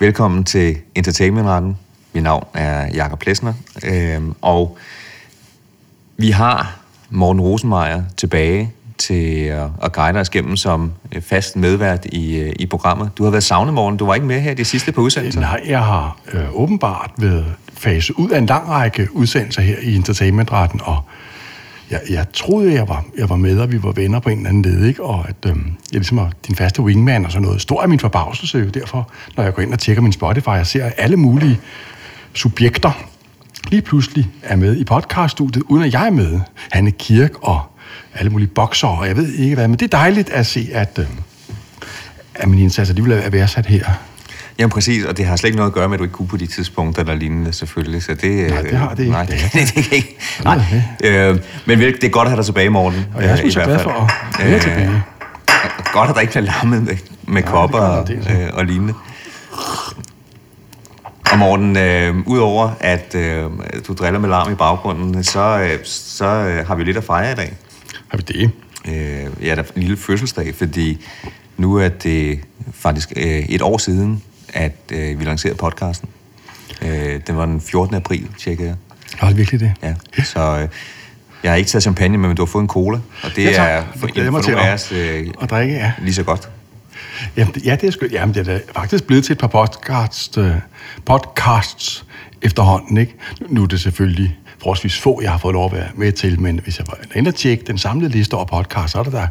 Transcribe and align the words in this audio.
Velkommen 0.00 0.44
til 0.44 0.76
Entertainmentretten. 0.94 1.76
Mit 2.12 2.22
navn 2.22 2.46
er 2.54 2.94
Jakob 2.94 3.18
Plesner, 3.18 3.52
øh, 3.84 4.22
og 4.42 4.78
vi 6.16 6.30
har 6.30 6.78
Morten 7.10 7.40
Rosenmeier 7.40 8.02
tilbage 8.16 8.72
til 8.98 9.44
at, 9.44 9.66
at 9.82 9.92
guide 9.92 10.18
os 10.18 10.30
gennem 10.30 10.56
som 10.56 10.92
øh, 11.14 11.22
fast 11.22 11.56
medvært 11.56 12.04
i, 12.04 12.38
øh, 12.38 12.52
i 12.58 12.66
programmet. 12.66 13.10
Du 13.18 13.24
har 13.24 13.30
været 13.30 13.44
savnet, 13.44 13.74
Morten. 13.74 13.98
Du 13.98 14.06
var 14.06 14.14
ikke 14.14 14.26
med 14.26 14.40
her 14.40 14.54
de 14.54 14.64
sidste 14.64 14.92
par 14.92 15.02
udsendelser. 15.02 15.40
Nej, 15.40 15.62
jeg 15.66 15.84
har 15.84 16.18
øh, 16.32 16.44
åbenbart 16.52 17.10
været 17.18 17.54
faset 17.72 18.14
ud 18.14 18.30
af 18.30 18.38
en 18.38 18.46
lang 18.46 18.68
række 18.68 19.08
udsendelser 19.12 19.62
her 19.62 19.76
i 19.82 19.94
Entertainmentretten, 19.94 20.80
og 20.84 21.02
jeg, 21.90 22.00
jeg 22.10 22.26
troede, 22.32 22.74
jeg 22.74 22.88
var, 22.88 23.04
jeg 23.18 23.28
var 23.28 23.36
med, 23.36 23.58
og 23.58 23.72
vi 23.72 23.82
var 23.82 23.92
venner 23.92 24.20
på 24.20 24.28
en 24.28 24.38
eller 24.38 24.48
anden 24.48 24.62
led, 24.62 24.84
ikke? 24.84 25.02
og 25.02 25.28
at 25.28 25.36
øhm, 25.46 25.64
jeg 25.92 25.98
ligesom 25.98 26.18
er 26.18 26.30
din 26.46 26.54
faste 26.54 26.82
wingman 26.82 27.24
og 27.24 27.32
sådan 27.32 27.42
noget. 27.42 27.60
Stor 27.60 27.82
er 27.82 27.86
min 27.86 28.00
forbavselse 28.00 28.58
jo 28.58 28.68
derfor, 28.68 29.10
når 29.36 29.44
jeg 29.44 29.54
går 29.54 29.62
ind 29.62 29.72
og 29.72 29.78
tjekker 29.78 30.02
min 30.02 30.12
Spotify, 30.12 30.48
jeg 30.48 30.66
ser 30.66 30.90
alle 30.96 31.16
mulige 31.16 31.60
subjekter 32.34 32.92
lige 33.70 33.82
pludselig 33.82 34.28
er 34.42 34.56
med 34.56 34.76
i 34.76 34.84
podcaststudiet, 34.84 35.62
uden 35.62 35.84
at 35.84 35.92
jeg 35.92 36.06
er 36.06 36.10
med. 36.10 36.40
Hanne 36.70 36.90
Kirk 36.90 37.32
og 37.42 37.60
alle 38.14 38.30
mulige 38.30 38.48
bokser, 38.48 38.88
og 38.88 39.06
jeg 39.06 39.16
ved 39.16 39.32
ikke 39.32 39.54
hvad, 39.54 39.68
men 39.68 39.78
det 39.78 39.94
er 39.94 39.98
dejligt 39.98 40.30
at 40.30 40.46
se, 40.46 40.68
at, 40.72 40.98
øh, 40.98 41.06
at 42.34 42.48
min 42.48 42.58
indsats 42.58 42.90
de 42.90 43.04
vil 43.04 43.22
være 43.32 43.48
sat 43.48 43.66
her. 43.66 43.84
Jamen 44.58 44.70
præcis, 44.70 45.04
og 45.04 45.16
det 45.16 45.26
har 45.26 45.36
slet 45.36 45.48
ikke 45.48 45.56
noget 45.56 45.70
at 45.70 45.74
gøre 45.74 45.88
med, 45.88 45.94
at 45.94 45.98
du 45.98 46.04
ikke 46.04 46.14
kunne 46.14 46.28
på 46.28 46.36
de 46.36 46.46
tidspunkter, 46.46 47.02
der 47.02 47.14
lignende 47.14 47.52
selvfølgelig. 47.52 48.02
Så 48.02 48.14
det, 48.14 48.50
Nej, 48.50 48.62
det 48.62 48.78
har 48.78 48.94
det 48.94 48.98
ikke. 48.98 49.12
Nej, 49.12 49.24
det, 49.24 49.50
det, 49.52 49.74
det 49.74 49.84
kan 49.84 49.96
ikke. 49.96 50.16
Nej. 50.44 50.60
Øh, 51.04 51.38
men 51.66 51.78
det 51.78 52.04
er 52.04 52.08
godt 52.08 52.26
at 52.26 52.30
have 52.30 52.36
dig 52.36 52.44
tilbage, 52.44 52.70
Morten. 52.70 53.06
Og 53.14 53.22
jeg 53.22 53.30
er 53.30 53.44
øh, 53.44 53.52
glad 53.52 53.78
for 53.78 53.90
at 54.40 54.50
være 54.50 54.60
tilbage. 54.60 55.02
Godt, 55.92 56.08
at 56.10 56.14
der 56.14 56.20
ikke 56.20 56.32
bliver 56.32 56.44
larmet 56.44 56.82
med, 56.82 56.96
med 57.26 57.42
Ja, 57.42 57.50
kopper 57.50 57.78
er 57.78 57.82
og, 57.82 58.10
øh, 58.12 58.50
og 58.52 58.64
lignende. 58.64 58.94
Og 61.32 61.38
Morten, 61.38 61.76
øh, 61.76 62.16
udover 62.26 62.70
at 62.80 63.14
øh, 63.14 63.44
du 63.88 63.92
driller 63.92 64.20
med 64.20 64.28
larm 64.28 64.52
i 64.52 64.54
baggrunden, 64.54 65.24
så, 65.24 65.60
øh, 65.60 65.78
så 65.84 66.24
øh, 66.24 66.66
har 66.66 66.74
vi 66.74 66.84
lidt 66.84 66.96
at 66.96 67.04
fejre 67.04 67.32
i 67.32 67.34
dag. 67.34 67.56
Har 68.08 68.18
vi 68.18 68.22
det? 68.22 68.50
Øh, 68.88 69.46
ja, 69.46 69.54
der 69.54 69.62
er 69.62 69.66
en 69.76 69.82
lille 69.82 69.96
fødselsdag, 69.96 70.54
fordi 70.54 71.06
nu 71.56 71.76
er 71.76 71.88
det 71.88 72.40
faktisk 72.72 73.12
øh, 73.16 73.24
et 73.24 73.62
år 73.62 73.78
siden, 73.78 74.22
at 74.54 74.76
øh, 74.92 75.18
vi 75.20 75.24
lancerede 75.24 75.56
podcasten. 75.56 76.08
Øh, 76.82 77.20
det 77.26 77.36
var 77.36 77.46
den 77.46 77.60
14. 77.60 77.94
april, 77.96 78.28
tjekkede 78.38 78.68
jeg. 78.68 78.76
Var 79.22 79.28
det 79.28 79.36
virkelig 79.36 79.60
det? 79.60 79.72
Ja, 79.82 79.94
så 80.24 80.40
øh, 80.62 80.68
jeg 81.42 81.50
har 81.50 81.56
ikke 81.56 81.70
taget 81.70 81.82
champagne 81.82 82.18
men 82.18 82.36
du 82.36 82.42
har 82.42 82.46
fået 82.46 82.62
en 82.62 82.68
cola, 82.68 82.98
og 83.22 83.30
det 83.36 83.44
Ja, 83.44 83.52
tak. 83.52 83.68
er 83.70 83.82
for, 83.96 84.08
for 84.24 84.30
mig 84.30 84.42
til 84.44 84.52
at- 84.52 84.74
os 84.74 84.92
øh, 84.92 85.26
at 85.42 85.50
drikke, 85.50 85.74
ja. 85.74 85.92
lige 86.02 86.14
så 86.14 86.22
godt. 86.22 86.48
Jamen, 87.36 87.54
ja, 87.64 87.74
det 87.80 87.86
er 87.86 87.90
sgu, 87.90 88.06
jamen, 88.12 88.34
det 88.34 88.48
er 88.48 88.58
faktisk 88.74 89.04
blevet 89.04 89.24
til 89.24 89.32
et 89.32 89.38
par 89.38 89.46
podcasts, 89.46 90.38
øh, 90.38 90.54
podcasts 91.06 92.04
efterhånden, 92.42 92.96
ikke? 92.96 93.14
Nu- 93.40 93.46
Nu 93.50 93.62
er 93.62 93.66
det 93.66 93.80
selvfølgelig 93.80 94.36
forholdsvis 94.58 95.00
få, 95.00 95.20
jeg 95.22 95.30
har 95.30 95.38
fået 95.38 95.52
lov 95.52 95.66
at 95.66 95.72
være 95.72 95.88
med 95.96 96.12
til, 96.12 96.40
men 96.40 96.60
hvis 96.64 96.78
jeg 96.78 96.86
var 96.88 96.98
inde 97.14 97.28
og 97.28 97.34
tjekke 97.34 97.64
den 97.66 97.78
samlede 97.78 98.10
liste 98.12 98.34
over 98.34 98.44
podcasts, 98.44 98.92
så 98.92 98.98
er 98.98 99.02
der 99.02 99.10
der 99.10 99.26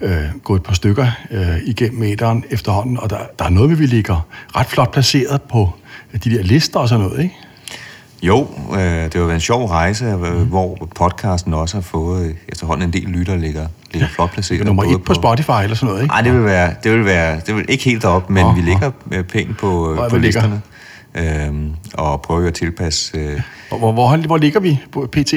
øh, 0.00 0.20
gået 0.44 0.58
et 0.60 0.64
par 0.64 0.74
stykker 0.74 1.06
øh, 1.30 1.56
igennem 1.64 2.00
meteren 2.00 2.44
efterhånden, 2.50 2.98
og 3.00 3.10
der, 3.10 3.18
der 3.38 3.44
er 3.44 3.48
noget, 3.48 3.78
vi 3.78 3.86
ligger 3.86 4.26
ret 4.56 4.66
flot 4.66 4.92
placeret 4.92 5.42
på 5.42 5.70
de 6.24 6.30
der 6.30 6.42
lister 6.42 6.80
og 6.80 6.88
sådan 6.88 7.04
noget, 7.04 7.22
ikke? 7.22 7.34
Jo, 8.22 8.46
øh, 8.72 8.78
det 8.78 9.14
har 9.14 9.20
været 9.20 9.34
en 9.34 9.40
sjov 9.40 9.66
rejse, 9.66 10.04
øh, 10.04 10.42
hvor 10.48 10.88
podcasten 10.94 11.54
også 11.54 11.76
har 11.76 11.82
fået 11.82 12.26
øh, 12.26 12.34
efterhånden 12.48 12.88
en 12.88 12.92
del 12.92 13.02
lytter, 13.08 13.36
ligger, 13.36 13.66
ligger 13.92 14.08
flot 14.08 14.30
placeret. 14.30 14.66
Nummer 14.66 14.82
både 14.82 14.94
et 14.94 15.04
på 15.04 15.14
Spotify 15.14 15.50
eller 15.62 15.76
sådan 15.76 15.86
noget, 15.86 16.02
ikke? 16.02 16.12
Nej, 16.12 16.20
det 16.22 16.32
vil 16.32 16.44
være, 16.44 16.74
det 16.84 16.92
vil 16.92 17.04
være, 17.04 17.40
det 17.46 17.56
vil 17.56 17.64
ikke 17.68 17.84
helt 17.84 18.02
derop, 18.02 18.30
men 18.30 18.44
Nå, 18.44 18.52
vi 18.52 18.60
ligger 18.60 18.90
øh, 19.12 19.24
pænt 19.24 19.58
på, 19.58 19.94
Hvor 19.94 20.04
øh, 20.04 20.10
på 20.10 20.16
vi 20.16 20.22
ligger? 20.22 20.40
listerne. 20.42 21.46
Øhm, 21.46 21.70
og 21.94 22.22
prøver 22.22 22.46
at 22.46 22.54
tilpasse... 22.54 23.18
Øh, 23.18 23.40
Hvor, 23.68 23.78
hvor, 23.78 23.92
hvor, 23.92 24.16
hvor 24.26 24.36
ligger 24.36 24.60
vi 24.60 24.80
på 24.92 25.08
PT? 25.12 25.34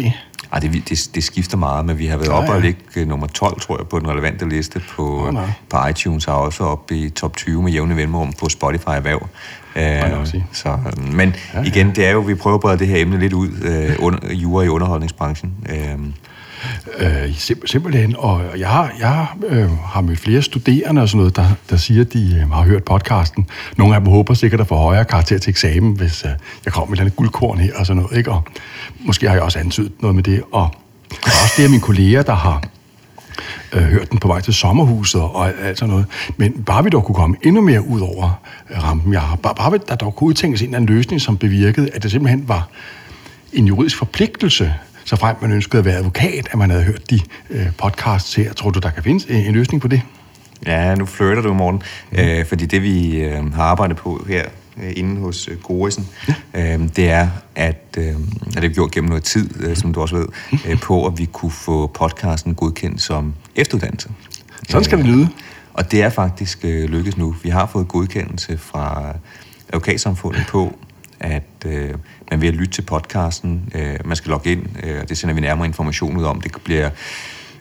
Ej, 0.54 0.60
det, 0.60 0.90
det, 0.90 1.10
det 1.16 1.24
skifter 1.24 1.58
meget, 1.58 1.86
men 1.86 1.98
vi 1.98 2.06
har 2.06 2.18
været 2.18 2.30
Ja, 2.30 2.34
oppe 2.38 2.52
og 2.52 2.58
ja. 2.60 2.66
ligge 2.66 2.80
øh, 2.96 3.08
nummer 3.08 3.28
12, 3.28 3.60
tror 3.62 3.78
jeg, 3.78 3.88
på 3.88 4.00
den 4.00 4.08
relevante 4.10 4.50
liste 4.50 4.82
på, 4.96 5.30
nå. 5.34 5.40
på 5.70 5.78
iTunes, 5.90 6.28
og 6.28 6.42
også 6.42 6.64
oppe 6.64 6.96
i 6.96 7.10
top 7.10 7.36
20 7.38 7.64
med 7.64 7.72
jævne 7.72 7.96
mellemrum 7.96 8.34
på 8.34 8.50
Spotify 8.50 8.90
Erhverv. 8.90 9.28
Øh, 9.76 10.28
så, 10.52 10.70
øh, 10.70 11.14
men 11.14 11.36
Ja, 11.54 11.60
ja. 11.60 11.66
igen, 11.66 11.96
det 11.96 12.06
er 12.08 12.12
jo, 12.12 12.20
vi 12.20 12.36
prøver 12.36 12.56
at 12.56 12.62
brede 12.62 12.80
det 12.80 12.88
her 12.88 13.02
emne 13.02 13.20
lidt 13.20 13.34
ud, 13.34 13.50
øh, 13.62 13.96
under, 14.00 14.34
jura 14.34 14.64
i 14.64 14.68
underholdningsbranchen. 14.68 15.54
Øh, 15.70 15.98
Øh, 17.00 17.24
simp- 17.38 17.66
simpelthen, 17.68 18.16
og 18.18 18.42
jeg 18.58 18.68
har, 18.70 18.92
jeg 19.00 19.08
har, 19.10 19.38
øh, 19.48 19.70
har 19.78 20.02
mødt 20.02 20.20
flere 20.20 20.42
studerende 20.42 21.02
og 21.02 21.10
sådan 21.10 21.18
noget, 21.18 21.36
der, 21.36 21.46
der 21.70 21.78
siger, 21.78 22.02
at 22.02 22.14
de 22.14 22.40
øh, 22.44 22.52
har 22.52 22.62
hørt 22.64 22.84
podcasten. 22.84 23.48
Nogle 23.78 23.96
af 23.96 24.02
dem 24.02 24.10
håber 24.10 24.34
sikkert 24.34 24.62
at 24.62 24.68
få 24.68 24.76
højere 24.76 25.06
karakter 25.06 25.38
til 25.38 25.50
eksamen, 25.50 25.94
hvis 25.94 26.24
øh, 26.26 26.32
jeg 26.66 26.74
kommer 26.74 26.86
med 26.90 26.94
et 26.94 26.98
eller 26.98 27.04
andet 27.04 27.16
guldkorn 27.16 27.58
her 27.60 27.74
og 27.76 27.86
sådan 27.86 28.02
noget. 28.02 28.18
Ikke? 28.18 28.32
Og 28.32 28.44
måske 29.06 29.28
har 29.28 29.34
jeg 29.34 29.44
også 29.44 29.60
antydet 29.60 29.92
noget 30.02 30.16
med 30.16 30.24
det. 30.24 30.42
Og 30.52 30.70
også 31.26 31.54
det 31.58 31.64
af 31.64 31.70
mine 31.70 31.82
kolleger, 31.82 32.22
der 32.24 32.34
har 32.36 32.64
øh, 33.74 33.82
hørt 33.82 34.12
den 34.12 34.20
på 34.20 34.28
vej 34.28 34.42
til 34.42 34.54
sommerhuset 34.54 35.22
og 35.22 35.50
alt 35.64 35.80
sådan 35.80 35.90
noget. 35.90 36.06
Men 36.38 36.64
bare 36.64 36.84
vi 36.84 36.90
dog 36.90 37.04
kunne 37.06 37.16
komme 37.16 37.36
endnu 37.44 37.62
mere 37.62 37.88
ud 37.88 38.02
over 38.02 38.40
rampen, 38.84 39.14
jeg 39.14 39.22
har, 39.22 39.36
bare, 39.36 39.56
bare 39.56 39.72
vi- 39.72 39.78
der 39.88 39.96
dog 39.96 40.16
kunne 40.16 40.28
udtænkes 40.28 40.62
en 40.62 40.68
eller 40.68 40.78
anden 40.78 40.96
løsning, 40.96 41.22
som 41.22 41.38
bevirkede, 41.38 41.90
at 41.94 42.04
det 42.04 42.12
simpelthen 42.12 42.48
var 42.48 42.68
en 43.54 43.66
juridisk 43.68 43.98
forpligtelse, 43.98 44.74
så 45.06 45.16
frem 45.16 45.36
man 45.42 45.52
ønskede 45.52 45.80
at 45.80 45.86
være 45.86 45.98
advokat, 45.98 46.48
at 46.52 46.58
man 46.58 46.70
havde 46.70 46.84
hørt 46.84 47.10
de 47.10 47.20
øh, 47.50 47.68
podcasts 47.78 48.36
her. 48.36 48.54
Tror 48.54 48.70
du, 48.70 48.80
der 48.80 48.90
kan 48.90 49.04
findes 49.04 49.26
en, 49.26 49.36
en 49.36 49.54
løsning 49.54 49.82
på 49.82 49.88
det? 49.88 50.02
Ja, 50.66 50.96
nu 50.96 51.06
flirter 51.06 51.42
du, 51.42 51.54
Morten. 51.54 51.82
Mm. 52.12 52.20
Øh, 52.20 52.46
fordi 52.46 52.66
det, 52.66 52.84
vi 52.84 53.22
øh, 53.22 53.54
har 53.54 53.64
arbejdet 53.64 53.98
på 53.98 54.26
her 54.30 54.46
øh, 54.84 54.94
inde 54.96 55.22
hos 55.22 55.48
øh, 55.48 55.62
Gorisen, 55.62 56.08
øh, 56.54 56.80
det 56.96 57.10
er, 57.10 57.28
at, 57.56 57.98
øh, 57.98 58.16
at 58.48 58.62
det 58.62 58.70
vi 58.70 58.74
gjort 58.74 58.92
gennem 58.92 59.10
noget 59.10 59.24
tid, 59.24 59.64
øh, 59.64 59.76
som 59.76 59.94
du 59.94 60.02
også 60.02 60.16
ved, 60.16 60.28
øh, 60.68 60.80
på 60.80 61.06
at 61.06 61.18
vi 61.18 61.26
kunne 61.26 61.52
få 61.52 61.88
podcasten 61.88 62.56
godkendt 62.56 63.02
som 63.02 63.34
efteruddannelse. 63.56 64.10
Sådan 64.70 64.84
skal 64.84 64.98
det 64.98 65.06
lyde. 65.06 65.30
Og 65.74 65.92
det 65.92 66.02
er 66.02 66.10
faktisk 66.10 66.60
øh, 66.64 66.90
lykkes 66.90 67.18
nu. 67.18 67.36
Vi 67.44 67.50
har 67.50 67.66
fået 67.66 67.88
godkendelse 67.88 68.58
fra 68.58 69.14
advokatsamfundet 69.68 70.46
på, 70.50 70.79
at 71.20 71.66
øh, 71.66 71.94
man 72.32 72.42
ved 72.42 72.48
at 72.48 72.54
lytte 72.54 72.74
til 72.74 72.82
podcasten, 72.82 73.72
øh, 73.76 73.96
man 74.06 74.16
skal 74.16 74.30
logge 74.30 74.52
ind, 74.52 74.66
øh, 74.84 75.02
og 75.02 75.10
det 75.10 75.18
sender 75.18 75.36
vi 75.36 75.42
nærmere 75.42 75.68
information 75.68 76.18
ud 76.18 76.24
om. 76.24 76.42
Det 76.42 76.52
bliver 76.64 76.90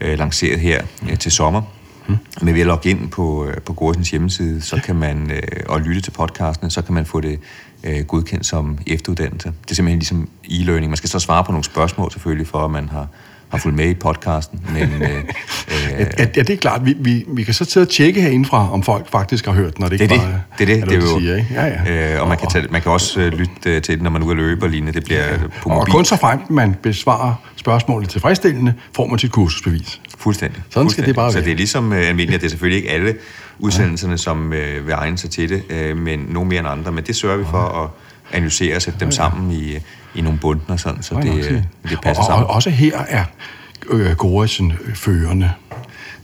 øh, 0.01 0.19
lanceret 0.19 0.61
her 0.61 0.83
øh, 1.11 1.19
til 1.19 1.33
sommer. 1.33 1.63
Mm. 2.09 2.17
Men 2.43 2.55
ved 2.55 2.61
at 2.61 2.67
logge 2.67 2.91
ind 2.91 3.11
på, 3.11 3.47
øh, 3.47 3.57
på 3.57 3.73
Goresens 3.73 4.11
hjemmeside, 4.11 4.63
så 4.63 4.81
kan 4.85 4.97
man, 4.97 5.31
øh, 5.31 5.43
og 5.69 5.81
lytte 5.81 6.01
til 6.01 6.11
podcasten, 6.11 6.71
så 6.71 6.83
kan 6.83 6.95
man 6.95 7.07
få 7.07 7.21
det 7.21 7.41
øh, 7.85 8.05
godkendt 8.05 8.47
som 8.47 8.79
efteruddannelse. 8.87 9.53
Det 9.63 9.71
er 9.71 9.75
simpelthen 9.75 9.99
ligesom 9.99 10.29
e-learning. 10.45 10.89
Man 10.89 10.97
skal 10.97 11.11
så 11.11 11.19
svare 11.19 11.45
på 11.45 11.53
nogle 11.53 11.65
spørgsmål 11.65 12.13
selvfølgelig, 12.13 12.47
for 12.47 12.65
at 12.65 12.71
man 12.71 12.89
har, 12.89 13.09
har 13.51 13.59
fulgt 13.59 13.77
med 13.77 13.89
i 13.91 13.95
podcasten. 13.95 14.61
Men, 14.73 14.83
øh, 14.83 15.09
øh, 15.11 15.19
Ja, 15.99 16.07
ja, 16.19 16.25
det 16.43 16.51
er 16.51 16.57
klart. 16.57 16.81
Vi, 16.87 16.95
vi, 17.01 17.25
vi 17.29 17.43
kan 17.43 17.55
så 17.55 17.65
til 17.65 17.81
at 17.81 17.89
tjekke 17.89 18.21
herindefra, 18.21 18.73
om 18.73 18.83
folk 18.83 19.11
faktisk 19.11 19.47
har 19.47 19.53
hørt 19.53 19.77
den, 19.77 19.83
når 19.83 19.89
det 19.89 19.99
Det 19.99 20.05
ikke 20.05 20.15
er 20.15 20.27
det. 20.27 20.41
Det 20.59 20.63
er 20.63 20.67
det. 20.75 20.83
er 20.83 20.87
det 20.87 20.95
er 20.95 20.99
noget, 21.01 21.13
jo, 21.15 21.19
siger, 21.21 21.37
ikke? 21.37 21.49
Ja, 21.55 21.67
ja. 21.67 22.15
Øh, 22.15 22.23
og 22.23 22.29
man 22.29 22.39
kan, 22.39 22.49
tage, 22.49 22.67
man 22.71 22.83
kan 22.83 22.93
også 22.93 23.21
øh, 23.21 23.33
lytte 23.33 23.53
øh, 23.67 23.83
til 23.83 23.95
det, 23.95 24.03
når 24.03 24.11
man 24.11 24.23
er 24.23 24.27
ude 24.27 24.33
at 24.33 24.37
løbe 24.37 24.67
og 24.67 24.71
lignende. 24.71 24.93
Det 24.93 25.05
bliver 25.05 25.39
på 25.63 25.69
Og 25.69 25.77
mobil. 25.77 25.93
kun 25.93 26.05
så 26.05 26.17
frem, 26.17 26.39
man 26.51 26.75
besvarer 26.83 27.35
spørgsmålet 27.57 28.09
tilfredsstillende, 28.09 28.75
får 28.97 29.07
man 29.07 29.19
sit 29.19 29.33
kursusbevis. 29.33 30.01
Fuldstændig. 30.19 30.63
Sådan 30.71 30.91
skal 30.91 31.07
det 31.07 31.15
bare 31.15 31.31
Så 31.33 31.37
være. 31.39 31.45
det 31.45 31.53
er 31.53 31.57
ligesom 31.57 31.93
øh, 31.93 31.99
almindeligt, 32.09 32.35
at 32.35 32.41
det 32.41 32.47
er 32.47 32.51
selvfølgelig 32.51 32.77
ikke 32.83 32.91
alle 32.91 33.15
udsendelserne, 33.59 34.19
som 34.19 34.53
øh, 34.53 34.87
vil 34.87 34.93
egne 34.93 35.19
sig 35.19 35.31
til 35.31 35.49
det, 35.49 35.63
øh, 35.71 35.97
men 35.97 36.19
nogle 36.31 36.49
mere 36.49 36.59
end 36.59 36.69
andre. 36.69 36.93
Men 36.93 37.05
det 37.05 37.17
sørger 37.17 37.37
vi 37.37 37.45
for 37.51 37.83
at 37.85 37.91
analysere 38.37 38.77
og 38.77 38.83
sætte 38.83 39.01
dem 39.01 39.11
sammen 39.11 39.51
i, 39.53 39.77
i 40.19 40.21
nogle 40.21 40.39
bundner, 40.39 40.77
sådan, 40.77 41.03
så 41.03 41.15
det, 41.23 41.35
øh, 41.51 41.63
det 41.91 42.01
passer 42.03 42.23
og, 42.23 42.27
sammen. 42.27 42.47
Og, 42.49 42.55
også 42.55 42.71
her 42.71 42.99
er 43.09 43.25
øh, 43.91 44.13
Goresen 44.17 44.73
øh, 44.85 44.95
førende, 44.95 45.53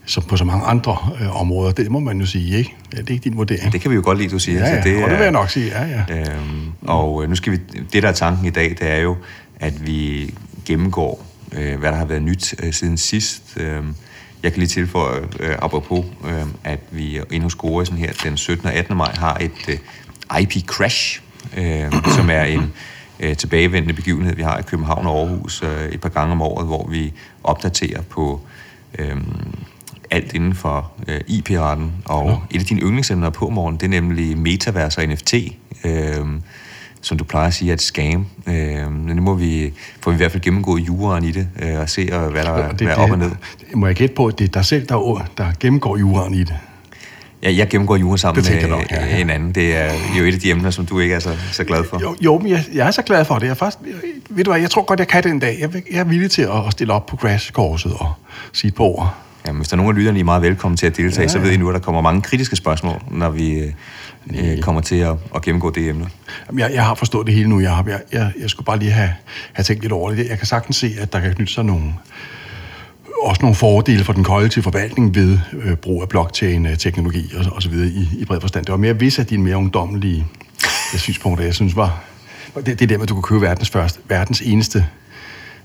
som 0.06 0.22
på 0.22 0.36
så 0.36 0.44
mange 0.44 0.64
andre 0.66 0.96
øh, 1.20 1.40
områder. 1.40 1.72
Det 1.72 1.90
må 1.90 2.00
man 2.00 2.20
jo 2.20 2.26
sige, 2.26 2.56
ikke? 2.58 2.74
Ja, 2.94 2.98
det 3.00 3.08
er 3.10 3.12
ikke 3.14 3.24
din 3.24 3.36
vurdering. 3.36 3.72
Det 3.72 3.80
kan 3.80 3.90
vi 3.90 3.96
jo 3.96 4.02
godt 4.04 4.18
lide, 4.18 4.30
du 4.30 4.38
siger. 4.38 4.58
ja, 4.60 4.74
ja, 4.74 4.82
så 4.82 4.88
det, 4.88 4.96
og 5.04 5.10
det 5.10 5.14
er- 5.14 5.18
vil 5.18 5.22
jeg 5.24 5.32
nok 5.32 5.50
sige. 5.50 5.66
Ja, 5.66 6.04
ja. 6.08 6.20
Øhm, 6.20 6.72
og 6.82 7.22
øh, 7.22 7.28
nu 7.28 7.34
skal 7.36 7.52
vi, 7.52 7.58
det 7.92 8.02
der 8.02 8.08
er 8.08 8.12
tanken 8.12 8.46
i 8.46 8.50
dag, 8.50 8.70
det 8.70 8.90
er 8.90 8.96
jo, 8.98 9.16
at 9.60 9.86
vi 9.86 10.34
gennemgår, 10.66 11.26
øh, 11.52 11.78
hvad 11.78 11.90
der 11.92 11.96
har 11.98 12.04
været 12.04 12.22
nyt 12.22 12.54
øh, 12.62 12.72
siden 12.72 12.98
sidst. 12.98 13.42
Øhm, 13.56 13.94
jeg 14.42 14.52
kan 14.52 14.58
lige 14.58 14.68
tilføje, 14.68 15.20
øh, 15.40 15.54
apropos, 15.62 16.04
øh, 16.24 16.32
at 16.64 16.78
vi 16.90 17.20
inde 17.30 17.42
hos 17.44 17.54
Goresen 17.54 17.96
her 17.96 18.12
den 18.24 18.36
17. 18.36 18.66
og 18.66 18.74
18. 18.74 18.96
maj 18.96 19.12
har 19.18 19.36
et 19.40 19.50
øh, 19.68 20.40
IP 20.42 20.66
Crash, 20.66 21.20
øh, 21.56 21.92
som 22.16 22.30
er 22.30 22.42
en 22.42 22.72
øh, 23.20 23.36
tilbagevendende 23.36 23.94
begivenhed, 23.94 24.36
vi 24.36 24.42
har 24.42 24.58
i 24.58 24.62
København 24.62 25.06
og 25.06 25.18
Aarhus 25.18 25.62
øh, 25.62 25.88
et 25.88 26.00
par 26.00 26.08
gange 26.08 26.32
om 26.32 26.42
året, 26.42 26.66
hvor 26.66 26.88
vi 26.90 27.12
opdaterer 27.44 28.02
på 28.02 28.40
øh, 28.98 29.16
alt 30.10 30.32
inden 30.32 30.54
for 30.54 30.92
øh, 31.08 31.20
IP-retten. 31.26 31.92
Og 32.04 32.28
ja. 32.28 32.56
et 32.56 32.60
af 32.60 32.66
dine 32.66 32.80
yndlingsemner 32.80 33.30
på 33.30 33.48
morgen, 33.48 33.76
det 33.76 33.82
er 33.82 33.88
nemlig 33.88 34.38
metavers 34.38 34.98
og 34.98 35.06
NFT, 35.06 35.34
øh, 35.84 36.26
som 37.00 37.18
du 37.18 37.24
plejer 37.24 37.46
at 37.46 37.54
sige 37.54 37.70
er 37.70 37.74
et 37.74 37.82
scam. 37.82 38.26
Øh, 38.46 38.92
men 38.92 39.16
nu 39.16 39.22
må 39.22 39.34
vi, 39.34 39.72
får 40.00 40.10
vi 40.10 40.14
i 40.14 40.16
hvert 40.16 40.32
fald 40.32 40.42
gennemgået 40.42 40.80
juraen 40.80 41.24
i 41.24 41.30
det, 41.30 41.48
øh, 41.62 41.80
og 41.80 41.90
se, 41.90 42.00
øh, 42.00 42.08
hvad 42.08 42.44
der 42.44 42.50
er, 42.50 42.72
det, 42.72 42.86
hvad 42.86 42.96
er 42.96 43.00
op 43.00 43.10
og 43.10 43.18
ned. 43.18 43.30
Det, 43.60 43.76
må 43.76 43.86
jeg 43.86 43.96
gætte 43.96 44.14
på, 44.14 44.26
at 44.26 44.38
det 44.38 44.44
er 44.44 44.48
dig 44.48 44.64
selv, 44.64 44.86
der, 44.86 45.26
der 45.38 45.52
gennemgår 45.60 45.96
juraen 45.96 46.34
i 46.34 46.44
det? 46.44 46.56
Ja, 47.44 47.54
jeg 47.56 47.68
gennemgår 47.68 47.96
jura 47.96 48.16
sammen 48.16 48.44
med 48.50 48.60
jeg 48.60 48.68
nok, 48.68 48.90
ja, 48.90 49.06
ja. 49.06 49.16
en 49.18 49.30
anden. 49.30 49.52
Det 49.52 49.76
er 49.76 49.92
jo 50.18 50.24
et 50.24 50.34
af 50.34 50.40
de 50.40 50.50
emner, 50.50 50.70
som 50.70 50.86
du 50.86 51.00
ikke 51.00 51.14
er 51.14 51.18
så, 51.18 51.36
så 51.52 51.64
glad 51.64 51.84
for. 51.90 52.00
Jo, 52.02 52.16
jo 52.20 52.38
men 52.38 52.48
jeg, 52.50 52.64
jeg 52.74 52.86
er 52.86 52.90
så 52.90 53.02
glad 53.02 53.24
for 53.24 53.38
det. 53.38 53.46
Jeg, 53.46 53.56
faktisk, 53.56 53.78
ved 54.30 54.44
du 54.44 54.50
hvad, 54.50 54.60
jeg 54.60 54.70
tror 54.70 54.82
godt, 54.82 55.00
jeg 55.00 55.08
kan 55.08 55.22
det 55.22 55.30
en 55.30 55.38
dag. 55.38 55.56
Jeg, 55.60 55.74
vil- 55.74 55.82
jeg 55.92 56.00
er 56.00 56.04
villig 56.04 56.30
til 56.30 56.42
at, 56.42 56.50
stille 56.70 56.92
op 56.92 57.06
på 57.06 57.16
crashkorset 57.16 57.92
og 57.98 58.12
sige 58.52 58.68
et 58.68 58.74
par 58.74 58.84
ord. 58.84 59.14
Jamen, 59.46 59.58
hvis 59.58 59.68
der 59.68 59.74
er 59.74 59.76
nogen 59.76 59.92
af 59.92 59.98
lytterne, 59.98 60.18
I 60.18 60.20
er 60.20 60.24
meget 60.24 60.42
velkommen 60.42 60.76
til 60.76 60.86
at 60.86 60.96
deltage, 60.96 61.18
ja, 61.20 61.22
Ja, 61.22 61.28
så 61.28 61.38
ved 61.38 61.50
I 61.52 61.56
nu, 61.56 61.68
at 61.68 61.74
der 61.74 61.80
kommer 61.80 62.00
mange 62.00 62.22
kritiske 62.22 62.56
spørgsmål, 62.56 63.02
når 63.10 63.30
vi 63.30 63.50
øh, 63.52 63.72
øh, 64.34 64.58
kommer 64.60 64.80
til 64.80 64.96
at, 64.96 65.12
at 65.34 65.42
gennemgå 65.42 65.70
det 65.70 65.88
emne. 65.88 66.06
Jamen, 66.48 66.58
jeg, 66.60 66.70
jeg 66.74 66.84
har 66.84 66.94
forstået 66.94 67.26
det 67.26 67.34
hele 67.34 67.48
nu. 67.48 67.60
Jeg, 67.60 67.70
har, 67.70 67.84
jeg, 67.88 68.00
jeg, 68.12 68.32
jeg 68.40 68.50
skulle 68.50 68.64
bare 68.66 68.78
lige 68.78 68.90
have, 68.90 69.10
have 69.52 69.64
tænkt 69.64 69.82
lidt 69.82 69.92
over 69.92 70.10
det. 70.10 70.28
Jeg 70.28 70.38
kan 70.38 70.46
sagtens 70.46 70.76
se, 70.76 70.94
at 71.00 71.12
der 71.12 71.20
kan 71.20 71.34
knytte 71.34 71.52
sig 71.52 71.64
nogle, 71.64 71.94
også 73.22 73.42
nogle 73.42 73.54
fordele 73.54 74.04
for 74.04 74.12
den 74.12 74.24
kollektive 74.24 74.62
forvaltning 74.62 75.14
ved 75.14 75.38
øh, 75.52 75.76
brug 75.76 76.02
af 76.02 76.08
blockchain-teknologi 76.08 77.32
og, 77.36 77.52
og 77.52 77.62
så 77.62 77.68
videre 77.68 77.88
i, 77.88 78.08
i 78.18 78.24
bred 78.24 78.40
forstand. 78.40 78.64
Det 78.64 78.72
var 78.72 78.78
mere 78.78 78.98
visse 78.98 79.22
af 79.22 79.26
dine 79.26 79.42
mere 79.42 79.56
ungdommelige 79.56 80.26
øh, 80.94 81.00
synspunkter, 81.00 81.44
jeg 81.44 81.54
synes 81.54 81.76
var... 81.76 82.04
Det, 82.56 82.66
det 82.66 82.82
er 82.82 82.86
der 82.86 82.96
med, 82.96 83.02
at 83.02 83.08
du 83.08 83.14
kunne 83.14 83.22
købe 83.22 83.40
verdens, 83.40 83.70
første, 83.70 84.00
verdens 84.08 84.40
eneste 84.40 84.86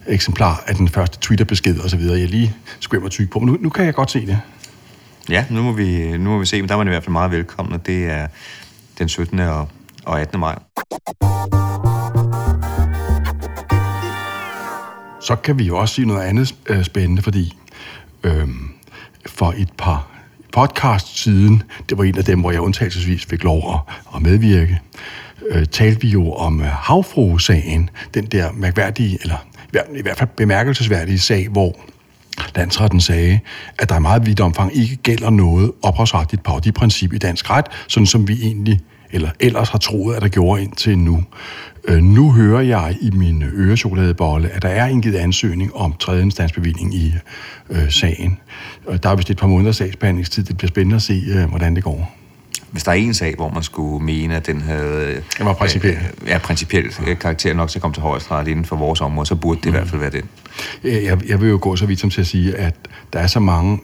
eksemplar 0.08 0.64
af 0.68 0.76
den 0.76 0.90
første 0.90 1.18
Twitter-besked 1.20 1.80
og 1.80 1.90
så 1.90 1.98
videre. 1.98 2.20
Jeg 2.20 2.30
lige 2.30 2.56
skulle 2.80 3.02
mig 3.02 3.12
tyk 3.12 3.32
på, 3.32 3.40
men 3.40 3.48
nu, 3.48 3.58
nu 3.62 3.70
kan 3.70 3.86
jeg 3.86 3.94
godt 3.94 4.12
se 4.12 4.26
det. 4.26 4.40
Ja, 5.30 5.46
nu 5.50 5.62
må 5.62 5.72
vi, 5.72 6.18
nu 6.18 6.30
må 6.30 6.40
vi 6.40 6.46
se, 6.46 6.62
men 6.62 6.70
der 6.70 6.76
var 6.76 6.84
man 6.84 6.88
i 6.88 6.94
hvert 6.94 7.04
fald 7.04 7.12
meget 7.12 7.32
velkommen, 7.32 7.74
og 7.74 7.86
det 7.86 8.06
er 8.06 8.28
den 9.00 9.10
17. 9.10 9.40
og, 9.40 9.70
og 10.06 10.22
18. 10.22 10.40
maj. 10.40 10.60
Så 15.30 15.36
kan 15.36 15.60
vi 15.60 15.64
jo 15.64 15.78
også 15.78 15.96
sige 15.96 16.08
noget 16.08 16.22
andet 16.22 16.56
øh, 16.70 16.84
spændende, 16.84 17.22
fordi 17.22 17.58
øh, 18.24 18.48
for 19.26 19.54
et 19.58 19.70
par 19.78 20.08
podcast 20.54 21.18
siden, 21.20 21.64
det 21.90 21.98
var 21.98 22.04
en 22.04 22.18
af 22.18 22.26
dem, 22.26 22.40
hvor 22.40 22.52
jeg 22.52 22.62
undtagelsesvis 22.62 23.26
fik 23.26 23.44
lov 23.44 23.74
at, 23.74 23.96
at 24.16 24.22
medvirke, 24.22 24.80
øh, 25.50 25.66
talte 25.66 26.02
vi 26.02 26.08
jo 26.10 26.34
om 26.34 26.62
øh, 26.62 26.68
havfruesagen, 26.68 27.90
den 28.14 28.26
der 28.26 28.52
mærkværdige, 28.52 29.18
eller 29.22 29.36
i 29.64 29.70
hvert- 29.72 29.88
i 29.96 30.02
hvert 30.02 30.18
fald 30.18 30.30
bemærkelsesværdige 30.38 31.20
sag, 31.20 31.48
hvor 31.48 31.76
landsretten 32.56 33.02
sagde, 33.02 33.40
at 33.80 33.90
der 33.90 33.96
i 33.96 34.00
meget 34.00 34.26
vidt 34.26 34.40
omfang 34.40 34.76
ikke 34.76 34.96
gælder 34.96 35.30
noget 35.30 35.72
ophavsretligt 35.82 36.44
parodiprincip 36.44 37.14
i 37.14 37.18
dansk 37.18 37.50
ret, 37.50 37.66
sådan 37.88 38.08
som 38.08 38.28
vi 38.28 38.34
egentlig 38.42 38.80
eller 39.12 39.30
ellers 39.40 39.70
har 39.70 39.80
troet, 39.80 40.16
at 40.16 40.22
der 40.22 40.28
gjorde 40.28 40.64
indtil 40.64 40.98
nu. 40.98 41.24
Øh, 41.84 42.04
nu 42.04 42.32
hører 42.32 42.62
jeg 42.62 42.96
i 43.02 43.10
min 43.12 43.44
ørechokoladebolle, 43.44 44.50
at 44.50 44.62
der 44.62 44.70
er 44.70 44.88
indgivet 44.88 45.16
ansøgning 45.16 45.76
om 45.76 45.94
tredje 46.00 46.22
instansbevilling 46.22 46.96
i 46.96 47.14
øh, 47.70 47.92
sagen. 47.92 48.40
Og 48.86 49.04
Der 49.04 49.10
er 49.10 49.16
vist 49.16 49.30
et 49.30 49.38
par 49.38 49.48
måneder 49.48 49.72
sagsbehandlingstid. 49.72 50.44
Det 50.44 50.58
bliver 50.58 50.68
spændende 50.68 50.96
at 50.96 51.02
se, 51.02 51.24
øh, 51.28 51.50
hvordan 51.50 51.76
det 51.76 51.84
går. 51.84 52.16
Hvis 52.72 52.84
der 52.84 52.92
er 52.92 52.96
en 52.96 53.14
sag, 53.14 53.36
hvor 53.36 53.50
man 53.50 53.64
skulle 53.64 54.06
mene, 54.06 54.36
at 54.36 54.48
den 54.48 54.62
havde... 54.62 55.22
Den 55.38 55.46
var 55.46 55.54
principiel. 55.54 55.94
Øh, 55.94 56.28
ja, 56.28 56.38
principielt 56.38 57.02
øh, 57.08 57.20
karakter 57.20 57.54
nok 57.54 57.70
til 57.70 57.78
at 57.78 57.82
komme 57.82 57.94
til 57.94 58.04
højesteret 58.04 58.48
inden 58.48 58.66
for 58.66 58.76
vores 58.76 59.02
område, 59.02 59.26
så 59.26 59.36
burde 59.36 59.56
det 59.56 59.66
mm. 59.66 59.70
i 59.70 59.78
hvert 59.78 59.88
fald 59.88 60.02
være 60.02 60.12
den. 60.12 60.24
Øh, 60.84 61.04
Jeg, 61.04 61.30
jeg 61.30 61.42
vil 61.42 61.50
jo 61.50 61.60
gå 61.62 61.76
så 61.76 61.86
vidt 61.86 62.00
som 62.00 62.10
til 62.10 62.22
at 62.22 62.28
sige, 62.28 62.56
at 62.56 62.76
der 63.14 63.20
er 63.20 63.28
så 63.28 63.40
mange 63.40 63.80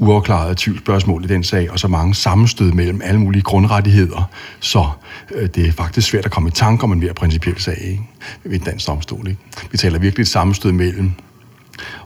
uafklarede 0.00 0.54
tvivlsspørgsmål 0.58 1.24
i 1.24 1.26
den 1.26 1.44
sag, 1.44 1.70
og 1.70 1.78
så 1.78 1.88
mange 1.88 2.14
sammenstød 2.14 2.72
mellem 2.72 3.00
alle 3.04 3.20
mulige 3.20 3.42
grundrettigheder, 3.42 4.30
så 4.60 4.88
øh, 5.34 5.48
det 5.54 5.68
er 5.68 5.72
faktisk 5.72 6.08
svært 6.08 6.24
at 6.24 6.30
komme 6.30 6.48
i 6.48 6.52
tanke 6.52 6.84
om 6.84 6.92
en 6.92 7.00
mere 7.00 7.14
principiel 7.14 7.60
sag 7.60 7.78
ikke? 7.80 8.02
ved 8.44 8.52
en 8.52 8.64
dansk 8.64 8.86
domstol. 8.86 9.28
Ikke? 9.28 9.40
Vi 9.70 9.78
taler 9.78 9.98
virkelig 9.98 10.22
et 10.22 10.28
sammenstød 10.28 10.72
mellem 10.72 11.12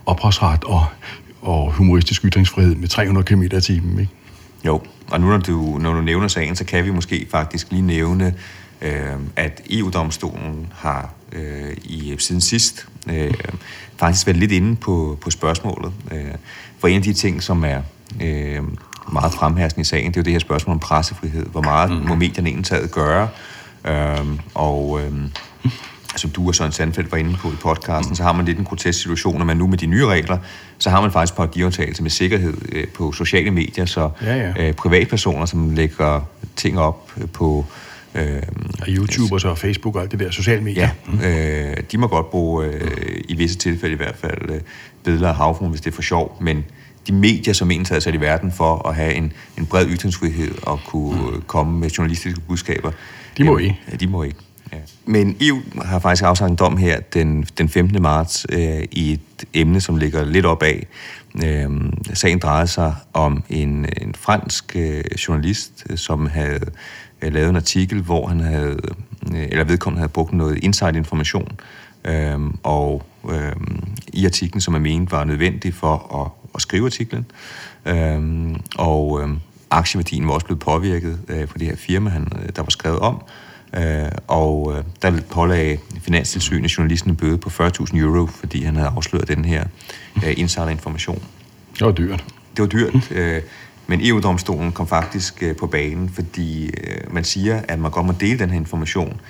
ophavsret 0.07 0.65
og, 0.65 0.87
og 1.43 1.73
humoristisk 1.73 2.25
ytringsfrihed 2.25 2.75
med 2.75 2.89
300 2.89 3.25
km 3.25 3.43
i 3.43 3.61
timen. 3.61 3.99
Ikke? 3.99 4.13
Jo, 4.67 4.83
og 5.11 5.21
nu 5.21 5.27
når 5.27 5.39
du, 5.39 5.79
når 5.81 5.93
du 5.93 6.01
nævner 6.01 6.29
sagen, 6.29 6.57
så 6.57 6.65
kan 6.65 6.85
vi 6.85 6.91
måske 6.91 7.27
faktisk 7.31 7.71
lige 7.71 7.83
nævne, 7.83 8.35
øh, 8.83 9.17
at 9.37 9.63
EU-domstolen 9.71 10.67
har 10.75 11.15
øh, 11.33 11.77
i 11.85 12.17
siden 12.19 12.41
sidst 12.41 12.87
øh, 13.11 13.35
faktisk 13.97 14.27
været 14.27 14.37
lidt 14.37 14.53
inde 14.53 14.77
på, 14.77 15.19
på 15.21 15.31
spørgsmålet. 15.31 15.93
Øh, 16.13 16.25
for 16.85 16.89
en 16.89 16.97
af 16.97 17.03
de 17.03 17.13
ting, 17.13 17.43
som 17.43 17.65
er 17.65 17.81
øh, 18.23 18.63
meget 19.13 19.33
fremherskende 19.33 19.81
i 19.81 19.85
sagen, 19.85 20.11
det 20.11 20.17
er 20.17 20.21
jo 20.21 20.25
det 20.25 20.33
her 20.33 20.39
spørgsmål 20.39 20.75
om 20.75 20.81
pressefrihed. 20.81 21.47
Hvor 21.47 21.63
meget 21.63 21.91
mm. 21.91 22.09
må 22.09 22.15
medierne 22.15 22.49
egentlig 22.49 22.91
gøre? 22.91 23.29
Øh, 23.85 24.27
og... 24.55 25.01
Øh, 25.03 25.13
som 26.17 26.31
du 26.31 26.49
og 26.49 26.55
Søren 26.55 26.73
Sandfeldt 26.73 27.13
var 27.13 27.19
inde 27.19 27.37
på 27.37 27.49
i 27.49 27.55
podcasten, 27.63 28.17
så 28.17 28.23
har 28.23 28.33
man 28.33 28.45
lidt 28.45 28.59
en 28.59 28.65
grotesk 28.65 29.03
situation, 29.03 29.39
når 29.39 29.45
man 29.45 29.57
nu 29.57 29.67
med 29.67 29.79
de 29.79 29.87
nye 29.87 30.07
regler, 30.07 30.39
så 30.79 30.91
har 30.91 31.01
man 31.01 31.11
faktisk 31.11 31.37
parodiaftagelse 31.37 32.03
med 32.03 32.11
sikkerhed 32.11 32.55
øh, 32.73 32.89
på 32.89 33.13
sociale 33.13 33.51
medier, 33.51 33.85
så 33.85 34.11
Ja, 34.23 34.37
ja. 34.37 34.53
Øh, 34.69 34.75
privatpersoner, 34.75 35.47
som 35.47 35.71
lægger 35.71 36.21
ting 36.57 36.79
op 36.79 37.13
øh, 37.17 37.29
på... 37.29 37.67
Øh, 38.15 38.43
Og 38.81 38.87
YouTube 38.89 39.35
og 39.35 39.41
så 39.41 39.55
Facebook 39.55 39.97
og 39.97 40.03
alt 40.03 40.11
det 40.11 40.21
der 40.21 40.31
sociale 40.31 40.61
medier. 40.63 40.89
Ja, 41.23 41.71
øh, 41.71 41.77
de 41.93 41.99
må 41.99 42.07
godt 42.07 42.31
bruge, 42.31 42.67
øh, 42.67 43.21
i 43.29 43.35
visse 43.35 43.59
tilfælde 43.59 43.95
i 43.95 43.97
hvert 43.97 44.17
fald, 44.17 44.51
øh, 44.51 44.61
billeder 45.05 45.29
af 45.29 45.35
havfruen, 45.35 45.71
hvis 45.71 45.81
det 45.81 45.91
er 45.91 45.95
for 45.95 46.03
sjov, 46.03 46.37
men 46.41 46.65
de 47.07 47.13
medier, 47.13 47.55
som 47.55 47.71
egentlig 47.71 47.95
er 47.95 48.01
sat 48.01 48.15
i 48.15 48.21
verden 48.21 48.53
for 48.53 48.89
at 48.89 48.95
have 48.95 49.15
en, 49.15 49.33
en 49.59 49.67
bred 49.67 49.87
ytringsfrihed 49.89 50.55
og 50.63 50.81
kunne 50.87 51.31
mm. 51.31 51.43
komme 51.47 51.79
med 51.79 51.91
journalistiske 51.91 52.41
budskaber, 52.41 52.91
De 53.39 53.45
må 53.45 53.59
ikke. 53.59 53.81
Ja, 53.91 53.97
de 53.97 54.07
må 54.07 54.23
ikke. 54.23 54.39
Ja. 54.73 54.79
Men 55.05 55.37
EU 55.41 55.59
har 55.83 55.99
faktisk 55.99 56.25
afsagt 56.25 56.51
en 56.51 56.57
dom 56.57 56.77
her 56.77 57.01
den, 57.01 57.47
den 57.59 57.69
15. 57.69 58.03
marts 58.03 58.47
øh, 58.53 58.83
i 58.93 59.13
et 59.13 59.21
emne, 59.55 59.81
som 59.81 59.97
ligger 59.97 60.25
lidt 60.25 60.47
op 60.47 60.63
af. 60.63 60.87
Øh, 61.45 61.71
sagen 62.15 62.39
drejede 62.39 62.67
sig 62.67 62.95
om 63.13 63.45
en, 63.49 63.87
en 64.03 64.15
fransk 64.19 64.77
øh, 64.77 65.05
journalist, 65.29 65.87
øh, 65.91 65.99
som 65.99 66.27
havde 66.27 66.61
lavet 67.31 67.51
en 67.51 67.57
artikel, 67.57 68.03
hvor 68.03 68.27
han 68.27 68.41
havde, 68.41 68.77
øh, 69.35 69.47
eller 69.51 69.65
vedkommende 69.65 70.01
havde 70.01 70.13
brugt 70.13 70.33
noget 70.33 70.59
inside-information, 70.65 71.61
øh, 72.05 72.41
og 72.63 73.03
øh, 73.31 73.53
i 74.13 74.25
artiklen, 74.25 74.61
som 74.61 74.75
er 74.75 74.79
ment 74.79 75.13
var 75.13 75.25
nødvendig 75.25 75.75
for 75.75 76.23
at, 76.25 76.49
at 76.55 76.63
skrive 76.63 76.87
artiklen. 76.87 77.27
Øh, 77.87 78.55
og 78.77 79.23
øh, 79.23 79.29
aktieværdien 79.71 80.27
var 80.27 80.35
også 80.35 80.47
blevet 80.47 80.61
påvirket 80.61 81.19
øh, 81.29 81.49
på 81.49 81.59
det 81.59 81.67
her 81.67 81.77
firma, 81.77 82.11
han, 82.11 82.33
øh, 82.43 82.49
der 82.57 82.63
var 82.63 82.71
skrevet 82.71 82.99
om. 82.99 83.23
Øh, 83.77 84.11
og 84.29 84.75
øh, 84.77 84.85
der 85.03 85.21
pålagde 85.31 85.79
Finanstilsynet 86.01 86.79
journalisten 86.79 87.11
en 87.11 87.17
bøde 87.17 87.39
på 87.39 87.49
40.000 87.49 87.99
euro, 87.99 88.27
fordi 88.27 88.63
han 88.63 88.77
havde 88.77 88.89
afsløret 88.97 89.29
den 89.29 89.45
her 89.45 89.65
øh, 90.25 90.35
insiderinformation. 90.37 91.23
Det 91.79 91.87
var 91.87 91.93
dyrt. 91.93 92.25
Det 92.57 92.63
var 92.63 92.67
dyrt, 92.67 93.11
øh, 93.19 93.43
men 93.87 94.01
EU-domstolen 94.03 94.73
kom 94.73 94.87
faktisk 94.87 95.43
øh, 95.43 95.57
på 95.57 95.67
banen, 95.67 96.09
fordi 96.09 96.67
øh, 96.67 97.15
man 97.15 97.25
siger, 97.25 97.61
at 97.69 97.79
man 97.79 97.91
godt 97.91 98.07
må 98.07 98.13
dele 98.21 98.39
den 98.39 98.51
her 98.51 98.57
information, 98.57 99.21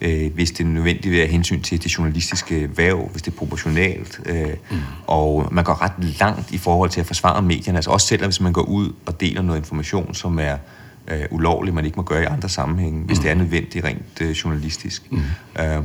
øh, 0.00 0.34
hvis 0.34 0.50
det 0.50 0.64
er 0.64 0.68
nødvendigt 0.68 1.12
ved 1.12 1.20
at 1.20 1.28
hensyn 1.28 1.60
til 1.62 1.82
det 1.82 1.98
journalistiske 1.98 2.78
værv, 2.78 3.08
hvis 3.08 3.22
det 3.22 3.32
er 3.32 3.36
proportionalt. 3.36 4.20
Øh, 4.26 4.48
mm. 4.70 4.76
Og 5.06 5.48
man 5.50 5.64
går 5.64 5.82
ret 5.82 6.18
langt 6.20 6.50
i 6.50 6.58
forhold 6.58 6.90
til 6.90 7.00
at 7.00 7.06
forsvare 7.06 7.42
medierne, 7.42 7.78
altså 7.78 7.90
også 7.90 8.06
selv 8.06 8.24
hvis 8.24 8.40
man 8.40 8.52
går 8.52 8.62
ud 8.62 8.92
og 9.06 9.20
deler 9.20 9.42
noget 9.42 9.58
information, 9.58 10.14
som 10.14 10.38
er 10.38 10.56
øh, 11.08 11.24
ulovlig, 11.30 11.74
man 11.74 11.84
ikke 11.84 11.96
må 11.96 12.02
gøre 12.02 12.22
i 12.22 12.26
andre 12.26 12.48
sammenhænge, 12.48 13.04
hvis 13.04 13.18
det 13.18 13.30
er 13.30 13.34
nødvendigt 13.34 13.84
rent 13.84 14.20
øh, 14.20 14.30
journalistisk. 14.30 15.12
Mm. 15.12 15.22
Øh, 15.60 15.82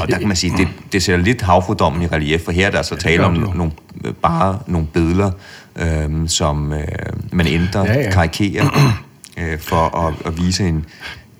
og 0.00 0.08
der 0.08 0.18
kan 0.18 0.28
man 0.28 0.36
sige, 0.36 0.56
det, 0.56 0.68
det 0.92 1.02
sætter 1.02 1.24
lidt 1.24 1.42
havfrudommen 1.42 2.02
i 2.02 2.06
relief, 2.06 2.40
for 2.40 2.52
her 2.52 2.66
er 2.66 2.70
der 2.70 2.78
altså 2.78 2.96
tale 2.96 3.24
om 3.24 3.34
det 3.34 3.54
nogle, 3.54 3.72
øh, 4.04 4.14
bare 4.14 4.58
nogle 4.66 4.86
billeder, 4.86 5.30
øh, 5.76 6.28
som 6.28 6.72
øh, 6.72 6.84
man 7.32 7.46
ændrer, 7.46 7.84
Ja, 7.84 8.00
ja, 8.00 8.10
karikerer, 8.10 8.68
øh, 9.38 9.58
for 9.58 10.06
at, 10.06 10.14
at 10.24 10.38
vise 10.38 10.68
en, 10.68 10.84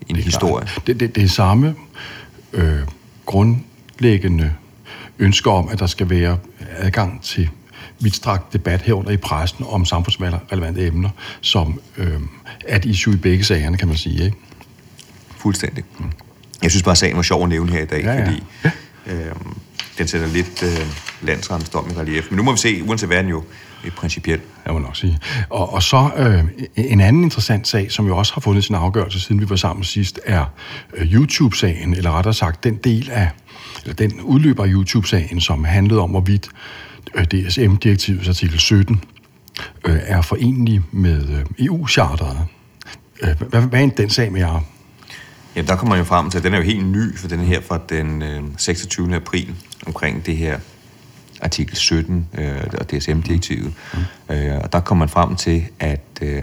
en 0.09 0.17
historie. 0.17 0.67
Det, 0.87 1.01
det, 1.01 1.15
det 1.15 1.23
er 1.23 1.29
samme 1.29 1.75
øh, 2.53 2.79
grundlæggende 3.27 4.53
ønsker 5.19 5.51
om, 5.51 5.69
at 5.69 5.79
der 5.79 5.87
skal 5.87 6.11
være 6.11 6.39
adgang 6.77 7.23
til 7.23 7.51
vidtstrakt 8.01 8.53
debat 8.53 8.83
herunder 8.83 9.11
i 9.11 9.17
pressen 9.17 9.65
om 9.69 9.85
samfundsrelevante 9.85 10.87
emner, 10.87 11.11
som 11.41 11.81
øh, 11.97 12.21
et 12.69 12.85
issue 12.85 13.15
i 13.15 13.17
begge 13.17 13.45
sagerne, 13.45 13.77
kan 13.77 13.89
man 13.89 13.97
sige. 13.97 14.25
Ikke? 14.25 14.37
Fuldstændig. 15.37 15.85
Jeg 16.63 16.71
synes 16.71 16.83
bare, 16.83 16.93
at 16.93 16.99
sagen 16.99 17.17
var 17.17 17.23
sjov 17.23 17.43
at 17.43 17.49
nævne 17.49 17.73
her 17.73 17.83
i 17.83 17.87
dag, 17.87 18.03
Ja, 18.05 18.13
ja. 18.13 18.27
fordi 18.27 18.43
øh, 19.07 19.33
den 19.99 20.09
sætter 20.09 20.27
lidt 20.27 20.63
øh, 20.63 20.87
landsrettens 21.23 21.71
dom 21.71 21.91
i 21.91 21.99
relief. 21.99 22.27
Men 22.31 22.37
nu 22.37 22.43
må 22.43 22.53
vi 22.53 22.59
se, 22.59 22.83
uanset 22.83 23.09
hvad 23.09 23.23
den 23.23 23.29
jo 23.29 23.43
principielt. 23.97 24.43
Jeg 24.67 24.73
må 24.73 24.79
nok 24.79 24.97
sige. 24.97 25.19
Og, 25.51 25.73
og 25.73 25.83
så 25.83 26.11
øh, 26.17 26.45
en 26.77 27.01
anden 27.01 27.25
interessant 27.25 27.69
sag, 27.69 27.93
som 27.93 28.07
jo 28.07 28.17
også 28.17 28.35
har 28.35 28.41
fundet 28.41 28.65
sin 28.65 28.75
afgørelse, 28.75 29.21
siden 29.21 29.41
vi 29.41 29.51
var 29.51 29.57
sammen 29.57 29.85
sidst, 29.85 30.21
er 30.25 30.45
øh, 30.95 31.15
YouTube-sagen, 31.15 31.95
eller 31.95 32.11
rettere 32.11 32.35
sagt 32.35 32.65
den 32.65 32.77
del 32.77 33.11
af, 33.11 33.29
eller 33.83 33.95
den 33.95 34.21
udløber 34.21 34.65
af 34.65 34.69
YouTube-sagen, 34.73 35.41
som 35.41 35.65
handlede 35.65 36.01
om, 36.01 36.11
hvorvidt 36.11 36.49
øh, 37.15 37.25
DSM-direktivets 37.25 38.29
artikel 38.29 38.59
17 38.59 39.05
øh, 39.85 39.99
er 40.03 40.23
forenelig 40.23 40.81
med 40.93 41.29
øh, 41.29 41.67
EU-charteret. 41.67 42.39
Øh, 43.23 43.41
hvad, 43.49 43.61
hvad 43.63 43.83
er 43.85 43.89
den 43.89 44.11
sag 44.11 44.33
med 44.33 44.41
jer? 44.41 44.65
Jamen, 45.57 45.69
der 45.69 45.77
kommer 45.77 45.95
man 45.95 45.99
jo 45.99 46.05
frem 46.05 46.31
til, 46.31 46.39
at 46.39 46.45
den 46.45 46.55
er 46.55 46.59
jo 46.59 46.65
helt 46.65 46.87
ny, 46.87 47.19
for 47.19 47.29
den 47.29 47.41
er 47.41 47.45
her 47.45 47.61
fra 47.61 47.81
den 47.89 48.23
øh, 48.23 48.43
26. 48.57 49.17
april, 49.17 49.55
omkring 49.87 50.27
det 50.27 50.37
her 50.37 50.59
artikel 51.43 51.77
17 51.77 52.29
øh, 52.39 52.57
og 52.79 52.91
DSM-direktivet. 52.91 53.73
Mm. 53.95 54.35
Øh, 54.35 54.61
og 54.63 54.73
der 54.73 54.81
kommer 54.81 55.05
man 55.05 55.09
frem 55.09 55.37
til, 55.37 55.65
at 55.81 56.01
øh, 56.23 56.43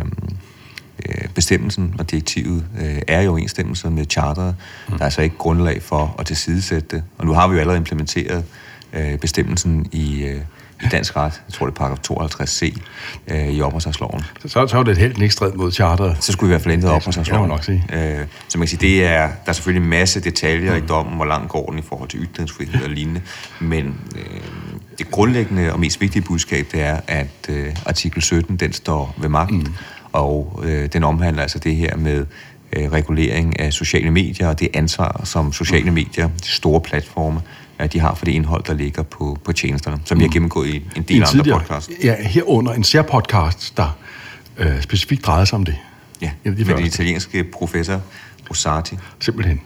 øh, 1.10 1.28
bestemmelsen 1.36 1.96
og 2.00 2.12
direktivet 2.12 2.66
øh, 2.82 3.02
er 3.08 3.22
i 3.22 3.28
overensstemmelse 3.28 3.90
med 3.90 4.06
charteret. 4.10 4.56
Mm. 4.88 4.94
Der 4.94 5.00
er 5.00 5.06
altså 5.06 5.22
ikke 5.22 5.38
grundlag 5.38 5.82
for 5.82 6.16
at 6.20 6.26
tilsidesætte 6.26 6.88
det. 6.96 7.04
Og 7.18 7.26
nu 7.26 7.34
har 7.34 7.48
vi 7.48 7.54
jo 7.54 7.60
allerede 7.60 7.78
implementeret 7.78 8.44
øh, 8.94 9.18
bestemmelsen 9.18 9.90
i, 9.92 10.24
øh, 10.24 10.42
i 10.84 10.88
dansk 10.91 11.15
ret, 11.15 11.41
jeg 11.48 11.53
tror 11.53 11.65
det 11.65 11.74
er 11.74 11.77
paragraf 11.77 11.98
52c 12.12 12.79
øh, 13.27 13.48
i 13.48 13.62
opholdsretsloven. 13.62 14.22
Så, 14.41 14.48
så, 14.48 14.67
så 14.67 14.77
er 14.77 14.84
det 14.84 14.91
et 14.91 14.98
helt 14.98 15.22
ikke 15.22 15.34
strid 15.34 15.51
mod 15.53 15.72
charteret. 15.72 16.17
Så 16.20 16.32
skulle 16.32 16.48
vi 16.48 16.51
i 16.51 16.53
hvert 16.53 16.62
fald 16.62 16.74
ændre 16.74 16.89
opholdsretsloven. 16.89 17.50
nok 17.50 17.63
sige. 17.63 17.84
Øh, 17.94 18.25
så 18.48 18.58
man 18.58 18.67
kan 18.67 18.67
sige, 18.67 18.89
det 18.89 19.05
er, 19.05 19.22
der 19.22 19.29
er 19.46 19.53
selvfølgelig 19.53 19.84
en 19.84 19.89
masse 19.89 20.20
detaljer 20.20 20.77
mm. 20.77 20.84
i 20.84 20.88
dommen, 20.88 21.15
hvor 21.15 21.25
langt 21.25 21.50
går 21.50 21.70
den 21.70 21.79
i 21.79 21.82
forhold 21.82 22.10
til 22.10 22.20
ytringsfrihed 22.20 22.84
og 22.84 22.89
lignende, 22.89 23.22
men 23.60 24.00
øh, 24.15 24.41
det 24.98 25.12
grundlæggende 25.12 25.74
og 25.74 25.79
mest 25.79 26.01
vigtige 26.01 26.22
budskab, 26.22 26.65
det 26.72 26.82
er, 26.82 27.00
at 27.08 27.50
øh, 27.50 27.75
artikel 27.86 28.22
17, 28.22 28.58
den 28.58 28.74
står 28.74 29.15
ved 29.17 29.29
magt, 29.29 29.51
mm. 29.51 29.74
og 30.12 30.63
øh, 30.65 30.89
den 30.94 31.03
omhandler 31.03 31.41
altså 31.41 31.60
det 31.60 31.75
her 31.75 31.98
med 31.98 32.25
øh, 32.74 32.91
regulering 32.91 33.60
af 33.60 33.74
sociale 33.74 34.12
medier, 34.12 34.48
og 34.48 34.60
det 34.60 34.70
ansvar, 34.74 35.22
som 35.24 35.53
sociale 35.53 35.91
medier, 35.91 36.29
de 36.44 36.48
store 36.48 36.82
platforme, 36.82 37.41
at 37.77 37.94
de 37.94 38.00
har 38.00 38.15
for 38.15 38.25
det 38.25 38.32
indhold, 38.32 38.63
der 38.63 38.74
ligger 38.74 39.03
på, 39.03 39.38
på 39.44 39.53
tjenesterne, 39.53 40.00
som 40.05 40.17
mm. 40.17 40.20
vi 40.20 40.24
har 40.24 40.29
mm. 40.29 40.34
gennemgået 40.34 40.67
i 40.67 40.84
en 40.96 41.03
del 41.03 41.25
andre 41.34 41.60
podcasts. 41.60 41.91
Ja, 42.03 42.15
herunder 42.24 42.74
en 42.74 42.84
særpodcast, 42.84 43.77
der 43.77 43.98
øh, 44.58 44.82
specifikt 44.82 45.25
drejer 45.25 45.46
sig 45.46 45.55
om 45.55 45.65
det. 45.65 45.75
Ja, 46.22 46.32
de 46.44 46.50
med 46.50 46.65
den 46.65 46.86
italienske 46.86 47.44
professor 47.44 48.01
Rosati. 48.50 48.96
Simpelthen. 49.20 49.62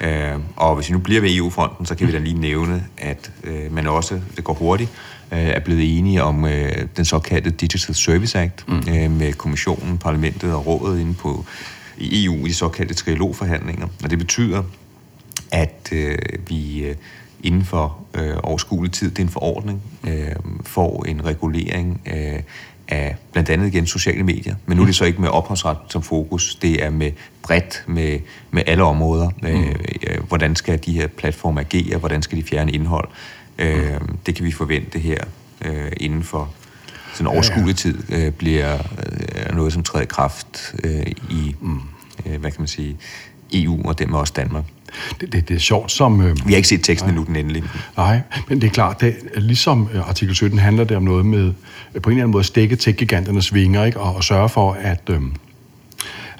Øh, 0.00 0.38
og 0.56 0.74
hvis 0.74 0.88
vi 0.88 0.92
nu 0.92 0.98
bliver 0.98 1.20
ved 1.20 1.36
EU-fronten, 1.36 1.86
så 1.86 1.94
kan 1.94 2.06
vi 2.06 2.12
da 2.12 2.18
lige 2.18 2.38
nævne, 2.38 2.84
at 2.98 3.30
øh, 3.44 3.72
man 3.72 3.86
også, 3.86 4.20
det 4.36 4.44
går 4.44 4.54
hurtigt, 4.54 4.90
øh, 5.32 5.38
er 5.38 5.60
blevet 5.60 5.98
enige 5.98 6.22
om 6.22 6.44
øh, 6.44 6.72
den 6.96 7.04
såkaldte 7.04 7.50
Digital 7.50 7.94
Service 7.94 8.38
Act 8.38 8.68
mm. 8.68 8.94
øh, 8.94 9.10
med 9.10 9.32
kommissionen, 9.32 9.98
parlamentet 9.98 10.54
og 10.54 10.66
rådet 10.66 11.00
inde 11.00 11.14
på 11.14 11.44
i 11.98 12.24
EU 12.24 12.46
i 12.46 12.48
de 12.48 12.54
såkaldte 12.54 12.94
trilogforhandlinger. 12.94 13.86
Og 14.04 14.10
det 14.10 14.18
betyder, 14.18 14.62
at 15.50 15.88
øh, 15.92 16.18
vi 16.48 16.84
øh, 16.84 16.94
inden 17.42 17.64
for 17.64 17.98
øh, 18.14 18.36
overskuelig 18.42 18.92
tid, 18.92 19.10
det 19.10 19.18
er 19.18 19.22
en 19.22 19.28
forordning, 19.28 19.82
øh, 20.08 20.28
får 20.64 21.04
en 21.08 21.24
regulering 21.24 22.00
øh, 22.06 22.40
af 22.88 23.16
blandt 23.32 23.50
andet 23.50 23.66
igen 23.66 23.86
sociale 23.86 24.22
medier. 24.22 24.54
Men 24.66 24.76
nu 24.76 24.82
er 24.82 24.86
det 24.86 24.96
så 24.96 25.04
ikke 25.04 25.20
med 25.20 25.28
ophavsret 25.28 25.76
som 25.88 26.02
fokus, 26.02 26.54
det 26.54 26.84
er 26.84 26.90
med 26.90 27.10
bredt 27.42 27.84
med, 27.86 28.18
med 28.50 28.62
alle 28.66 28.84
områder. 28.84 29.30
Mm. 29.42 29.48
Øh, 29.48 30.22
hvordan 30.28 30.56
skal 30.56 30.84
de 30.84 30.92
her 30.92 31.06
platforme 31.06 31.60
agere, 31.60 31.98
hvordan 31.98 32.22
skal 32.22 32.38
de 32.38 32.42
fjerne 32.42 32.72
indhold. 32.72 33.08
Øh, 33.58 34.00
mm. 34.00 34.16
Det 34.26 34.34
kan 34.34 34.44
vi 34.44 34.52
forvente 34.52 34.98
her 34.98 35.18
øh, 35.64 35.92
inden 35.96 36.22
for 36.22 36.50
sådan 37.14 37.26
overskuelig 37.26 37.76
tid 37.76 38.12
øh, 38.12 38.32
bliver 38.32 38.78
øh, 38.78 39.56
noget, 39.56 39.72
som 39.72 39.82
træder 39.82 40.02
i 40.02 40.06
kraft 40.06 40.74
øh, 40.84 41.06
i, 41.30 41.56
mm. 41.60 41.80
øh, 42.26 42.40
hvad 42.40 42.50
kan 42.50 42.60
man 42.60 42.68
sige, 42.68 42.96
EU 43.52 43.88
og 43.88 43.98
dermed 43.98 44.18
også 44.18 44.32
Danmark. 44.36 44.64
Det, 45.20 45.32
det, 45.32 45.48
det 45.48 45.54
er 45.54 45.58
sjovt 45.58 45.92
som... 45.92 46.20
Øh, 46.20 46.36
Vi 46.46 46.52
har 46.52 46.56
ikke 46.56 46.68
set 46.68 46.84
teksten 46.84 47.10
endnu, 47.10 47.24
den 47.24 47.36
endelige. 47.36 47.64
Nej, 47.96 48.20
men 48.48 48.60
det 48.60 48.66
er 48.66 48.72
klart, 48.72 49.00
det, 49.00 49.16
ligesom 49.36 49.88
øh, 49.94 50.08
artikel 50.08 50.34
17 50.34 50.58
handler 50.58 50.84
det 50.84 50.96
om 50.96 51.02
noget 51.02 51.26
med, 51.26 51.52
øh, 51.94 52.02
på 52.02 52.10
en 52.10 52.16
eller 52.16 52.24
anden 52.24 52.32
måde, 52.32 52.44
stikke 52.44 52.76
tech-giganternes 52.76 53.54
vinger, 53.54 53.84
ikke? 53.84 54.00
Og, 54.00 54.16
og 54.16 54.24
sørge 54.24 54.48
for, 54.48 54.72
at... 54.72 55.00
Øh, 55.10 55.20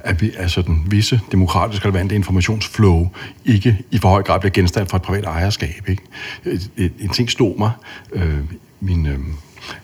at 0.04 0.22
vi, 0.22 0.30
altså 0.38 0.62
den 0.62 0.82
visse 0.86 1.20
demokratisk 1.32 1.84
relevante 1.84 2.14
informationsflow 2.14 3.08
ikke 3.44 3.78
i 3.90 3.98
for 3.98 4.08
høj 4.08 4.22
grad 4.22 4.40
bliver 4.40 4.52
genstand 4.52 4.88
for 4.88 4.96
et 4.96 5.02
privat 5.02 5.24
ejerskab. 5.24 5.88
Ikke? 5.88 6.02
En 7.00 7.08
ting 7.08 7.30
stod 7.30 7.58
mig. 7.58 7.70
Øh, 8.12 8.38
min, 8.80 9.06
øh, 9.06 9.18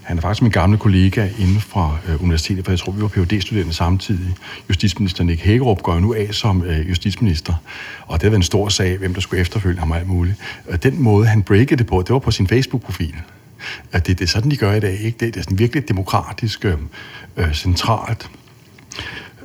han 0.02 0.16
er 0.16 0.20
faktisk 0.20 0.42
min 0.42 0.50
gamle 0.50 0.78
kollega 0.78 1.28
inden 1.38 1.60
fra 1.60 1.98
øh, 2.08 2.22
universitetet, 2.22 2.64
for 2.64 2.72
jeg 2.72 2.78
tror, 2.78 2.92
vi 2.92 3.02
var 3.02 3.08
phd 3.08 3.40
studerende 3.40 3.72
samtidig. 3.72 4.34
Justitsminister 4.68 5.24
Nick 5.24 5.40
Hækkerup 5.40 5.82
går 5.82 5.94
jo 5.94 6.00
nu 6.00 6.14
af 6.14 6.28
som 6.30 6.62
øh, 6.62 6.88
justitsminister, 6.88 7.54
og 8.06 8.14
det 8.14 8.22
har 8.22 8.30
været 8.30 8.38
en 8.38 8.42
stor 8.42 8.68
sag, 8.68 8.96
hvem 8.96 9.14
der 9.14 9.20
skulle 9.20 9.40
efterfølge 9.40 9.78
ham 9.78 9.90
og 9.90 9.96
alt 9.96 10.08
muligt. 10.08 10.36
Og 10.68 10.82
den 10.82 11.02
måde, 11.02 11.26
han 11.26 11.42
breakede 11.42 11.76
det 11.76 11.86
på, 11.86 12.02
det 12.02 12.10
var 12.10 12.18
på 12.18 12.30
sin 12.30 12.48
Facebook-profil. 12.48 13.14
At 13.92 14.06
det, 14.06 14.18
det 14.18 14.24
er 14.24 14.28
sådan, 14.28 14.50
de 14.50 14.56
gør 14.56 14.72
i 14.72 14.80
dag. 14.80 15.00
Ikke? 15.00 15.18
Det, 15.20 15.34
det 15.34 15.40
er 15.40 15.44
sådan 15.44 15.58
virkelig 15.58 15.88
demokratisk, 15.88 16.64
øh, 16.64 16.76
øh, 17.36 17.54
centralt 17.54 18.30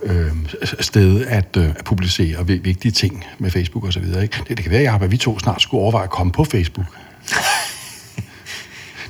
øh, 0.04 0.32
sted 0.80 1.26
at, 1.26 1.58
øh, 1.58 1.70
at 1.70 1.86
publicere 1.86 2.48
vigtige 2.48 2.92
ting 2.92 3.26
med 3.40 3.52
Facebook 3.52 3.86
osv. 3.86 4.06
Det, 4.06 4.44
det 4.48 4.58
kan 4.58 4.72
være, 4.72 5.04
at 5.04 5.12
vi 5.12 5.18
to 5.18 5.40
snart 5.40 5.62
skulle 5.62 5.82
overveje 5.82 6.04
at 6.04 6.10
komme 6.10 6.32
på 6.32 6.44
Facebook 6.44 6.88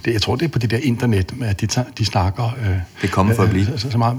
det, 0.05 0.13
jeg 0.13 0.22
tror, 0.22 0.36
det 0.36 0.45
er 0.45 0.50
på 0.50 0.60
det 0.60 0.72
der 0.72 0.77
internet, 0.77 1.33
at 1.41 1.62
de, 1.62 1.67
de 1.98 2.05
snakker... 2.05 2.57
Øh, 2.62 2.67
det 2.67 2.77
er 3.01 3.07
kommet 3.07 3.36
for 3.36 3.43
at 3.43 3.50
blive. 3.50 3.65
Så, 3.65 3.77
så, 3.77 3.91
så 3.91 3.98
meget, 3.98 4.17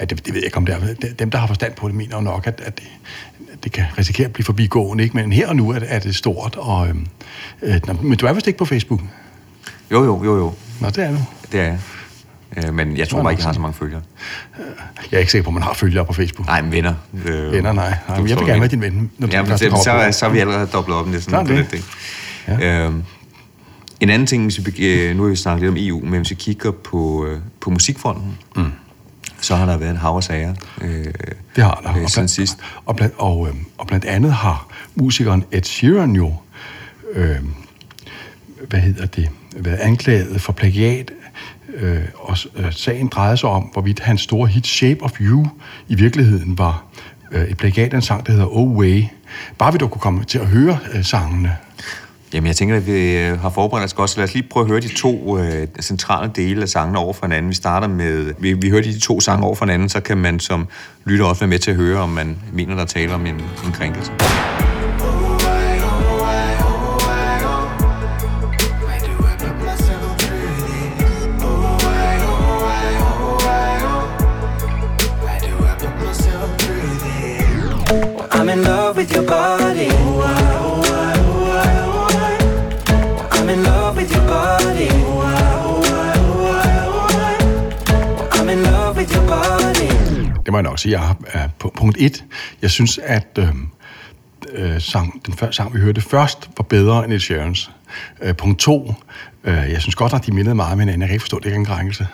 ja, 0.00 0.04
det, 0.04 0.26
det 0.26 0.34
ved 0.34 0.40
jeg 0.40 0.44
ikke 0.44 0.56
om 0.56 0.66
det 0.66 0.96
er. 1.02 1.12
Dem, 1.18 1.30
der 1.30 1.38
har 1.38 1.46
forstand 1.46 1.74
på 1.74 1.88
det, 1.88 1.94
mener 1.94 2.16
jo 2.16 2.22
nok, 2.22 2.46
at, 2.46 2.60
at 2.64 2.78
det, 2.78 2.88
det 3.64 3.72
kan 3.72 3.84
risikere 3.98 4.26
at 4.26 4.32
blive 4.32 4.44
forbigående, 4.44 5.04
ikke? 5.04 5.16
men 5.16 5.32
her 5.32 5.48
og 5.48 5.56
nu 5.56 5.70
er 5.70 5.78
det, 5.78 5.94
er 5.94 5.98
det 5.98 6.16
stort. 6.16 6.56
Og, 6.56 6.88
øh, 6.88 6.94
øh, 7.62 8.04
men 8.04 8.18
du 8.18 8.26
er 8.26 8.32
vist 8.32 8.46
ikke 8.46 8.58
på 8.58 8.64
Facebook? 8.64 9.00
Jo, 9.90 10.04
jo, 10.04 10.24
jo, 10.24 10.36
jo. 10.36 10.54
Nå, 10.80 10.90
det 10.90 10.98
er 10.98 11.10
du. 11.10 11.18
Det 11.52 11.60
er 11.60 11.64
jeg. 11.64 11.78
Øh, 12.56 12.74
men 12.74 12.96
jeg 12.96 13.08
tror 13.08 13.22
bare 13.22 13.32
ikke, 13.32 13.40
jeg 13.40 13.46
har 13.46 13.52
så 13.52 13.60
mange 13.60 13.74
følgere. 13.74 14.02
Jeg 15.10 15.16
er 15.16 15.18
ikke 15.18 15.32
sikker 15.32 15.44
på, 15.44 15.50
at 15.50 15.54
man 15.54 15.62
har 15.62 15.72
følgere 15.72 16.04
på 16.04 16.12
Facebook. 16.12 16.46
Nej, 16.46 16.62
men 16.62 16.72
venner. 16.72 16.94
Øh, 17.24 17.52
venner, 17.52 17.72
nej. 17.72 17.94
nej 18.08 18.18
men 18.18 18.28
jeg 18.28 18.38
vil 18.38 18.46
gerne 18.46 18.60
være 18.60 18.68
din 18.68 18.80
ven. 18.80 19.10
Når 19.18 19.28
ja, 19.32 19.42
men 19.42 19.50
det, 19.50 19.58
så, 19.58 20.08
så, 20.12 20.26
er 20.26 20.30
vi 20.30 20.38
allerede 20.38 20.66
dobblet 20.66 20.96
op. 20.96 21.06
Det 21.06 21.14
er 21.14 21.20
sådan, 21.20 21.46
det. 21.46 21.84
Ja. 22.48 22.84
Øhm, 22.84 23.04
en 24.00 24.10
anden 24.10 24.26
ting, 24.26 24.42
hvis 24.42 24.66
vi, 24.66 24.86
øh, 24.86 25.16
nu 25.16 25.22
har 25.22 25.30
vi 25.30 25.36
snakket 25.36 25.62
lidt 25.62 25.70
om 25.70 25.76
EU, 25.78 26.00
men 26.00 26.20
hvis 26.20 26.30
vi 26.30 26.34
kigger 26.34 26.70
på, 26.70 27.26
øh, 27.26 27.40
på 27.60 27.70
musikfronten, 27.70 28.38
mm. 28.56 28.72
så 29.40 29.56
har 29.56 29.66
der 29.66 29.76
været 29.76 29.90
en 29.90 29.96
hav 29.96 30.22
sager 30.22 30.54
øh, 30.80 31.04
det 31.56 31.64
har 31.64 31.80
der. 31.82 31.90
Øh, 31.90 31.94
siden 31.94 32.08
blandt, 32.14 32.30
sidst. 32.30 32.58
Og 32.86 32.96
blandt, 32.96 33.14
og, 33.18 33.48
øh, 33.48 33.54
og 33.78 33.86
blandt 33.86 34.04
andet 34.04 34.32
har 34.32 34.68
musikeren 34.94 35.44
Ed 35.52 35.62
Sheeran 35.62 36.12
jo, 36.12 36.34
øh, 37.14 37.36
hvad 38.68 38.80
hedder 38.80 39.06
det, 39.06 39.30
været 39.56 39.78
anklaget 39.78 40.40
for 40.40 40.52
plagiat, 40.52 41.10
øh, 41.74 42.00
og 42.14 42.36
øh, 42.56 42.72
sagen 42.72 43.08
drejede 43.08 43.36
sig 43.36 43.48
om, 43.48 43.62
hvorvidt 43.62 44.00
hans 44.00 44.20
store 44.20 44.48
hit 44.48 44.66
Shape 44.66 45.02
of 45.02 45.20
You 45.20 45.46
i 45.88 45.94
virkeligheden 45.94 46.58
var 46.58 46.84
øh, 47.32 47.44
et 47.44 47.56
plagiat 47.56 47.92
af 47.92 47.96
en 47.96 48.02
sang, 48.02 48.26
der 48.26 48.32
hedder 48.32 48.56
Oh 48.56 48.76
Way. 48.76 49.04
Bare 49.58 49.72
vi 49.72 49.78
dog 49.78 49.90
kunne 49.90 50.00
komme 50.00 50.24
til 50.24 50.38
at 50.38 50.46
høre 50.46 50.78
øh, 50.94 51.04
sangene. 51.04 51.56
Jamen, 52.32 52.46
jeg 52.46 52.56
tænker, 52.56 52.76
at 52.76 52.86
vi 52.86 53.16
øh, 53.16 53.40
har 53.40 53.50
forberedt 53.50 53.84
os 53.84 53.94
godt, 53.94 54.10
så 54.10 54.16
lad 54.16 54.24
os 54.24 54.34
lige 54.34 54.48
prøve 54.50 54.64
at 54.64 54.70
høre 54.70 54.80
de 54.80 54.94
to 54.94 55.38
øh, 55.38 55.68
centrale 55.80 56.32
dele 56.36 56.62
af 56.62 56.68
sangene 56.68 56.98
over 56.98 57.12
for 57.12 57.26
hinanden. 57.26 57.50
Vi 57.50 57.54
starter 57.54 57.88
med, 57.88 58.34
vi, 58.38 58.52
vi 58.52 58.70
hører 58.70 58.82
de 58.82 58.98
to 58.98 59.20
sange 59.20 59.46
over 59.46 59.54
for 59.54 59.64
hinanden, 59.64 59.88
så 59.88 60.00
kan 60.00 60.18
man 60.18 60.40
som 60.40 60.66
lytter 61.04 61.24
også 61.24 61.40
være 61.40 61.48
med 61.48 61.58
til 61.58 61.70
at 61.70 61.76
høre, 61.76 62.00
om 62.00 62.08
man 62.08 62.38
mener, 62.52 62.74
der 62.76 62.84
taler 62.84 63.14
om 63.14 63.26
en, 63.26 63.34
en 63.34 63.72
krænkelse. 63.72 64.12
I'm 78.30 78.48
in 78.48 78.62
love 78.62 78.96
with 78.96 79.16
your 79.16 79.26
body. 79.26 80.57
I'm 83.48 83.54
in 83.54 83.62
love 83.62 83.96
with 83.96 84.12
your 84.16 84.26
body. 84.26 84.88
I'm 88.38 88.48
in 88.48 88.62
love 88.62 88.96
with 88.96 89.14
your 89.14 89.26
body. 89.26 89.88
det 90.44 90.52
må 90.52 90.58
jeg 90.58 90.62
nok 90.62 90.78
sige, 90.78 91.00
jeg 91.00 91.14
er 91.26 91.48
på 91.58 91.72
punkt 91.76 91.96
1. 92.00 92.24
Jeg 92.62 92.70
synes, 92.70 92.98
at 92.98 93.38
øh, 93.38 93.48
øh, 94.52 94.80
sang, 94.80 95.26
den 95.26 95.34
før, 95.34 95.50
sang, 95.50 95.74
vi 95.74 95.80
hørte 95.80 96.00
først, 96.00 96.50
var 96.58 96.62
bedre 96.62 97.04
end 97.04 97.12
Ed 97.12 97.20
Sheeran's. 97.20 97.70
Øh, 98.22 98.36
punkt 98.36 98.58
2. 98.58 98.94
Øh, 99.44 99.54
jeg 99.54 99.80
synes 99.80 99.94
godt, 99.94 100.12
at 100.12 100.26
de 100.26 100.32
mindede 100.32 100.54
meget 100.54 100.72
om 100.72 100.78
hinanden. 100.78 101.00
Jeg 101.02 101.08
kan 101.08 101.14
ikke 101.14 101.22
forstå, 101.22 101.38
det 101.38 101.44
er 101.44 101.50
ikke 101.50 101.58
en 101.58 101.64
krænkelse. 101.64 102.06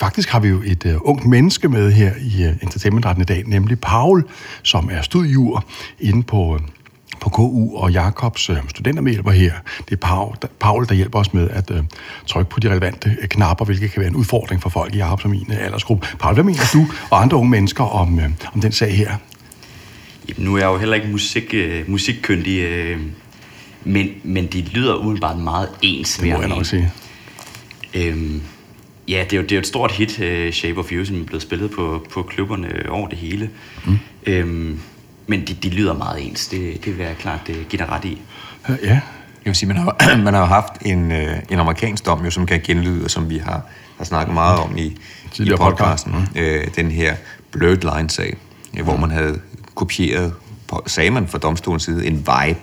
Faktisk 0.00 0.28
har 0.28 0.40
vi 0.40 0.48
jo 0.48 0.62
et 0.64 0.86
øh, 0.86 0.96
ungt 1.00 1.24
menneske 1.26 1.68
med 1.68 1.92
her 1.92 2.12
i 2.20 2.44
øh, 2.44 2.52
Entertainmentretten 2.62 3.22
i 3.22 3.24
dag, 3.24 3.42
nemlig 3.46 3.80
Paul, 3.80 4.24
som 4.62 4.88
er 4.92 5.02
studiejur 5.02 5.64
inde 6.00 6.22
på, 6.22 6.54
Øh, 6.54 6.77
på 7.20 7.30
KU, 7.30 7.76
og 7.76 7.92
Jakobs 7.92 8.50
øh, 8.50 8.56
studentermedhjælper 8.68 9.30
her, 9.30 9.52
det 9.88 9.92
er 9.92 9.96
Paul, 9.96 10.36
der, 10.42 10.48
Paul, 10.60 10.88
der 10.88 10.94
hjælper 10.94 11.18
os 11.18 11.34
med 11.34 11.50
at 11.50 11.70
øh, 11.70 11.82
trykke 12.26 12.50
på 12.50 12.60
de 12.60 12.70
relevante 12.70 13.16
øh, 13.22 13.28
knapper, 13.28 13.64
hvilket 13.64 13.90
kan 13.90 14.00
være 14.00 14.10
en 14.10 14.16
udfordring 14.16 14.62
for 14.62 14.68
folk 14.68 14.94
i 14.94 14.98
Jakobs 14.98 15.24
og 15.24 15.30
min 15.30 15.46
øh, 15.50 15.64
aldersgruppe. 15.64 16.06
Paul, 16.20 16.34
hvad 16.34 16.44
mener 16.44 16.62
du 16.72 16.86
og 17.10 17.22
andre 17.22 17.36
unge 17.36 17.50
mennesker 17.50 17.84
om, 17.84 18.18
øh, 18.20 18.30
om 18.54 18.60
den 18.60 18.72
sag 18.72 18.96
her? 18.96 19.16
Jamen, 20.28 20.44
nu 20.44 20.54
er 20.54 20.58
jeg 20.58 20.66
jo 20.66 20.78
heller 20.78 20.96
ikke 20.96 21.08
musik, 21.08 21.54
øh, 21.54 21.90
musikkyndig, 21.90 22.58
øh, 22.60 23.00
men, 23.84 24.08
men 24.24 24.46
de 24.46 24.60
lyder 24.60 24.94
udenbart 24.94 25.38
meget 25.38 25.68
ens. 25.82 26.16
Det 26.16 26.32
må 26.32 26.40
jeg 26.40 26.48
nok 26.48 26.66
sige. 26.66 26.92
Øhm, 27.94 28.42
ja, 29.08 29.24
det 29.24 29.32
er, 29.32 29.36
jo, 29.36 29.42
det 29.42 29.52
er 29.52 29.56
jo 29.56 29.60
et 29.60 29.66
stort 29.66 29.92
hit, 29.92 30.18
uh, 30.18 30.52
Shape 30.52 30.78
of 30.78 30.92
You, 30.92 31.04
som 31.04 31.20
er 31.20 31.24
blevet 31.24 31.42
spillet 31.42 31.70
på, 31.70 32.06
på 32.10 32.22
klubberne 32.22 32.68
over 32.88 33.08
det 33.08 33.18
hele. 33.18 33.50
Mm. 33.86 33.98
Øhm, 34.26 34.80
men 35.28 35.46
de, 35.46 35.54
de 35.54 35.68
lyder 35.68 35.94
meget 35.94 36.26
ens. 36.26 36.48
Det, 36.48 36.84
det 36.84 36.98
vil 36.98 37.06
jeg 37.06 37.16
klart 37.18 37.40
det 37.46 37.68
give 37.68 37.78
dig 37.78 37.88
ret 37.88 38.04
i. 38.04 38.22
Ja. 38.68 39.00
Jeg 39.48 39.50
vil 39.50 39.54
sige, 39.54 39.68
man 39.68 39.76
har, 39.76 40.16
man 40.26 40.34
har 40.34 40.44
haft 40.44 40.72
en, 40.82 41.12
øh, 41.12 41.36
en 41.50 41.58
amerikansk 41.58 42.06
dom, 42.06 42.24
jo, 42.24 42.30
som 42.30 42.46
kan 42.46 42.60
genlyde, 42.64 43.04
og 43.04 43.10
som 43.10 43.30
vi 43.30 43.38
har, 43.38 43.62
har 43.98 44.04
snakket 44.04 44.34
meget 44.34 44.58
om 44.58 44.78
i, 44.78 44.96
i 45.38 45.50
podcasten. 45.56 46.12
Mm. 46.12 46.40
Øh, 46.40 46.66
den 46.76 46.90
her 46.90 47.14
Blurred 47.50 47.96
Line-sag, 47.96 48.36
mm. 48.72 48.84
hvor 48.84 48.96
man 48.96 49.10
havde 49.10 49.40
kopieret, 49.74 50.34
på, 50.68 50.82
sagde 50.86 51.10
man 51.10 51.28
fra 51.28 51.38
domstolens 51.38 51.82
side, 51.82 52.06
en 52.06 52.16
vibe, 52.16 52.60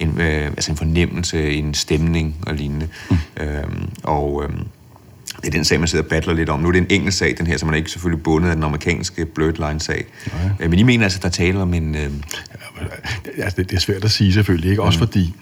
en, 0.00 0.20
øh, 0.20 0.46
altså 0.46 0.70
en 0.70 0.76
fornemmelse, 0.76 1.50
en 1.50 1.74
stemning 1.74 2.36
og 2.46 2.54
lignende. 2.54 2.88
Mm. 3.10 3.16
Øhm, 3.36 3.90
og 4.02 4.44
øhm, 4.44 4.66
det 5.44 5.54
er 5.54 5.58
den 5.58 5.64
sag, 5.64 5.78
man 5.78 5.88
sidder 5.88 6.04
og 6.04 6.08
battler 6.08 6.34
lidt 6.34 6.48
om. 6.48 6.60
Nu 6.60 6.68
er 6.68 6.72
det 6.72 6.78
en 6.78 6.86
engelsk 6.90 7.18
sag, 7.18 7.34
den 7.38 7.46
her, 7.46 7.56
så 7.56 7.66
man 7.66 7.74
er 7.74 7.78
ikke 7.78 7.90
selvfølgelig 7.90 8.22
bundet 8.22 8.48
af 8.48 8.54
den 8.54 8.64
amerikanske 8.64 9.26
Blurred 9.26 9.68
Line-sag. 9.68 10.04
Øh, 10.60 10.70
men 10.70 10.78
I 10.78 10.82
mener 10.82 11.04
altså, 11.04 11.18
der 11.22 11.28
taler 11.28 11.62
om 11.62 11.74
en... 11.74 11.94
Øh... 11.94 12.10
Ja, 13.38 13.42
altså, 13.42 13.56
det, 13.56 13.70
det 13.70 13.76
er 13.76 13.80
svært 13.80 14.04
at 14.04 14.10
sige 14.10 14.32
selvfølgelig, 14.32 14.70
ikke? 14.70 14.82
Også 14.82 14.98
mm. 14.98 15.06
fordi 15.06 15.34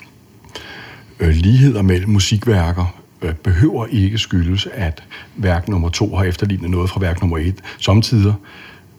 øh, 1.20 1.28
ligheder 1.28 1.82
mellem 1.82 2.10
musikværker 2.10 2.94
øh, 3.22 3.34
behøver 3.34 3.86
ikke 3.86 4.18
skyldes, 4.18 4.68
at 4.74 5.02
værk 5.36 5.68
nummer 5.68 5.88
to 5.88 6.16
har 6.16 6.24
efterlignet 6.24 6.70
noget 6.70 6.90
fra 6.90 7.00
værk 7.00 7.20
nummer 7.20 7.38
et. 7.38 7.56
Samtidig 7.78 8.34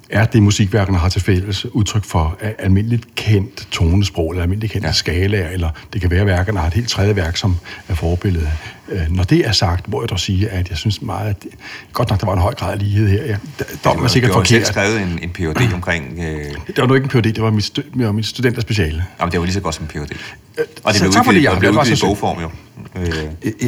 er 0.10 0.26
det, 0.26 0.44
musikværkerne 0.44 0.98
har 0.98 1.10
til 1.10 1.22
fælles 1.22 1.66
udtryk 1.66 2.04
for 2.04 2.38
almindeligt 2.60 3.16
kendt 3.16 3.68
tonesprog, 3.72 4.30
eller 4.30 4.44
almindeligt 4.44 4.74
kendte 4.74 4.88
ja. 4.88 4.94
skalaer, 4.94 5.50
eller 5.50 5.70
det 5.94 6.02
kan 6.02 6.12
være, 6.12 6.20
at 6.20 6.28
værkerne 6.28 6.60
har 6.60 6.68
et 6.68 6.74
helt 6.74 6.90
tredje 6.90 7.16
værk, 7.16 7.38
som 7.38 7.56
er 7.88 7.96
forbilledet. 7.96 8.50
Øh, 8.90 9.02
når 9.10 9.24
det 9.24 9.48
er 9.48 9.52
sagt, 9.52 9.88
må 9.88 10.02
jeg 10.02 10.10
dog 10.10 10.20
sige, 10.20 10.50
at 10.50 10.70
jeg 10.70 10.78
synes 10.78 11.02
meget, 11.02 11.30
at 11.30 11.44
det, 11.44 11.52
godt 11.94 12.10
nok, 12.10 12.20
der 12.20 12.26
var 12.26 12.34
en 12.34 12.40
høj 12.40 12.54
grad 12.54 12.74
af 12.74 12.80
lighed 12.80 13.10
her. 13.10 13.24
Ja, 13.24 13.36
der, 13.84 14.02
var 14.02 14.08
sikkert 14.08 14.34
forkert. 14.34 14.50
Du 14.50 14.66
har 14.66 14.72
skrevet 14.72 15.02
en, 15.02 15.20
en 15.22 15.30
Ph.D. 15.30 15.74
omkring... 15.80 16.20
Øh... 16.20 16.46
Det 16.68 16.78
var 16.78 16.88
nu 16.88 16.94
ikke 16.94 17.06
en 17.06 17.10
Ph.D., 17.10 17.24
det 17.24 17.42
var 17.44 17.52
mit, 17.52 17.80
stu- 17.80 18.12
mit 18.12 18.26
studenterspeciale. 18.26 19.06
Jamen, 19.20 19.32
det 19.32 19.40
var 19.40 19.46
lige 19.46 19.54
så 19.54 19.60
godt 19.60 19.76
som 19.76 19.84
en 19.84 19.90
Ph.D. 19.90 20.12
Øh, 20.58 20.66
og 20.84 20.94
det 20.94 21.02
blev 21.02 21.10
udgivet, 21.10 21.52
det, 21.52 21.60
blev 21.60 21.72
udgivet 21.72 22.04
i 22.04 22.06
bogform, 22.06 22.42
jo. 22.42 22.50
Øh. 22.96 23.08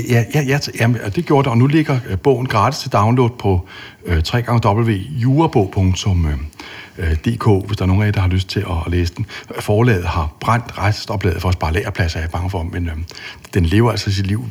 Ja, 0.09 0.23
ja, 0.35 0.41
ja, 0.41 0.59
ja, 0.79 0.87
og 1.05 1.15
det 1.15 1.25
gjorde 1.25 1.43
det, 1.43 1.51
og 1.51 1.57
nu 1.57 1.67
ligger 1.67 1.99
bogen 2.23 2.47
gratis 2.47 2.79
til 2.79 2.91
download 2.91 3.29
på 3.39 3.67
øh, 4.05 4.23
www.jurabog.dk, 6.99 7.67
hvis 7.67 7.77
der 7.77 7.83
er 7.83 7.87
nogen 7.87 8.01
af 8.01 8.05
jer, 8.05 8.11
der 8.11 8.21
har 8.21 8.27
lyst 8.27 8.49
til 8.49 8.59
at, 8.59 8.91
læse 8.91 9.13
den. 9.13 9.25
Forlaget 9.59 10.05
har 10.05 10.35
brændt 10.39 10.77
rejstoplaget 10.77 11.41
for 11.41 11.49
at 11.49 11.53
spare 11.53 11.73
lagerpladser, 11.73 12.19
jeg 12.19 12.25
er 12.25 12.31
bange 12.31 12.49
for, 12.49 12.63
men 12.63 12.87
øh, 12.87 12.95
den 13.53 13.65
lever 13.65 13.91
altså 13.91 14.13
sit 14.13 14.27
liv 14.27 14.45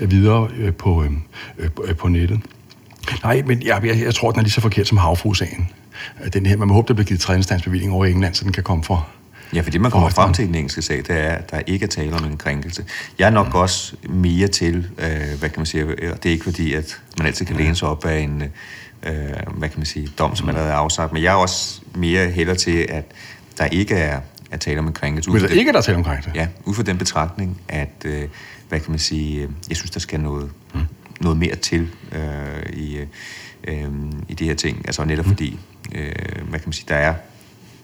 videre 0.00 0.48
øh, 0.56 0.74
på, 0.74 1.04
øh, 1.04 1.10
øh, 1.58 1.96
på 1.96 2.08
nettet. 2.08 2.40
Nej, 3.22 3.42
men 3.46 3.62
jeg, 3.62 3.80
jeg, 3.84 4.00
jeg 4.00 4.14
tror, 4.14 4.30
den 4.30 4.38
er 4.38 4.42
lige 4.42 4.52
så 4.52 4.60
forkert 4.60 4.88
som 4.88 4.98
havfrusagen. 4.98 5.68
Den 6.32 6.46
her, 6.46 6.56
man 6.56 6.68
må 6.68 6.74
håbe, 6.74 6.88
der 6.88 6.94
bliver 6.94 7.06
givet 7.06 7.20
tredjeinstansbevilling 7.20 7.92
over 7.92 8.04
i 8.04 8.10
England, 8.10 8.34
så 8.34 8.44
den 8.44 8.52
kan 8.52 8.62
komme 8.62 8.84
fra, 8.84 9.02
Ja, 9.54 9.60
for 9.60 9.70
det 9.70 9.80
man 9.80 9.90
kommer 9.90 10.08
frem 10.08 10.32
til 10.32 10.42
i 10.42 10.46
den 10.46 10.54
engelske 10.54 10.82
sag, 10.82 10.96
det 10.96 11.10
er, 11.10 11.30
at 11.30 11.50
der 11.50 11.60
ikke 11.66 11.84
er 11.84 11.88
tale 11.88 12.12
om 12.14 12.24
en 12.24 12.36
krænkelse. 12.36 12.84
Jeg 13.18 13.26
er 13.26 13.30
nok 13.30 13.46
mm. 13.46 13.54
også 13.54 13.96
mere 14.08 14.48
til, 14.48 14.86
øh, 14.98 15.38
hvad 15.38 15.48
kan 15.48 15.52
man 15.56 15.66
sige, 15.66 15.84
og 15.84 16.22
det 16.22 16.26
er 16.26 16.30
ikke 16.30 16.44
fordi, 16.44 16.74
at 16.74 17.00
man 17.18 17.26
altid 17.26 17.46
kan 17.46 17.56
læne 17.56 17.74
sig 17.74 17.88
op 17.88 18.04
af 18.04 18.18
en, 18.18 18.42
øh, 19.02 19.12
hvad 19.58 19.68
kan 19.68 19.78
man 19.78 19.86
sige, 19.86 20.08
dom, 20.18 20.36
som 20.36 20.48
allerede 20.48 20.70
er 20.70 20.74
afsagt, 20.74 21.12
men 21.12 21.22
jeg 21.22 21.30
er 21.30 21.36
også 21.36 21.80
mere 21.94 22.30
heller 22.30 22.54
til, 22.54 22.86
at 22.88 23.04
der 23.58 23.64
ikke 23.64 23.94
er, 23.94 24.20
er 24.50 24.56
tale 24.56 24.78
om 24.78 24.86
en 24.86 24.92
krænkelse. 24.92 25.30
Men 25.30 25.42
der 25.42 25.48
ikke 25.48 25.68
er 25.68 25.72
der 25.72 25.80
tale 25.80 25.96
om 25.96 26.04
krænkelse? 26.04 26.30
Ja, 26.34 26.48
ud 26.64 26.74
fra 26.74 26.82
den 26.82 26.98
betragtning, 26.98 27.60
at, 27.68 28.04
øh, 28.04 28.28
hvad 28.68 28.80
kan 28.80 28.90
man 28.90 28.98
sige, 28.98 29.48
jeg 29.68 29.76
synes, 29.76 29.90
der 29.90 30.00
skal 30.00 30.20
noget, 30.20 30.50
mm. 30.74 30.80
noget 31.20 31.38
mere 31.38 31.56
til 31.56 31.88
øh, 32.12 32.72
i, 32.72 32.98
øh, 33.64 33.88
i 34.28 34.34
de 34.34 34.44
her 34.44 34.54
ting. 34.54 34.82
Altså 34.84 35.04
netop 35.04 35.24
mm. 35.24 35.30
fordi, 35.30 35.58
øh, 35.94 36.12
hvad 36.48 36.58
kan 36.58 36.68
man 36.68 36.72
sige, 36.72 36.86
der 36.88 36.96
er 36.96 37.14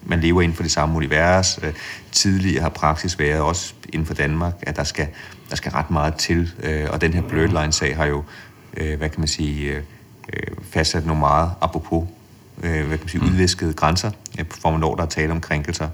man 0.09 0.21
lever 0.21 0.43
inden 0.43 0.57
for 0.57 0.63
det 0.63 0.73
samme 0.73 0.97
univers. 0.97 1.59
Øh, 1.63 1.73
tidligere 2.13 2.63
har 2.63 2.69
praksis 2.69 3.19
været 3.19 3.41
også 3.41 3.75
inden 3.93 4.07
for 4.07 4.15
Danmark, 4.15 4.55
at 4.63 4.77
der 4.77 4.85
skal, 4.85 5.09
der 5.51 5.57
skal 5.57 5.73
ret 5.73 5.91
meget 5.91 6.15
til. 6.15 6.53
Øh, 6.63 6.87
og 6.91 7.01
den 7.01 7.13
her 7.13 7.23
Blurred 7.23 7.63
Line-sag 7.63 7.97
har 7.97 8.07
jo, 8.07 8.25
øh, 8.77 8.99
hvad 8.99 9.09
kan 9.09 9.21
man 9.21 9.29
sige, 9.29 9.83
fastsat 10.71 11.07
nogle 11.07 11.21
meget, 11.21 11.51
apropos, 11.61 12.05
hvad 12.57 12.71
kan 12.71 12.89
man 12.89 13.09
sige, 13.09 13.21
mm. 13.21 13.31
udviskede 13.31 13.73
grænser, 13.73 14.11
for 14.51 14.71
hvornår 14.71 14.95
der 14.95 15.03
er 15.03 15.07
tale 15.07 15.33
om 15.33 15.41
krænkelser, 15.41 15.89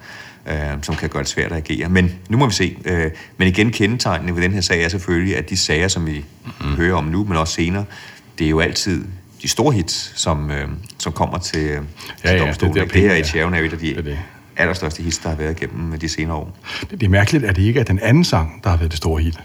som 0.82 0.94
kan 0.94 1.08
gøre 1.08 1.22
det 1.22 1.30
svært 1.30 1.52
at 1.52 1.58
agere. 1.58 1.88
Men 1.88 2.10
nu 2.28 2.38
må 2.38 2.46
vi 2.46 2.52
se. 2.52 2.76
Men 3.36 3.48
igen, 3.48 3.72
kendetegnene 3.72 4.34
ved 4.34 4.42
den 4.42 4.52
her 4.52 4.60
sag 4.60 4.84
er 4.84 4.88
selvfølgelig, 4.88 5.36
at 5.36 5.50
de 5.50 5.56
sager, 5.56 5.88
som 5.88 6.06
vi 6.06 6.24
mm. 6.60 6.74
hører 6.74 6.96
om 6.96 7.04
nu, 7.04 7.24
men 7.24 7.36
også 7.36 7.54
senere, 7.54 7.84
det 8.38 8.44
er 8.44 8.50
jo 8.50 8.60
altid 8.60 9.04
de 9.42 9.48
store 9.48 9.74
hits, 9.74 10.12
som, 10.20 10.50
øh, 10.50 10.68
som 10.98 11.12
kommer 11.12 11.38
til, 11.38 11.60
ja, 11.60 11.68
til 11.68 11.82
ja, 12.24 12.38
domstolen. 12.38 12.74
Det, 12.74 12.84
det, 12.84 12.94
det 12.94 13.02
her 13.02 13.14
i 13.14 13.22
Tjerven 13.22 13.54
er 13.54 13.58
jo 13.58 13.64
et 13.64 13.72
af 13.72 13.78
de 13.78 13.94
det, 13.94 14.04
det. 14.04 14.18
allerstørste 14.56 15.02
hits, 15.02 15.18
der 15.18 15.28
har 15.28 15.36
været 15.36 15.56
gennem 15.56 15.98
de 15.98 16.08
senere 16.08 16.36
år. 16.36 16.58
Det, 16.80 16.90
det 16.90 17.02
er 17.02 17.08
mærkeligt, 17.08 17.44
at 17.44 17.56
det 17.56 17.62
ikke 17.62 17.80
er 17.80 17.84
den 17.84 17.98
anden 18.02 18.24
sang, 18.24 18.60
der 18.64 18.70
har 18.70 18.76
været 18.76 18.90
det 18.90 18.98
store 18.98 19.22
hit. 19.22 19.40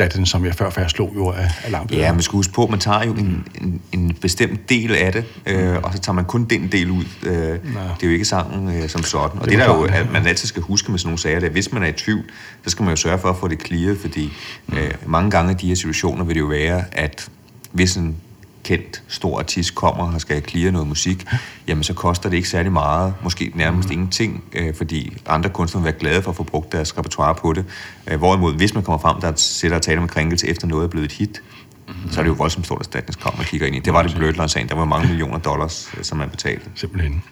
Da 0.00 0.08
den, 0.08 0.26
som 0.26 0.44
jeg 0.44 0.54
før 0.54 0.70
fastslog, 0.70 1.12
jo 1.14 1.26
er, 1.26 1.34
er 1.64 1.70
langt. 1.70 1.92
Ja, 1.92 2.12
man 2.12 2.22
skal 2.22 2.36
huske 2.36 2.52
på, 2.52 2.66
man 2.66 2.78
tager 2.78 3.04
jo 3.04 3.12
en, 3.12 3.46
en, 3.60 3.80
en 3.92 4.16
bestemt 4.20 4.68
del 4.68 4.94
af 4.94 5.12
det, 5.12 5.24
øh, 5.46 5.76
og 5.82 5.92
så 5.92 5.98
tager 5.98 6.14
man 6.14 6.24
kun 6.24 6.44
den 6.44 6.68
del 6.72 6.90
ud. 6.90 7.04
Øh, 7.22 7.32
det 7.32 7.60
er 8.02 8.06
jo 8.06 8.10
ikke 8.10 8.24
sangen 8.24 8.76
øh, 8.76 8.88
som 8.88 9.02
sådan. 9.02 9.38
Og 9.38 9.44
det, 9.44 9.52
det 9.52 9.58
der 9.58 9.74
jo, 9.74 9.82
at 9.82 10.12
man 10.12 10.26
altid 10.26 10.48
skal 10.48 10.62
huske 10.62 10.90
med 10.90 10.98
sådan 10.98 11.08
nogle 11.08 11.18
sager, 11.18 11.40
det 11.40 11.46
er, 11.46 11.50
hvis 11.50 11.72
man 11.72 11.82
er 11.82 11.86
i 11.86 11.92
tvivl, 11.92 12.24
så 12.64 12.70
skal 12.70 12.82
man 12.82 12.92
jo 12.92 12.96
sørge 12.96 13.18
for 13.18 13.30
at 13.30 13.36
få 13.36 13.48
det 13.48 13.66
clearet, 13.66 13.98
fordi 13.98 14.32
øh, 14.72 14.90
mange 15.06 15.30
gange 15.30 15.52
i 15.52 15.54
de 15.54 15.68
her 15.68 15.74
situationer 15.74 16.24
vil 16.24 16.34
det 16.34 16.40
jo 16.40 16.46
være, 16.46 16.84
at 16.92 17.28
hvis 17.72 17.96
en 17.96 18.16
kendt, 18.64 19.02
stor 19.08 19.38
artist 19.38 19.74
kommer 19.74 20.14
og 20.14 20.20
skal 20.20 20.42
clear 20.48 20.70
noget 20.70 20.88
musik, 20.88 21.26
jamen 21.68 21.84
så 21.84 21.94
koster 21.94 22.28
det 22.28 22.36
ikke 22.36 22.48
særlig 22.48 22.72
meget, 22.72 23.14
måske 23.22 23.52
nærmest 23.54 23.88
mm. 23.88 23.92
ingenting, 23.92 24.44
øh, 24.52 24.74
fordi 24.74 25.16
andre 25.26 25.50
kunstnere 25.50 25.82
vil 25.82 25.92
være 25.92 26.00
glade 26.00 26.22
for 26.22 26.30
at 26.30 26.36
få 26.36 26.42
brugt 26.42 26.72
deres 26.72 26.98
repertoire 26.98 27.34
på 27.34 27.52
det. 27.52 27.64
Øh, 28.06 28.18
hvorimod, 28.18 28.54
hvis 28.54 28.74
man 28.74 28.82
kommer 28.82 28.98
frem, 28.98 29.20
der 29.20 29.32
sætter 29.36 29.76
at 29.76 29.82
tale 29.82 30.00
om 30.00 30.08
krænkelse 30.08 30.48
efter 30.48 30.66
noget 30.66 30.84
er 30.84 30.88
blevet 30.88 31.04
et 31.04 31.12
hit, 31.12 31.42
mm-hmm. 31.90 32.12
så 32.12 32.20
er 32.20 32.24
det 32.24 32.28
jo 32.28 32.34
voldsomt 32.34 32.66
stort 32.66 32.80
erstatningskrav, 32.80 33.34
man 33.36 33.46
kigger 33.46 33.66
ind 33.66 33.76
i. 33.76 33.78
Det 33.78 33.92
var 33.92 34.02
det 34.02 34.14
Blødland-sagen. 34.16 34.68
Der 34.68 34.74
var 34.74 34.84
mange 34.84 35.08
millioner 35.08 35.38
dollars, 35.38 35.90
øh, 35.98 36.04
som 36.04 36.18
man 36.18 36.30
betalte. 36.30 36.70
Simpelthen. 36.74 37.22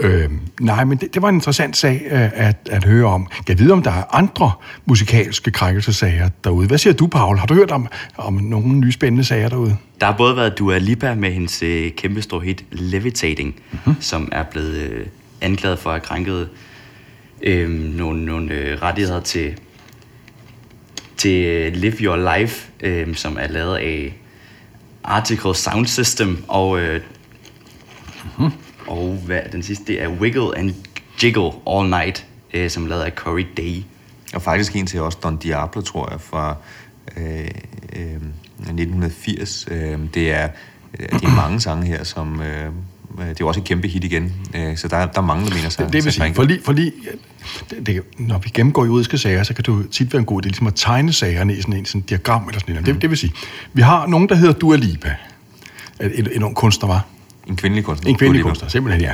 Øh, 0.00 0.30
nej, 0.60 0.84
men 0.84 0.98
det, 0.98 1.14
det 1.14 1.22
var 1.22 1.28
en 1.28 1.34
interessant 1.34 1.76
sag 1.76 2.02
øh, 2.10 2.30
at, 2.34 2.68
at 2.70 2.84
høre 2.84 3.06
om. 3.06 3.26
Kan 3.26 3.44
jeg 3.48 3.58
vide, 3.58 3.72
om 3.72 3.82
der 3.82 3.90
er 3.90 4.14
andre 4.14 4.52
musikalske 4.86 5.50
krænkelsesager 5.50 6.28
derude? 6.44 6.66
Hvad 6.66 6.78
siger 6.78 6.94
du, 6.94 7.06
Paul? 7.06 7.38
Har 7.38 7.46
du 7.46 7.54
hørt 7.54 7.70
om, 7.70 7.88
om 8.16 8.34
nogle 8.34 8.68
nye 8.68 8.92
spændende 8.92 9.24
sager 9.24 9.48
derude? 9.48 9.76
Der 10.00 10.06
har 10.06 10.16
både 10.16 10.36
været 10.36 10.58
Dua 10.58 10.78
Lipa 10.78 11.14
med 11.14 11.32
hendes 11.32 11.62
øh, 11.62 11.90
kæmpe 11.90 12.22
store 12.22 12.40
hit 12.40 12.64
Levitating, 12.70 13.54
mm-hmm. 13.70 13.94
som 14.00 14.28
er 14.32 14.42
blevet 14.42 14.74
øh, 14.76 15.06
anklaget 15.40 15.78
for 15.78 15.90
at 15.90 15.94
have 15.94 16.00
krænket 16.00 16.48
øh, 17.42 17.70
nogle, 17.70 18.24
nogle 18.24 18.54
øh, 18.54 18.82
rettigheder 18.82 19.20
til 19.20 19.54
til 21.18 21.72
Live 21.72 21.96
Your 21.96 22.38
Life, 22.38 22.70
øh, 22.80 23.14
som 23.14 23.36
er 23.40 23.46
lavet 23.46 23.76
af 23.76 24.16
Article 25.04 25.54
Sound 25.54 25.86
System, 25.86 26.44
og, 26.48 26.80
øh, 26.80 27.00
mm-hmm. 28.24 28.52
og 28.86 29.18
hvad 29.26 29.40
den 29.52 29.62
sidste, 29.62 29.84
det 29.86 30.02
er 30.02 30.08
Wiggle 30.08 30.58
and 30.58 30.74
Jiggle 31.22 31.52
All 31.66 31.90
Night, 31.90 32.26
øh, 32.54 32.70
som 32.70 32.84
er 32.84 32.88
lavet 32.88 33.02
af 33.02 33.12
Corey 33.12 33.46
Day. 33.56 33.82
Og 34.34 34.42
faktisk 34.42 34.76
en 34.76 34.86
til 34.86 35.00
også 35.00 35.18
Don 35.22 35.36
Diablo, 35.36 35.80
tror 35.80 36.10
jeg, 36.10 36.20
fra 36.20 36.56
øh, 37.16 37.50
øh, 37.96 38.22
1980. 38.58 39.68
Øh, 39.70 39.98
det, 40.14 40.30
er, 40.30 40.48
øh, 41.00 41.08
det 41.08 41.24
er 41.24 41.36
mange 41.36 41.60
sange 41.60 41.86
her, 41.86 42.04
som... 42.04 42.42
Øh, 42.42 42.72
det 43.20 43.30
er 43.30 43.34
jo 43.40 43.48
også 43.48 43.60
et 43.60 43.66
kæmpe 43.66 43.88
hit 43.88 44.04
igen, 44.04 44.32
øh, 44.54 44.76
så 44.76 44.88
der, 44.88 45.06
der 45.06 45.20
mangler 45.20 45.54
mener 45.54 45.68
sig. 45.68 45.84
Det, 45.84 45.92
det 45.92 46.04
vil 46.04 46.12
sige, 46.12 46.34
for 46.34 46.42
lige, 46.42 46.60
for 46.64 46.72
lige 46.72 46.92
det, 47.70 47.86
det, 47.86 48.02
når 48.18 48.38
vi 48.38 48.50
gennemgår 48.54 48.84
juridiske 48.84 49.18
sager, 49.18 49.42
så 49.42 49.54
kan 49.54 49.64
du 49.64 49.82
tit 49.82 50.12
være 50.12 50.20
en 50.20 50.26
god 50.26 50.42
idé 50.42 50.48
ligesom 50.48 50.66
at 50.66 50.74
tegne 50.76 51.12
sagerne 51.12 51.54
i 51.54 51.60
sådan 51.60 51.74
en 51.74 51.84
sådan 51.84 52.00
diagram 52.00 52.48
eller 52.48 52.60
sådan 52.60 52.74
noget. 52.74 52.88
Mm. 52.88 52.94
Det, 52.94 53.02
det 53.02 53.10
vil 53.10 53.18
sige, 53.18 53.32
vi 53.72 53.82
har 53.82 54.06
nogen, 54.06 54.28
der 54.28 54.34
hedder 54.34 54.54
Dua 54.54 54.76
Lipa. 54.76 55.14
En, 56.00 56.10
en, 56.14 56.28
en 56.32 56.42
ung 56.42 56.56
kunstner, 56.56 56.88
var. 56.88 57.06
En 57.46 57.56
kvindelig 57.56 57.84
kunstner. 57.84 58.10
En 58.10 58.16
kvindelig 58.16 58.42
kunstner, 58.42 58.68
simpelthen, 58.68 59.02
ja. 59.02 59.12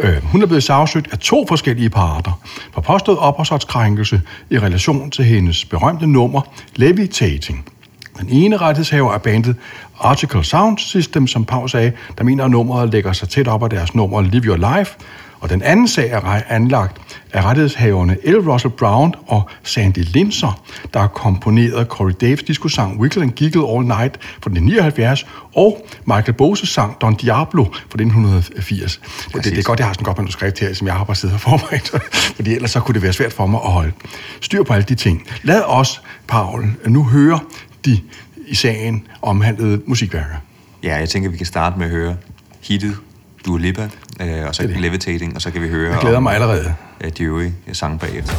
Øh, 0.00 0.24
hun 0.24 0.42
er 0.42 0.46
blevet 0.46 0.62
sagsøgt 0.62 1.12
af 1.12 1.18
to 1.18 1.46
forskellige 1.48 1.90
parter 1.90 2.40
for 2.74 2.80
påstået 2.80 3.18
opholdskrænkelse 3.18 4.20
i 4.50 4.58
relation 4.58 5.10
til 5.10 5.24
hendes 5.24 5.64
berømte 5.64 6.06
nummer 6.06 6.40
Levitating. 6.76 7.64
Den 8.20 8.28
ene 8.28 8.56
rettighedshaver 8.56 9.14
er 9.14 9.18
bandet 9.18 9.56
Article 10.00 10.44
Sound 10.44 10.78
System, 10.78 11.26
som 11.26 11.44
Pau 11.44 11.68
sagde, 11.68 11.92
der 12.18 12.24
mener, 12.24 12.44
at 12.44 12.50
nummeret 12.50 12.92
lægger 12.92 13.12
sig 13.12 13.28
tæt 13.28 13.48
op 13.48 13.62
af 13.62 13.70
deres 13.70 13.94
nummer 13.94 14.20
Live 14.20 14.44
Your 14.44 14.76
Life. 14.76 14.94
Og 15.42 15.50
den 15.50 15.62
anden 15.62 15.88
sag 15.88 16.10
er 16.10 16.40
anlagt 16.48 17.00
af 17.32 17.44
rettighedshaverne 17.44 18.16
L. 18.24 18.36
Russell 18.36 18.74
Brown 18.74 19.14
og 19.26 19.48
Sandy 19.62 19.98
Linzer, 19.98 20.62
der 20.94 21.00
har 21.00 21.06
komponeret 21.06 21.86
Corey 21.86 22.12
Daves 22.20 22.42
disco-sang 22.42 23.00
Wiggle 23.00 23.22
and 23.22 23.30
Giggle 23.30 23.68
All 23.68 23.84
Night 23.84 24.18
fra 24.22 24.50
1979, 24.50 25.26
og 25.54 25.86
Michael 26.04 26.32
Boses 26.32 26.68
sang 26.68 27.00
Don 27.00 27.14
Diablo 27.14 27.64
fra 27.64 27.78
1980. 27.80 29.00
Det, 29.34 29.44
det, 29.44 29.58
er 29.58 29.62
godt, 29.62 29.78
jeg 29.78 29.86
har 29.86 29.92
sådan 29.92 30.04
godt 30.04 30.18
manuskript 30.18 30.58
her, 30.60 30.74
som 30.74 30.86
jeg 30.86 30.94
har 30.94 31.04
bare 31.04 31.16
siddet 31.16 31.34
og 31.34 31.40
forberedt, 31.40 31.90
fordi 32.36 32.54
ellers 32.54 32.70
så 32.70 32.80
kunne 32.80 32.94
det 32.94 33.02
være 33.02 33.12
svært 33.12 33.32
for 33.32 33.46
mig 33.46 33.60
at 33.64 33.70
holde 33.70 33.92
styr 34.40 34.62
på 34.62 34.72
alle 34.72 34.84
de 34.84 34.94
ting. 34.94 35.26
Lad 35.42 35.62
os, 35.66 36.02
Paul, 36.28 36.64
nu 36.86 37.04
høre 37.04 37.40
de 37.84 38.00
i 38.46 38.54
sagen 38.54 39.06
omhandlede 39.22 39.82
musikværker. 39.86 40.36
Ja, 40.82 40.96
jeg 40.96 41.08
tænker, 41.08 41.30
vi 41.30 41.36
kan 41.36 41.46
starte 41.46 41.78
med 41.78 41.86
at 41.86 41.92
høre 41.92 42.16
hittet 42.60 42.96
Dua 43.46 43.58
Lipa, 43.58 43.88
øh, 44.20 44.46
og 44.46 44.54
så 44.54 44.62
det 44.62 44.70
det. 44.70 44.80
Levitating, 44.80 45.34
og 45.34 45.42
så 45.42 45.50
kan 45.50 45.62
vi 45.62 45.68
høre 45.68 45.92
jeg 45.92 46.00
glæder 46.00 46.16
om, 46.16 46.22
mig 46.22 46.34
allerede. 46.34 46.74
Øh, 47.00 47.10
de 47.18 47.22
øvrige 47.22 47.54
sange 47.72 47.98
bagefter. 47.98 48.34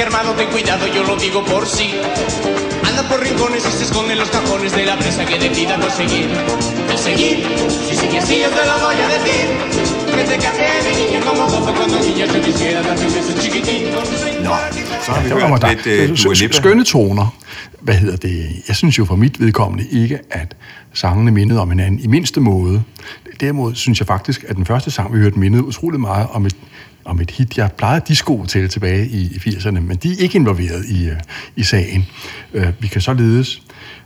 No 0.00 0.10
que 0.10 0.16
armado, 0.16 0.34
ten 0.34 0.48
cuidado, 0.48 0.86
yo 0.86 1.02
lo 1.04 1.16
digo 1.16 1.44
por 1.44 1.66
sí. 1.66 1.90
Anda 2.88 3.02
por 3.08 3.20
rincones 3.20 3.66
y 3.66 3.70
se 3.70 3.84
esconde 3.84 4.12
en 4.14 4.18
los 4.18 4.30
cajones 4.30 4.72
de 4.72 4.86
la 4.86 4.96
presa 4.96 5.24
que 5.26 5.38
decida 5.38 5.76
no 5.76 5.90
seguir. 5.90 6.30
El 6.90 6.98
seguir, 6.98 7.46
si 7.88 7.96
sigue 7.96 8.18
así 8.18 8.40
yo 8.40 8.48
te 8.48 8.64
lo 8.66 8.78
voy 8.84 8.94
a 8.94 9.08
decir. 9.08 9.46
Que 10.16 10.24
te 10.24 10.36
casé 10.38 10.68
de 10.84 10.92
niña 11.04 11.20
como 11.20 11.44
gozo 11.44 11.74
cuando 11.74 12.00
niña 12.00 12.26
yo 12.26 12.40
quisiera 12.42 12.82
darte 12.82 13.06
un 13.06 13.14
beso 13.14 13.32
chiquitín 13.40 13.92
con 13.94 14.04
Nå, 14.44 14.54
så 15.04 15.12
har 15.12 15.22
vi 15.22 15.28
Det 15.28 15.36
var 15.36 15.48
hørt 15.48 15.62
der. 15.62 15.68
lidt 15.86 16.10
uh, 16.10 16.24
Dua. 16.24 16.52
Skønne 16.52 16.84
toner. 16.84 17.34
Hvad 17.80 17.94
hedder 17.94 18.16
det? 18.16 18.62
Jeg 18.68 18.76
synes 18.76 18.98
jo 18.98 19.04
for 19.04 19.16
mit 19.16 19.40
vedkommende 19.40 19.86
ikke, 19.90 20.18
at 20.30 20.56
sangene 20.92 21.30
mindede 21.30 21.60
om 21.60 21.70
hinanden 21.70 22.00
i 22.00 22.06
mindste 22.06 22.40
måde. 22.40 22.82
Derimod 23.40 23.74
synes 23.74 24.00
jeg 24.00 24.06
faktisk, 24.06 24.44
at 24.48 24.56
den 24.56 24.66
første 24.66 24.90
sang, 24.90 25.14
vi 25.14 25.18
hørte, 25.18 25.38
mindede 25.38 25.64
utrolig 25.64 26.00
meget 26.00 26.26
om 26.32 26.46
om 27.10 27.20
et 27.20 27.30
hit, 27.30 27.58
jeg 27.58 27.72
plejede 27.72 28.04
disco 28.08 28.44
til 28.48 28.68
tilbage 28.68 29.06
i, 29.06 29.22
i 29.46 29.48
80'erne, 29.50 29.70
men 29.80 29.96
de 29.96 30.12
er 30.12 30.16
ikke 30.18 30.36
involveret 30.38 30.84
i, 30.84 31.08
øh, 31.08 31.16
i 31.56 31.62
sagen. 31.62 32.06
Øh, 32.54 32.66
Vi 32.80 32.88
kan 32.88 33.00
således 33.00 33.62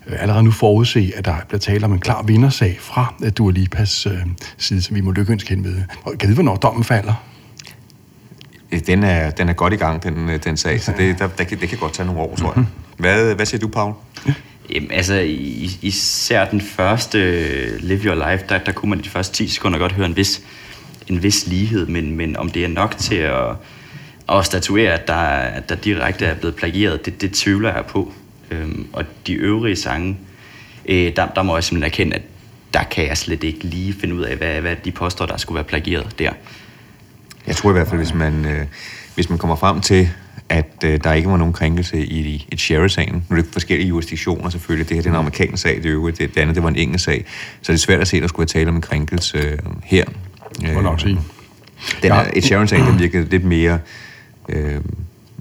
øh, 0.06 0.16
allerede 0.22 0.42
nu 0.44 0.50
forudse, 0.50 1.12
at 1.16 1.24
der 1.24 1.34
bliver 1.48 1.58
tale 1.58 1.84
om 1.84 1.92
en 1.92 2.00
klar 2.00 2.22
vindersag 2.22 2.76
fra 2.80 3.14
Dua 3.38 3.52
Lipas 3.52 4.06
side, 4.58 4.82
som 4.82 4.96
vi 4.96 5.00
må 5.00 5.10
lykkeønske 5.10 5.48
hende 5.50 5.68
med. 5.68 5.82
Og 6.04 6.12
Kan 6.18 6.26
vide, 6.28 6.34
hvornår 6.34 6.56
dommen 6.56 6.84
falder? 6.84 7.14
Den 8.86 9.02
er, 9.02 9.30
den 9.30 9.48
er 9.48 9.52
godt 9.52 9.72
i 9.72 9.76
gang, 9.76 10.02
den, 10.02 10.30
den 10.44 10.56
sag, 10.56 10.80
så 10.80 10.92
det, 10.98 11.18
der, 11.18 11.28
der, 11.28 11.44
kan- 11.44 11.60
det 11.60 11.68
kan 11.68 11.78
godt 11.78 11.92
tage 11.94 12.06
nogle 12.06 12.20
år, 12.20 12.36
tror 12.36 12.52
jeg. 12.56 12.64
Hvad, 12.98 13.34
hvad 13.34 13.46
siger 13.46 13.60
du, 13.60 13.68
Paul? 13.68 13.94
Jamen, 14.74 14.90
altså, 14.90 15.14
i- 15.14 15.78
især 15.82 16.50
den 16.50 16.60
første 16.60 17.78
Live 17.78 18.00
Your 18.04 18.30
Life, 18.30 18.44
der, 18.48 18.58
der 18.58 18.72
kunne 18.72 18.90
man 18.90 18.98
de 19.04 19.08
første 19.08 19.34
10 19.34 19.48
sekunder 19.48 19.78
godt 19.78 19.92
høre 19.92 20.06
en 20.06 20.16
vis, 20.16 20.42
en 21.08 21.22
vis 21.22 21.46
lighed, 21.46 21.86
men, 21.86 22.16
men 22.16 22.36
om 22.36 22.50
det 22.50 22.64
er 22.64 22.68
nok 22.68 22.96
til 22.98 23.14
at, 23.14 23.50
at 24.28 24.44
statuere, 24.44 24.92
at 24.92 25.08
der, 25.08 25.14
at 25.14 25.68
der 25.68 25.74
direkte 25.74 26.26
er 26.26 26.34
blevet 26.34 26.56
plagieret, 26.56 27.06
det, 27.06 27.20
det 27.20 27.32
tvivler 27.32 27.74
jeg 27.74 27.84
på. 27.86 28.12
Øhm, 28.50 28.86
og 28.92 29.04
de 29.26 29.32
øvrige 29.32 29.76
sange, 29.76 30.18
øh, 30.86 31.16
der, 31.16 31.26
der 31.26 31.42
må 31.42 31.56
jeg 31.56 31.64
simpelthen 31.64 31.92
erkende, 31.92 32.16
at 32.16 32.22
der 32.74 32.82
kan 32.82 33.06
jeg 33.06 33.18
slet 33.18 33.44
ikke 33.44 33.64
lige 33.64 33.92
finde 33.92 34.14
ud 34.14 34.22
af, 34.22 34.36
hvad, 34.36 34.60
hvad 34.60 34.76
de 34.84 34.92
påstår, 34.92 35.26
der 35.26 35.36
skulle 35.36 35.56
være 35.56 35.64
plagieret 35.64 36.18
der. 36.18 36.30
Jeg 37.46 37.56
tror 37.56 37.70
i 37.70 37.72
hvert 37.72 37.88
fald, 37.88 38.00
hvis 38.00 38.14
man, 38.14 38.44
øh, 38.44 38.66
hvis 39.14 39.28
man 39.30 39.38
kommer 39.38 39.56
frem 39.56 39.80
til, 39.80 40.08
at 40.48 40.84
øh, 40.84 41.00
der 41.04 41.12
ikke 41.12 41.30
var 41.30 41.36
nogen 41.36 41.52
krænkelse 41.52 42.06
i 42.06 42.46
et 42.52 42.60
Sherry-sagen. 42.60 43.24
Nu 43.30 43.36
er 43.36 43.40
det 43.40 43.50
forskellige 43.52 43.88
jurisdiktioner 43.88 44.50
selvfølgelig. 44.50 44.88
Det 44.88 44.96
her 44.96 45.02
det 45.02 45.08
er 45.08 45.12
en 45.12 45.18
amerikansk 45.18 45.62
sag, 45.62 45.76
det 45.76 45.86
øvrigt. 45.86 46.18
Det, 46.18 46.34
det 46.34 46.40
andet 46.40 46.54
det 46.54 46.62
var 46.62 46.68
en 46.68 46.76
engelsk 46.76 47.04
sag. 47.04 47.24
Så 47.62 47.72
det 47.72 47.78
er 47.78 47.82
svært 47.82 48.00
at 48.00 48.08
se, 48.08 48.16
at 48.16 48.22
der 48.22 48.28
skulle 48.28 48.40
være 48.40 48.60
tale 48.60 48.68
om 48.68 48.76
en 48.76 48.82
krænkelse 48.82 49.38
øh, 49.38 49.58
her. 49.84 50.04
Det 50.60 50.68
må 50.68 50.72
jeg 50.74 50.82
nok 50.82 51.00
sige. 51.00 51.14
Den 52.02 52.10
Ja. 52.12 52.14
er, 52.14 52.30
et 52.32 52.44
Sharon-sagen, 52.44 52.86
den 52.86 52.98
virker 52.98 53.24
lidt 53.30 53.44
mere, 53.44 53.78
øh, 54.48 54.74
øh, 54.74 54.80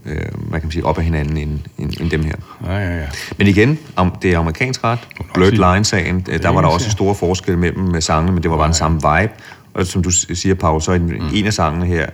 hvad 0.06 0.60
kan 0.60 0.62
man 0.64 0.72
sige, 0.72 0.86
op 0.86 0.98
ad 0.98 1.04
hinanden 1.04 1.38
end, 1.38 1.60
end, 1.78 1.94
end 2.02 2.10
dem 2.12 2.24
her. 2.24 2.36
Ja, 2.66 2.78
ja, 2.78 2.98
ja. 2.98 3.06
Men 3.38 3.48
igen, 3.48 3.80
om 3.96 4.16
det 4.22 4.32
er 4.34 4.40
amerikansk 4.40 4.84
ret, 4.84 5.00
Blurred. 5.34 5.52
Line-sagen, 5.52 6.26
øh, 6.30 6.42
der 6.44 6.50
var 6.50 6.62
der 6.62 6.68
også 6.68 6.86
ja. 6.88 6.92
store 6.92 7.16
forskelle 7.16 7.60
mellem 7.60 7.96
øh, 7.96 8.02
sangene, 8.02 8.32
men 8.32 8.44
det 8.44 8.52
var 8.52 8.58
bare 8.58 8.68
den 8.68 8.74
samme 8.74 8.96
vibe. 8.98 9.34
Og 9.74 9.86
som 9.86 10.04
du 10.04 10.12
siger, 10.12 10.56
Paul, 10.56 10.82
så 10.82 10.92
en, 10.92 11.06
mm. 11.06 11.30
en 11.34 11.46
af 11.46 11.54
sangene 11.54 11.86
her, 11.86 12.06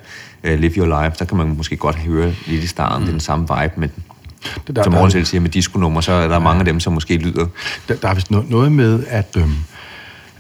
uh, 0.44 0.50
Live 0.60 0.72
Your 0.78 1.04
Life, 1.04 1.16
der 1.20 1.26
kan 1.26 1.38
man 1.38 1.54
måske 1.58 1.78
godt 1.78 1.96
høre 1.96 2.34
lidt 2.48 2.64
i 2.64 2.68
starten, 2.68 2.98
mm. 3.00 3.02
det 3.06 3.10
er 3.10 3.14
den 3.14 3.20
samme 3.20 3.48
vibe, 3.62 3.74
men 3.78 3.92
Det 4.68 4.76
der- 4.76 4.84
som 4.84 4.94
Morten 4.94 5.12
selv 5.12 5.26
siger, 5.26 5.42
med 5.42 5.50
disco 5.50 6.02
så 6.02 6.12
er 6.12 6.28
der 6.28 6.40
mange 6.40 6.60
af 6.60 6.66
dem, 6.66 6.80
som 6.80 6.94
måske 6.94 7.18
lyder 7.18 7.46
Der, 7.88 7.96
der 7.96 8.08
er 8.10 8.14
vist 8.14 8.32
no- 8.32 8.52
noget 8.52 8.72
med, 8.72 9.04
at, 9.08 9.36
øhm, 9.38 9.54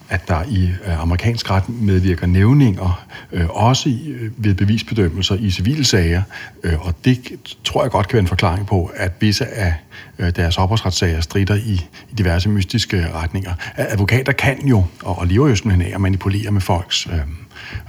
at 0.09 0.27
der 0.27 0.43
i 0.49 0.63
øh, 0.85 1.01
amerikansk 1.01 1.51
ret 1.51 1.69
medvirker 1.69 2.27
nævninger, 2.27 3.05
øh, 3.31 3.49
også 3.49 3.89
i, 3.89 4.07
øh, 4.07 4.31
ved 4.37 4.55
bevisbedømmelser 4.55 5.35
i 5.35 5.51
civile 5.51 5.83
sager, 5.83 6.21
øh, 6.63 6.87
og 6.87 6.93
det 7.05 7.19
tror 7.63 7.83
jeg 7.83 7.91
godt 7.91 8.07
kan 8.07 8.13
være 8.13 8.21
en 8.21 8.27
forklaring 8.27 8.67
på, 8.67 8.91
at 8.95 9.11
visse 9.19 9.47
af 9.47 9.73
øh, 10.19 10.31
deres 10.35 10.57
opholdsretssager 10.57 11.21
strider 11.21 11.55
i, 11.55 11.85
i 12.11 12.15
diverse 12.17 12.49
mystiske 12.49 13.13
retninger. 13.13 13.53
Advokater 13.75 14.31
kan 14.31 14.67
jo, 14.67 14.85
og, 15.03 15.17
og 15.17 15.27
lever 15.27 15.47
jo 15.47 15.55
simpelthen 15.55 15.91
af 15.91 15.95
at 15.95 16.01
manipulere 16.01 16.51
med 16.51 16.61
folks 16.61 17.07
øh, 17.07 17.19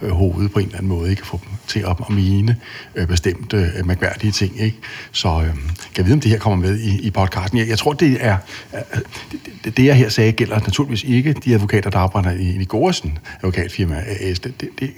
øh, 0.02 0.10
hoved 0.10 0.48
på 0.48 0.58
en 0.58 0.64
eller 0.64 0.78
anden 0.78 0.88
måde, 0.88 1.10
ikke? 1.10 1.26
Få 1.26 1.40
dem 1.44 1.52
til 1.66 1.80
at, 1.80 1.96
at 2.00 2.10
mene 2.10 2.56
øh, 2.94 3.06
bestemte 3.06 3.72
øh, 3.78 3.86
mærkværdige 3.86 4.32
ting, 4.32 4.60
ikke? 4.60 4.78
Så 5.12 5.28
øh, 5.28 5.46
kan 5.46 5.54
jeg 5.96 6.04
vide, 6.04 6.14
om 6.14 6.20
det 6.20 6.30
her 6.30 6.38
kommer 6.38 6.66
med 6.68 6.78
i, 6.78 7.00
i 7.00 7.10
podcasten. 7.10 7.58
Jeg, 7.58 7.68
jeg 7.68 7.78
tror, 7.78 7.92
det 7.92 8.16
er... 8.20 8.36
Øh, 8.74 9.00
det, 9.64 9.76
det, 9.76 9.84
jeg 9.84 9.96
her 9.96 10.08
sagde, 10.08 10.32
gælder 10.32 10.60
naturligvis 10.60 11.04
ikke 11.04 11.32
de 11.32 11.54
advokater, 11.54 11.90
der 11.90 11.98
arbejder 11.98 12.30
i, 12.30 12.60
i 12.60 12.64
Gorsen 12.64 13.18
advokatfirma 13.36 14.02
AS. 14.20 14.40
Det, 14.40 14.60
det, 14.60 14.68
det, 14.80 14.90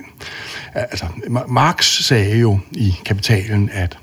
altså, 0.75 1.07
Marx 1.49 2.03
sagde 2.03 2.39
jo 2.39 2.59
i 2.73 2.95
Kapitalen, 3.05 3.71
at 3.73 3.99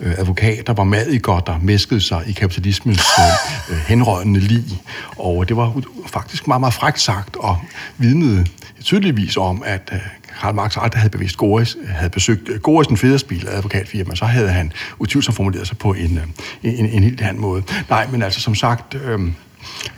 øh, 0.00 0.14
advokater 0.18 0.72
var 0.72 0.84
madikker, 0.84 1.40
der 1.40 1.58
mæskede 1.62 2.00
sig 2.00 2.22
i 2.26 2.32
kapitalismens 2.32 3.00
øh, 3.18 3.76
øh 3.76 3.82
henrørende 3.88 4.40
lig. 4.40 4.82
Og 5.16 5.48
det 5.48 5.56
var 5.56 5.80
faktisk 6.06 6.46
meget, 6.46 6.60
meget 6.60 6.74
frækt 6.74 7.00
sagt, 7.00 7.36
og 7.36 7.58
vidnede 7.98 8.46
tydeligvis 8.84 9.36
om, 9.36 9.62
at 9.66 9.90
øh, 9.92 9.98
Karl 10.40 10.54
Marx 10.54 10.76
aldrig 10.76 11.00
havde 11.00 11.10
bevidst 11.10 11.36
Goris, 11.36 11.76
øh, 11.82 11.88
havde 11.88 12.10
besøgt 12.10 12.48
øh, 12.48 12.60
Goris, 12.60 12.86
den 12.86 12.96
Federspil 12.96 13.48
advokatfirma, 13.48 14.14
så 14.14 14.24
havde 14.24 14.48
han 14.48 14.72
utvivlsomt 14.98 15.36
formuleret 15.36 15.66
sig 15.68 15.78
på 15.78 15.92
en, 15.92 16.20
en, 16.62 16.86
en 16.86 17.02
helt 17.02 17.20
anden 17.20 17.40
måde. 17.40 17.62
Nej, 17.90 18.06
men 18.06 18.22
altså 18.22 18.40
som 18.40 18.54
sagt... 18.54 18.94
Øh, 18.94 19.20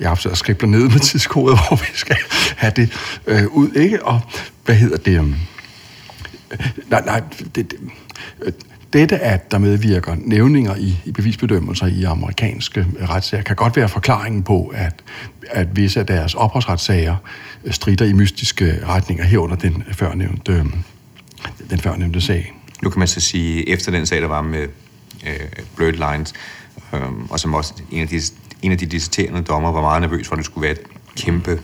jeg 0.01 0.09
har 0.09 0.27
og 0.31 0.37
skribler 0.37 0.69
ned 0.69 0.89
med 0.89 1.01
tidskoder, 1.01 1.57
hvor 1.69 1.77
vi 1.77 1.87
skal 1.95 2.17
have 2.57 2.73
det 2.77 2.93
øh, 3.27 3.47
ud, 3.47 3.73
ikke? 3.73 4.07
Og 4.07 4.21
hvad 4.65 4.75
hedder 4.75 4.97
det? 4.97 5.21
Øh, 5.21 5.37
Nej, 6.91 7.03
nej, 7.05 7.23
det, 7.39 7.55
det, 7.71 7.75
øh, 8.43 8.53
dette, 8.93 9.19
at 9.19 9.51
der 9.51 9.59
medvirker 9.59 10.17
nævninger 10.19 10.77
i, 10.77 10.97
i 11.05 11.13
bevisbedømmelser 11.13 11.87
i 11.87 12.05
amerikanske 12.05 12.87
retssager, 13.09 13.43
kan 13.43 13.57
godt 13.57 13.77
være 13.77 13.89
forklaringen 13.89 14.43
på, 14.43 14.73
at, 14.75 14.95
at 15.51 15.77
visse 15.77 16.01
af 16.01 16.07
deres 16.07 16.35
opholdsretssager 16.35 17.17
strider 17.71 18.05
i 18.05 18.13
mystiske 18.13 18.87
retninger 18.87 19.25
herunder 19.25 19.57
den 19.57 19.85
førnævnte, 19.93 20.65
den 21.71 21.79
førnævnte 21.79 22.21
sag. 22.21 22.55
Nu 22.83 22.91
kan 22.91 22.99
man 22.99 23.09
så 23.09 23.21
sige, 23.21 23.69
efter 23.69 23.93
den 23.93 24.07
sag, 24.07 24.21
der 24.21 24.29
var 24.29 24.43
med 24.43 24.69
øh, 25.27 25.41
Blurred 25.77 26.13
Lines, 26.13 26.33
øh, 26.93 27.01
og 27.31 27.41
som 27.41 27.55
også 27.55 27.75
en 27.91 28.03
af 28.03 28.09
de, 28.09 28.21
en 28.63 28.73
af 28.73 28.79
de 28.79 28.87
disserterende 28.87 29.43
dommer 29.43 29.73
var 29.73 29.81
meget 29.81 30.03
nervøs 30.03 30.29
for, 30.29 30.35
at 30.35 30.39
det 30.39 30.45
skulle 30.45 30.63
være 30.63 30.73
et 30.73 30.83
kæmpe... 31.17 31.61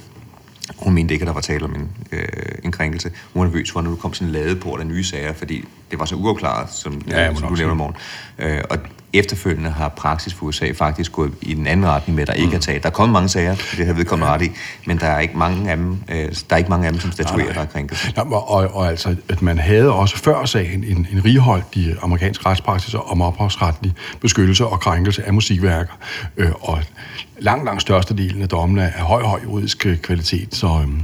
Hun 0.79 0.95
mente 0.95 1.15
ikke, 1.15 1.23
at 1.23 1.27
der 1.27 1.33
var 1.33 1.41
tale 1.41 1.65
om 1.65 1.75
en, 1.75 1.89
øh, 2.13 2.29
en 2.65 2.73
krænkelse. 2.73 3.11
Hun 3.33 3.41
var 3.41 3.47
nervøs 3.47 3.71
for, 3.71 3.81
at 3.81 3.85
nu 3.85 3.97
kom 3.97 4.15
sådan 4.15 4.29
en 4.29 4.33
ladeport 4.33 4.81
af 4.81 4.87
nye 4.87 5.05
sager, 5.05 5.33
fordi 5.33 5.65
det 5.91 5.99
var 5.99 6.05
så 6.05 6.15
uafklaret, 6.15 6.71
som, 6.73 7.03
Ja, 7.09 7.31
må 7.31 7.39
som 7.39 7.49
du 7.49 7.55
nævner 7.55 7.73
sige. 7.73 7.77
morgen. 7.77 7.95
Øh, 8.39 8.63
og 8.71 8.79
efterfølgende 9.13 9.71
har 9.71 9.89
praksis 9.89 10.35
for 10.35 10.47
USA 10.47 10.71
faktisk 10.71 11.13
gået 11.13 11.33
i 11.43 11.55
den 11.55 11.67
anden 11.67 11.87
retning 11.87 12.17
med, 12.17 12.23
at 12.23 12.29
der 12.29 12.35
ikke 12.35 12.57
er 12.57 12.61
taget. 12.61 12.83
Der 12.83 12.89
er 12.89 12.93
kommet 12.93 13.13
mange 13.13 13.29
sager, 13.29 13.55
det 13.77 13.87
har 13.87 13.93
vedkommende 13.93 14.33
ret 14.33 14.43
i, 14.43 14.51
men 14.87 14.99
der 14.99 15.07
er 15.07 15.21
ikke 15.21 15.39
mange 15.39 15.71
af 15.71 15.77
dem, 15.77 15.99
øh, 16.09 16.17
der 16.17 16.29
er 16.51 16.57
ikke 16.57 16.71
mange 16.71 16.87
af 16.87 16.93
dem, 16.93 17.01
som 17.01 17.13
statuerer, 17.13 17.53
der 17.53 17.61
er 17.61 17.65
krænkelse. 17.65 18.13
Nå, 18.17 18.23
og, 18.23 18.51
og, 18.51 18.75
og 18.75 18.89
altså, 18.89 19.17
at 19.29 19.43
man 19.43 19.59
havde 19.59 19.93
også 19.93 20.17
før 20.17 20.45
sagen 20.45 20.85
en, 20.85 21.07
en 21.13 21.25
righoldt 21.25 21.67
i 21.73 21.95
amerikansk 22.03 22.47
retspraksis 22.47 22.95
om 22.95 23.23
ophavsretlig 23.23 23.93
beskyttelse 24.21 24.67
og 24.67 24.81
krænkelse 24.81 25.25
af 25.27 25.33
musikværker. 25.33 25.93
Øh, 26.37 26.51
og 26.61 26.79
langt, 27.39 27.65
langt 27.65 27.83
størstedelen 27.83 28.43
af 28.43 28.49
dommene 28.49 28.83
er 28.83 28.93
af 28.93 29.03
høj, 29.03 29.23
høj 29.23 29.41
juridisk 29.45 29.87
øh, 29.87 29.99
kvalitet, 29.99 30.55
så, 30.55 30.67
øhm, 30.67 31.03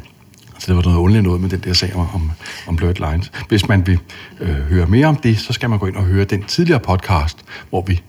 så 0.63 0.67
det 0.69 0.77
var 0.77 0.83
noget 0.83 0.97
underligt 0.97 1.25
noget 1.25 1.41
med 1.41 1.49
den 1.49 1.61
der 1.61 1.73
sag 1.73 1.97
om, 1.97 2.31
om, 2.67 2.77
Blurred 2.77 3.11
Lines. 3.13 3.33
Hvis 3.49 3.69
man 3.69 3.87
vil 3.87 3.99
øh, 4.41 4.49
høre 4.49 4.87
mere 4.87 5.07
om 5.07 5.17
det, 5.17 5.39
så 5.39 5.53
skal 5.53 5.71
man 5.71 5.79
gå 5.79 5.87
ind 5.87 5.97
og 5.97 6.05
høre 6.05 6.25
den 6.25 6.43
tidligere 6.43 6.81
podcast, 6.81 7.39
hvor 7.71 7.83
vi 7.87 8.03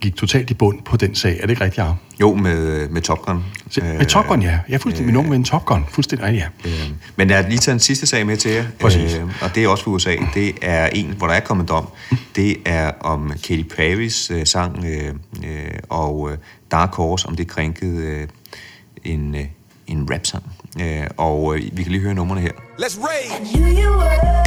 gik 0.00 0.16
totalt 0.16 0.50
i 0.50 0.54
bund 0.54 0.82
på 0.82 0.96
den 0.96 1.14
sag. 1.14 1.36
Er 1.36 1.40
det 1.40 1.50
ikke 1.50 1.64
rigtigt, 1.64 1.78
Jacob? 1.78 1.96
Jo, 2.20 2.34
med, 2.34 2.88
med 2.88 3.02
Top 3.02 3.22
Gun. 3.22 3.44
Se, 3.70 3.80
Med 3.80 4.06
Top 4.06 4.26
Gun, 4.26 4.42
ja. 4.42 4.58
Jeg 4.68 4.74
er 4.74 4.78
fuldstændig 4.78 5.06
min 5.14 5.16
unge 5.16 5.30
ven 5.30 5.44
Top 5.44 5.64
Gun. 5.64 5.84
Fuldstændig 5.90 6.26
rigtigt, 6.26 6.44
ja. 6.64 6.70
Øh, 6.70 6.90
Men 7.16 7.30
jeg 7.30 7.36
har 7.38 7.48
lige 7.48 7.58
taget 7.58 7.74
en 7.74 7.80
sidste 7.80 8.06
sag 8.06 8.26
med 8.26 8.36
til 8.36 8.50
jer, 8.50 8.64
Præcis. 8.80 9.14
øh, 9.14 9.22
og 9.42 9.54
det 9.54 9.64
er 9.64 9.68
også 9.68 9.84
for 9.84 9.90
USA. 9.90 10.16
Det 10.34 10.54
er 10.62 10.86
en, 10.86 11.14
hvor 11.18 11.26
der 11.26 11.34
er 11.34 11.40
kommet 11.40 11.68
dom. 11.68 11.88
Det 12.36 12.56
er 12.64 12.90
om 13.00 13.32
Katy 13.48 13.62
Perrys 13.76 14.30
øh, 14.30 14.46
sang 14.46 14.84
øh, 14.84 15.14
øh, 15.44 15.70
og 15.88 16.30
øh, 16.32 16.38
Dark 16.70 16.94
Horse, 16.94 17.28
om 17.28 17.36
det 17.36 17.46
krænkede 17.48 18.06
øh, 18.06 18.28
en, 19.04 19.34
øh, 19.34 19.44
en 19.86 20.08
rap-sang. 20.12 20.44
Øh, 20.80 21.06
og 21.16 21.54
øh, 21.56 21.62
vi 21.76 21.82
kan 21.82 21.92
lige 21.92 22.02
høre 22.02 22.14
numrene 22.14 22.40
her. 22.40 22.52
Let's 22.78 22.98
rage. 23.06 23.30
knew 23.54 23.68
you 23.82 23.90
were, 24.02 24.44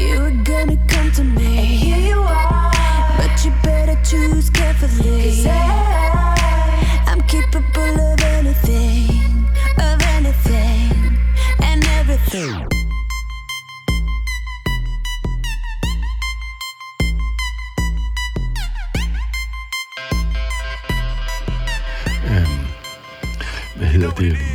you 0.00 0.20
were 0.22 0.36
gonna 0.44 0.76
come 0.88 1.10
to 1.18 1.24
me. 1.24 1.58
And 1.58 1.74
here 1.84 2.02
you 2.10 2.20
are, 2.20 2.70
but 3.18 3.44
you 3.44 3.52
better 3.62 3.96
choose 4.10 4.50
carefully. 4.50 5.20
Cause 5.22 5.46
I, 5.46 5.60
I'm 7.10 7.22
capable 7.34 7.96
of 8.12 8.20
anything, 8.38 9.46
of 9.88 9.98
anything, 10.16 11.18
and 11.70 11.84
everything. 12.00 12.68
hvad 23.76 23.86
hedder 23.86 24.10
det? 24.10 24.47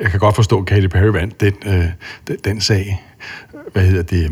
Jeg 0.00 0.10
kan 0.10 0.20
godt 0.20 0.34
forstå, 0.34 0.58
at 0.60 0.66
Katy 0.66 0.86
Perry 0.86 1.12
vandt 1.12 1.40
den, 1.40 1.54
øh, 1.66 1.84
den, 2.28 2.36
den 2.44 2.60
sag. 2.60 3.02
Hvad 3.72 3.86
hedder 3.86 4.02
det? 4.02 4.30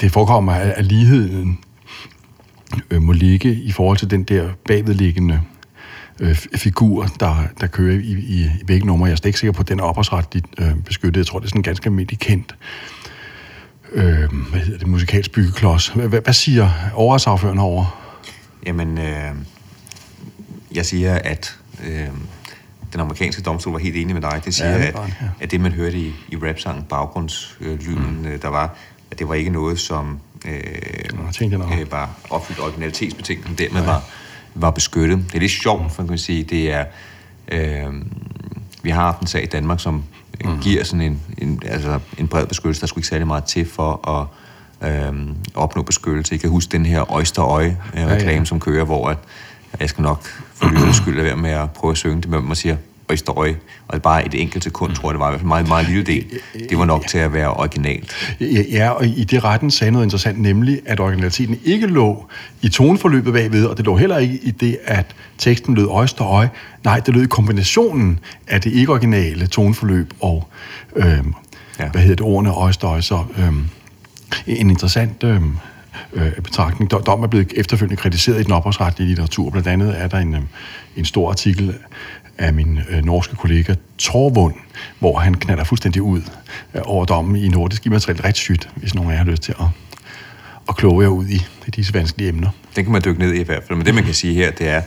det 0.00 0.12
forekommer, 0.12 0.52
mig, 0.52 0.74
at 0.76 0.84
ligheden 0.84 1.58
øh, 2.90 3.02
må 3.02 3.12
ligge 3.12 3.54
i 3.54 3.72
forhold 3.72 3.98
til 3.98 4.10
den 4.10 4.24
der 4.24 4.48
bagvedliggende 4.68 5.40
øh, 6.20 6.34
figur, 6.34 7.06
der, 7.20 7.44
der 7.60 7.66
kører 7.66 7.94
i, 7.94 8.12
i, 8.12 8.50
i 8.60 8.64
begge 8.66 8.86
numre. 8.86 9.06
Jeg 9.06 9.12
er 9.12 9.16
slet 9.16 9.26
ikke 9.26 9.38
sikker 9.38 9.52
på, 9.52 9.60
at 9.60 9.68
den 9.68 9.80
er 9.80 9.84
opholdsretligt 9.84 10.46
øh, 10.58 10.74
beskyttet. 10.84 11.18
Jeg 11.18 11.26
tror, 11.26 11.38
det 11.38 11.46
er 11.46 11.48
sådan 11.48 11.62
ganske 11.62 11.86
almindeligt 11.86 12.20
kendt. 12.20 12.56
Øh, 13.92 14.32
hvad 14.50 14.60
hedder 14.60 14.78
det? 14.78 14.88
Musikalsk 14.88 15.32
byggeklods. 15.32 15.88
Hvad, 15.88 16.08
hvad, 16.08 16.20
hvad 16.20 16.34
siger 16.34 16.70
overraskafføren 16.94 17.58
over? 17.58 18.00
Jamen, 18.66 18.98
øh, 18.98 19.34
jeg 20.74 20.86
siger, 20.86 21.14
at 21.14 21.58
øh, 21.86 22.08
den 22.94 23.00
amerikanske 23.00 23.42
domstol 23.42 23.72
var 23.72 23.78
helt 23.78 23.96
enig 23.96 24.14
med 24.14 24.22
dig. 24.22 24.42
Det 24.44 24.54
siger, 24.54 24.70
Ja, 24.70 24.86
at, 24.86 24.94
ja. 24.94 25.10
at 25.40 25.50
det, 25.50 25.60
man 25.60 25.72
hørte 25.72 25.98
i, 25.98 26.14
i 26.28 26.36
rapsangen, 26.36 26.84
baggrundslyden, 26.84 28.18
mm. 28.22 28.38
der 28.40 28.48
var, 28.48 28.74
at 29.10 29.18
det 29.18 29.28
var 29.28 29.34
ikke 29.34 29.50
noget, 29.50 29.80
som 29.80 30.18
øh, 30.46 30.60
tænkte 31.32 31.56
øh, 31.56 31.92
var 31.92 32.10
opfyldt 32.30 32.60
originalitetsbetingelsen, 32.60 33.58
dermed 33.58 33.82
var, 33.82 34.04
var 34.54 34.70
beskyttet. 34.70 35.18
Det 35.26 35.34
er 35.34 35.40
lidt 35.40 35.52
sjovt, 35.52 35.92
for 35.92 36.02
man 36.02 36.08
kan 36.08 36.18
sige, 36.18 36.44
det 36.44 36.72
er... 36.72 36.84
Øh, 37.48 37.92
vi 38.82 38.90
har 38.90 39.00
haft 39.00 39.20
en 39.20 39.26
sag 39.26 39.42
i 39.42 39.46
Danmark, 39.46 39.80
som 39.80 40.04
mm. 40.44 40.60
giver 40.60 40.84
sådan 40.84 41.00
en, 41.00 41.20
en, 41.38 41.62
altså 41.66 41.98
en 42.18 42.28
bred 42.28 42.46
beskyttelse. 42.46 42.80
Der 42.80 42.86
skulle 42.86 43.00
ikke 43.00 43.08
særlig 43.08 43.26
meget 43.26 43.44
til 43.44 43.66
for 43.66 44.08
at 44.08 44.26
øhm, 44.90 45.36
opnå 45.54 45.82
beskyttelse. 45.82 46.32
Jeg 46.32 46.40
kan 46.40 46.50
huske 46.50 46.72
den 46.72 46.86
her 46.86 47.12
Oyster 47.12 47.44
Øje 47.44 47.78
øh, 47.94 48.06
reklame, 48.06 48.30
ja, 48.30 48.38
ja. 48.38 48.44
som 48.44 48.60
kører, 48.60 48.84
hvor 48.84 49.08
at, 49.08 49.18
jeg 49.80 49.88
skal 49.88 50.02
nok 50.02 50.24
for 50.54 50.68
lytternes 50.68 50.96
skyld 50.96 51.14
lade 51.14 51.26
være 51.26 51.36
med 51.36 51.50
at 51.50 51.70
prøve 51.70 51.90
at 51.90 51.96
synge 51.96 52.22
det, 52.22 52.30
men 52.30 52.46
man 52.46 52.56
siger 52.56 52.76
og 53.38 53.46
det 53.46 53.56
er 53.92 53.98
bare 53.98 54.26
et 54.26 54.34
enkelt 54.34 54.64
sekund, 54.64 54.94
tror 54.94 55.08
jeg, 55.08 55.14
det 55.14 55.20
var 55.20 55.28
i 55.28 55.30
hvert 55.30 55.40
fald 55.40 55.44
en 55.44 55.48
meget, 55.48 55.68
meget 55.68 55.86
lille 55.88 56.02
del. 56.02 56.24
Det 56.70 56.78
var 56.78 56.84
nok 56.84 57.06
til 57.06 57.18
at 57.18 57.32
være 57.32 57.54
originalt. 57.54 58.36
Ja, 58.40 58.62
Ja, 58.72 58.90
og 58.90 59.06
i 59.06 59.24
det 59.24 59.44
retten 59.44 59.70
sagde 59.70 59.90
noget 59.90 60.06
interessant, 60.06 60.40
nemlig 60.40 60.80
at 60.86 61.00
originaliteten 61.00 61.58
ikke 61.64 61.86
lå 61.86 62.26
i 62.62 62.68
toneforløbet 62.68 63.32
bagved, 63.32 63.66
og 63.66 63.76
det 63.76 63.84
lå 63.84 63.96
heller 63.96 64.18
ikke 64.18 64.38
i 64.42 64.50
det, 64.50 64.78
at 64.84 65.06
teksten 65.38 65.74
lød 65.74 65.86
øjst 65.88 66.20
og 66.20 66.26
øje. 66.26 66.50
Nej, 66.84 67.00
det 67.00 67.14
lød 67.14 67.22
i 67.22 67.26
kombinationen 67.26 68.18
af 68.46 68.60
det 68.60 68.72
ikke-originale 68.72 69.46
toneforløb 69.46 70.12
og, 70.20 70.48
øhm, 70.96 71.34
Ja. 71.78 71.84
ja. 71.84 71.90
hvad 71.90 72.00
hedder 72.00 72.16
det, 72.16 72.26
ordene 72.26 72.50
øjst 72.50 72.84
og 72.84 72.90
øje. 72.90 73.02
Så 73.02 73.24
øhm, 73.38 73.64
en 74.46 74.70
interessant 74.70 75.24
øhm, 75.24 75.56
øh, 76.12 76.32
betragtning. 76.32 76.90
Dom- 76.90 77.22
er 77.22 77.26
blevet 77.26 77.52
efterfølgende 77.56 77.96
kritiseret 77.96 78.40
i 78.40 78.42
den 78.42 78.52
ophavsretlige 78.52 79.08
litteratur. 79.08 79.50
Blandt 79.50 79.68
andet 79.68 80.00
er 80.00 80.08
der 80.08 80.18
en, 80.18 80.34
øhm, 80.34 80.48
en 80.96 81.04
stor 81.04 81.30
artikel 81.30 81.74
af 82.38 82.52
min 82.52 82.80
øh, 82.90 83.04
norske 83.04 83.36
kollega 83.36 83.74
Torvund, 83.98 84.54
hvor 84.98 85.18
han 85.18 85.34
knaller 85.34 85.64
fuldstændig 85.64 86.02
ud 86.02 86.20
øh, 86.74 86.82
over 86.84 87.04
dommen 87.04 87.36
i 87.36 87.48
nordisk 87.48 87.86
immateriel 87.86 88.22
retsskyt, 88.22 88.68
hvis 88.76 88.94
nogen 88.94 89.10
af 89.10 89.14
jer 89.14 89.24
har 89.24 89.30
lyst 89.30 89.42
til 89.42 89.54
at, 89.60 89.66
at 90.68 90.76
kloge 90.76 91.02
jer 91.02 91.08
ud 91.08 91.26
i, 91.26 91.46
i 91.66 91.70
disse 91.70 91.94
vanskelige 91.94 92.28
emner. 92.28 92.48
Den 92.76 92.84
kan 92.84 92.92
man 92.92 93.02
dykke 93.04 93.20
ned 93.20 93.32
i 93.32 93.40
i 93.40 93.44
hvert 93.44 93.62
fald. 93.66 93.78
Men 93.78 93.86
det, 93.86 93.94
man 93.94 94.04
kan 94.04 94.14
sige 94.14 94.34
her, 94.34 94.50
det 94.50 94.68
er, 94.68 94.82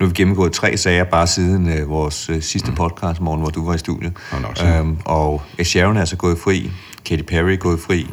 nu 0.00 0.06
har 0.06 0.06
vi 0.06 0.14
gennemgået 0.14 0.52
tre 0.52 0.76
sager 0.76 1.04
bare 1.04 1.26
siden 1.26 1.68
øh, 1.68 1.88
vores 1.88 2.30
øh, 2.30 2.42
sidste 2.42 2.72
podcast 2.72 3.20
morgen, 3.20 3.40
hvor 3.40 3.50
du 3.50 3.66
var 3.66 3.74
i 3.74 3.78
studiet. 3.78 4.12
Nok 4.42 4.56
sådan. 4.56 4.80
øhm, 4.80 4.96
og 5.04 5.42
Ed 5.58 5.64
Sheeran 5.64 5.96
er 5.96 6.00
altså 6.00 6.16
gået 6.16 6.38
fri, 6.38 6.70
Katy 7.04 7.22
Perry 7.22 7.50
er 7.50 7.56
gået 7.56 7.80
fri, 7.80 8.06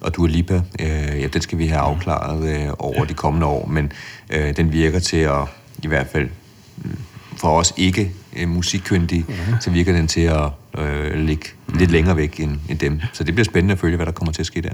og 0.00 0.16
Dua 0.16 0.28
Lipa, 0.28 0.54
øh, 0.80 1.20
ja, 1.20 1.26
den 1.26 1.42
skal 1.42 1.58
vi 1.58 1.66
have 1.66 1.80
afklaret 1.80 2.48
øh, 2.48 2.68
over 2.78 3.04
de 3.04 3.14
kommende 3.14 3.46
år, 3.46 3.66
men 3.66 3.92
øh, 4.30 4.56
den 4.56 4.72
virker 4.72 4.98
til 4.98 5.16
at, 5.16 5.44
i 5.82 5.86
hvert 5.86 6.06
fald 6.12 6.28
mm, 6.76 6.96
for 7.36 7.58
os 7.58 7.74
ikke 7.76 8.12
øh, 8.36 8.48
musikkyndige, 8.48 9.24
så 9.60 9.70
virker 9.70 9.92
den 9.92 10.06
til 10.06 10.20
at 10.20 10.50
øh, 10.78 11.14
ligge 11.14 11.46
lidt 11.74 11.90
længere 11.90 12.16
væk 12.16 12.40
end, 12.40 12.58
end 12.68 12.78
dem. 12.78 13.00
Så 13.12 13.24
det 13.24 13.34
bliver 13.34 13.44
spændende 13.44 13.72
at 13.72 13.78
følge, 13.78 13.96
hvad 13.96 14.06
der 14.06 14.12
kommer 14.12 14.32
til 14.32 14.42
at 14.42 14.46
ske 14.46 14.60
der. 14.60 14.72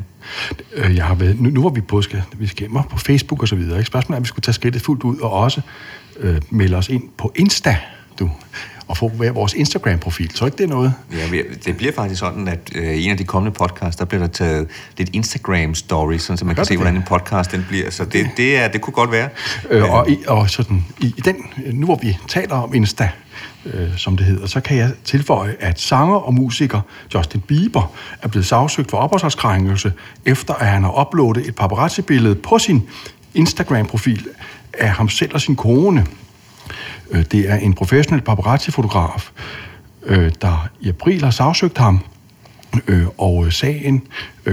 Øh, 0.74 0.96
Jeg 0.96 1.04
har 1.04 1.14
været, 1.14 1.40
nu, 1.40 1.50
nu 1.50 1.62
var 1.62 1.70
vi 1.70 1.80
på, 1.80 2.02
skal, 2.02 2.22
vi 2.36 2.46
skal 2.46 2.68
på 2.90 2.98
Facebook 2.98 3.42
og 3.42 3.48
så 3.48 3.56
videre. 3.56 3.78
Ikke? 3.78 3.86
Spørgsmålet 3.86 4.16
er, 4.16 4.18
om 4.18 4.22
vi 4.22 4.28
skulle 4.28 4.42
tage 4.42 4.54
skridtet 4.54 4.82
fuldt 4.82 5.02
ud 5.04 5.18
og 5.18 5.32
også 5.32 5.60
øh, 6.20 6.40
melde 6.50 6.76
os 6.76 6.88
ind 6.88 7.02
på 7.18 7.32
Insta, 7.34 7.76
du, 8.18 8.30
og 8.88 8.96
få 8.96 9.08
hver 9.08 9.32
vores 9.32 9.54
Instagram-profil. 9.54 10.30
Så 10.34 10.44
ikke 10.44 10.58
det 10.58 10.64
er 10.64 10.68
noget? 10.68 10.94
Ja, 11.12 11.42
det 11.64 11.76
bliver 11.76 11.92
faktisk 11.92 12.20
sådan, 12.20 12.48
at 12.48 12.70
øh, 12.74 12.94
i 12.94 13.04
en 13.04 13.10
af 13.10 13.16
de 13.16 13.24
kommende 13.24 13.54
podcasts, 13.58 13.96
der 13.96 14.04
bliver 14.04 14.20
der 14.20 14.28
taget 14.28 14.68
lidt 14.98 15.10
Instagram-stories, 15.16 16.18
så 16.18 16.44
man 16.44 16.54
Gør 16.54 16.54
kan 16.54 16.64
se, 16.64 16.70
det 16.70 16.78
hvordan 16.78 16.96
en 16.96 17.02
podcast 17.02 17.52
den 17.52 17.66
bliver. 17.68 17.90
Så 17.90 18.04
det, 18.04 18.30
det, 18.36 18.58
er, 18.58 18.68
det 18.68 18.80
kunne 18.80 18.94
godt 18.94 19.12
være. 19.12 19.28
Øh, 19.70 19.92
og, 19.92 20.10
i, 20.10 20.18
og 20.26 20.50
sådan, 20.50 20.84
i, 21.00 21.06
i 21.16 21.20
den, 21.20 21.36
nu 21.72 21.86
hvor 21.86 21.98
vi 22.02 22.18
taler 22.28 22.54
om 22.54 22.74
Insta, 22.74 23.10
øh, 23.66 23.96
som 23.96 24.16
det 24.16 24.26
hedder, 24.26 24.46
så 24.46 24.60
kan 24.60 24.76
jeg 24.76 24.90
tilføje, 25.04 25.56
at 25.60 25.80
sanger 25.80 26.16
og 26.16 26.34
musiker 26.34 26.80
Justin 27.14 27.40
Bieber 27.40 27.92
er 28.22 28.28
blevet 28.28 28.46
sagsøgt 28.46 28.90
for 28.90 28.98
ophavsretskrænkelse, 28.98 29.92
efter 30.24 30.54
at 30.54 30.66
han 30.66 30.82
har 30.82 31.00
uploadet 31.00 31.48
et 31.48 31.54
paparazzi-billede 31.54 32.34
på 32.34 32.58
sin 32.58 32.82
Instagram-profil 33.34 34.26
af 34.78 34.90
ham 34.90 35.08
selv 35.08 35.34
og 35.34 35.40
sin 35.40 35.56
kone. 35.56 36.06
Øh, 37.10 37.24
det 37.32 37.50
er 37.50 37.56
en 37.56 37.74
professionel 37.74 38.22
paparazzi-fotograf, 38.22 39.30
øh, 40.06 40.32
der 40.42 40.68
i 40.80 40.88
april 40.88 41.24
har 41.24 41.30
sagsøgt 41.30 41.78
ham, 41.78 42.00
øh, 42.86 43.06
og 43.18 43.52
sagen 43.52 44.02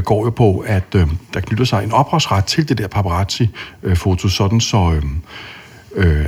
går 0.03 0.25
jo 0.25 0.29
på, 0.29 0.59
at 0.67 0.93
der 1.33 1.39
knytter 1.39 1.65
sig 1.65 1.83
en 1.83 1.91
ophavsret 1.91 2.45
til 2.45 2.69
det 2.69 2.77
der 2.77 2.87
paparazzi-foto, 2.87 4.29
sådan 4.29 4.61
så 4.61 5.01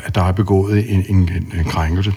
at 0.05 0.15
der 0.15 0.23
er 0.23 0.31
begået 0.31 0.93
en, 0.93 1.05
en, 1.09 1.29
en, 1.57 1.63
krænkelse. 1.63 2.13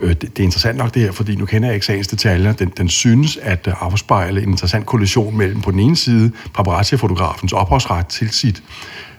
Det, 0.00 0.20
det 0.22 0.38
er 0.38 0.44
interessant 0.44 0.78
nok 0.78 0.94
det 0.94 1.02
her, 1.02 1.12
fordi 1.12 1.36
nu 1.36 1.46
kender 1.46 1.68
jeg 1.68 1.74
ikke 1.74 1.86
sagens 1.86 2.08
detaljer. 2.08 2.52
Den, 2.52 2.72
den 2.76 2.88
synes 2.88 3.36
at 3.36 3.68
afspejle 3.80 4.42
en 4.42 4.48
interessant 4.48 4.86
kollision 4.86 5.36
mellem 5.36 5.60
på 5.60 5.70
den 5.70 5.80
ene 5.80 5.96
side 5.96 6.32
paparazzi-fotografens 6.54 7.52
ophavsret 7.52 8.06
til 8.06 8.30
sit 8.30 8.62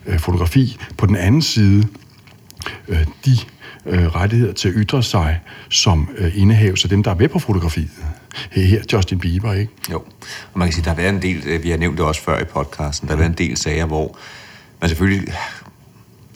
øh, 0.06 0.20
fotografi, 0.20 0.78
på 0.98 1.06
den 1.06 1.16
anden 1.16 1.42
side 1.42 1.88
øh, 2.88 3.06
de 3.26 3.38
øh, 3.86 4.06
rettigheder 4.06 4.54
til 4.54 4.68
at 4.70 4.74
ytre 4.78 5.04
sig, 5.04 5.40
som 5.70 6.10
øh, 6.18 6.42
indehaves 6.42 6.84
af 6.84 6.90
dem, 6.90 7.04
der 7.04 7.12
er 7.12 7.16
med 7.16 7.30
på 7.30 7.40
fotografiet. 7.40 7.90
Her, 8.52 8.64
her 8.64 8.82
Justin 8.94 9.20
Bieber, 9.20 9.54
ikke? 9.54 9.72
Jo, 9.92 9.98
og 10.54 10.60
man 10.60 10.68
kan 10.68 10.74
sige, 10.74 10.84
der 10.84 10.90
har 10.90 10.98
været 10.98 11.10
en 11.10 11.22
del, 11.22 11.44
øh, 11.46 11.64
vi 11.64 11.70
har 11.70 11.78
nævnt 11.78 11.98
det 11.98 12.06
også 12.06 12.22
før 12.22 12.40
i 12.40 12.44
podcasten, 12.44 13.08
der 13.08 13.14
har 13.14 13.18
været 13.18 13.30
en 13.30 13.48
del 13.48 13.58
sager, 13.58 13.86
hvor 13.86 14.18
man 14.82 14.90
selvfølgelig 14.90 15.34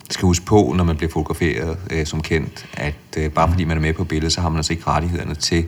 skal 0.09 0.25
huske 0.25 0.45
på, 0.45 0.73
når 0.77 0.83
man 0.83 0.97
bliver 0.97 1.11
fotograferet 1.11 1.77
øh, 1.91 2.05
som 2.05 2.21
kendt, 2.21 2.65
at 2.73 2.95
øh, 3.17 3.31
bare 3.31 3.49
fordi 3.49 3.63
man 3.63 3.77
er 3.77 3.81
med 3.81 3.93
på 3.93 4.03
billedet, 4.03 4.33
så 4.33 4.41
har 4.41 4.49
man 4.49 4.57
altså 4.57 4.73
ikke 4.73 4.87
rettighederne 4.87 5.35
til 5.35 5.65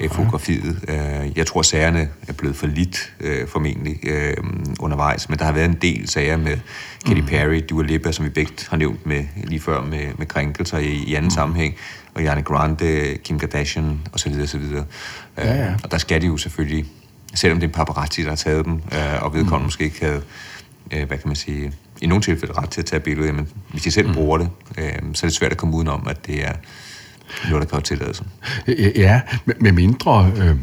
øh, 0.00 0.10
fotografiet. 0.10 0.84
Øh, 0.88 1.38
jeg 1.38 1.46
tror, 1.46 1.62
sagerne 1.62 2.08
er 2.28 2.32
blevet 2.32 2.56
for 2.56 2.66
lidt 2.66 3.12
øh, 3.20 3.48
formentlig 3.48 3.98
øh, 4.02 4.36
undervejs, 4.80 5.28
men 5.28 5.38
der 5.38 5.44
har 5.44 5.52
været 5.52 5.68
en 5.68 5.78
del 5.82 6.08
sager 6.08 6.36
med 6.36 6.56
Katy 7.06 7.20
Perry, 7.20 7.62
Dua 7.70 7.82
Lipa, 7.82 8.12
som 8.12 8.24
vi 8.24 8.30
begge 8.30 8.52
har 8.68 8.76
nævnt 8.76 9.06
med, 9.06 9.24
lige 9.44 9.60
før 9.60 9.82
med, 9.82 10.06
med 10.18 10.26
krænkelser 10.26 10.78
i, 10.78 10.92
i 10.92 11.14
anden 11.14 11.30
sammenhæng, 11.30 11.74
og 12.14 12.20
Ariana 12.20 12.40
Grande, 12.40 13.16
Kim 13.24 13.38
Kardashian 13.38 14.00
osv. 14.12 14.40
osv. 14.42 14.62
Øh, 14.62 14.82
Ja, 15.38 15.54
ja. 15.54 15.74
Og 15.84 15.90
der 15.90 15.98
skal 15.98 16.22
de 16.22 16.26
jo 16.26 16.36
selvfølgelig, 16.36 16.84
selvom 17.34 17.60
det 17.60 17.66
er 17.66 17.68
en 17.68 17.74
paparazzi, 17.74 18.22
der 18.22 18.28
har 18.28 18.36
taget 18.36 18.64
dem, 18.64 18.72
øh, 18.74 19.22
og 19.22 19.34
vedkommende 19.34 19.58
mm. 19.58 19.64
måske 19.64 19.84
ikke 19.84 20.00
havde, 20.04 20.22
øh, 20.90 21.06
hvad 21.06 21.18
kan 21.18 21.28
man 21.28 21.36
sige, 21.36 21.72
i 22.02 22.06
nogle 22.06 22.22
tilfælde 22.22 22.54
ret 22.54 22.70
til 22.70 22.80
at 22.80 22.86
tage 22.86 23.00
billedet, 23.00 23.34
men 23.34 23.48
hvis 23.70 23.82
de 23.82 23.90
selv 23.90 24.08
mm. 24.08 24.14
bruger 24.14 24.38
det, 24.38 24.48
øh, 24.78 24.92
så 25.14 25.26
er 25.26 25.28
det 25.28 25.32
svært 25.36 25.52
at 25.52 25.58
komme 25.58 25.76
udenom, 25.76 26.06
at 26.08 26.26
det 26.26 26.44
er 26.44 26.52
tilladelse. 27.84 28.24
Øh, 28.66 28.92
Ja, 28.96 29.20
med, 29.60 29.72
mindre 29.72 30.32
øh, 30.36 30.56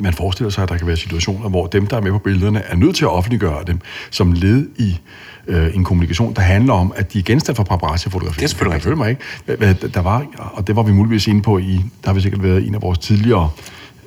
man 0.00 0.12
forestiller 0.12 0.50
sig, 0.50 0.62
at 0.62 0.68
der 0.68 0.76
kan 0.76 0.86
være 0.86 0.96
situationer, 0.96 1.48
hvor 1.48 1.66
dem, 1.66 1.86
der 1.86 1.96
er 1.96 2.00
med 2.00 2.10
på 2.10 2.18
billederne, 2.18 2.60
er 2.60 2.76
nødt 2.76 2.96
til 2.96 3.04
at 3.04 3.10
offentliggøre 3.10 3.64
dem 3.66 3.80
som 4.10 4.32
led 4.32 4.68
i 4.76 4.98
øh, 5.46 5.74
en 5.74 5.84
kommunikation, 5.84 6.34
der 6.34 6.42
handler 6.42 6.72
om, 6.72 6.92
at 6.96 7.12
de 7.12 7.18
er 7.18 7.22
genstand 7.22 7.56
for 7.56 7.64
paparazzi-fotografi. 7.64 8.36
Det 8.36 8.44
er 8.44 8.48
selvfølgelig 8.48 8.74
Jeg 8.74 8.82
føler 8.82 8.96
mig 8.96 9.10
ikke. 9.10 9.88
Der 9.94 10.00
var, 10.00 10.26
og 10.52 10.66
det 10.66 10.76
var 10.76 10.82
vi 10.82 10.92
muligvis 10.92 11.26
inde 11.26 11.42
på 11.42 11.58
i, 11.58 11.72
der 11.74 12.08
har 12.08 12.12
vi 12.12 12.20
sikkert 12.20 12.42
været 12.42 12.66
en 12.66 12.74
af 12.74 12.82
vores 12.82 12.98
tidligere 12.98 13.50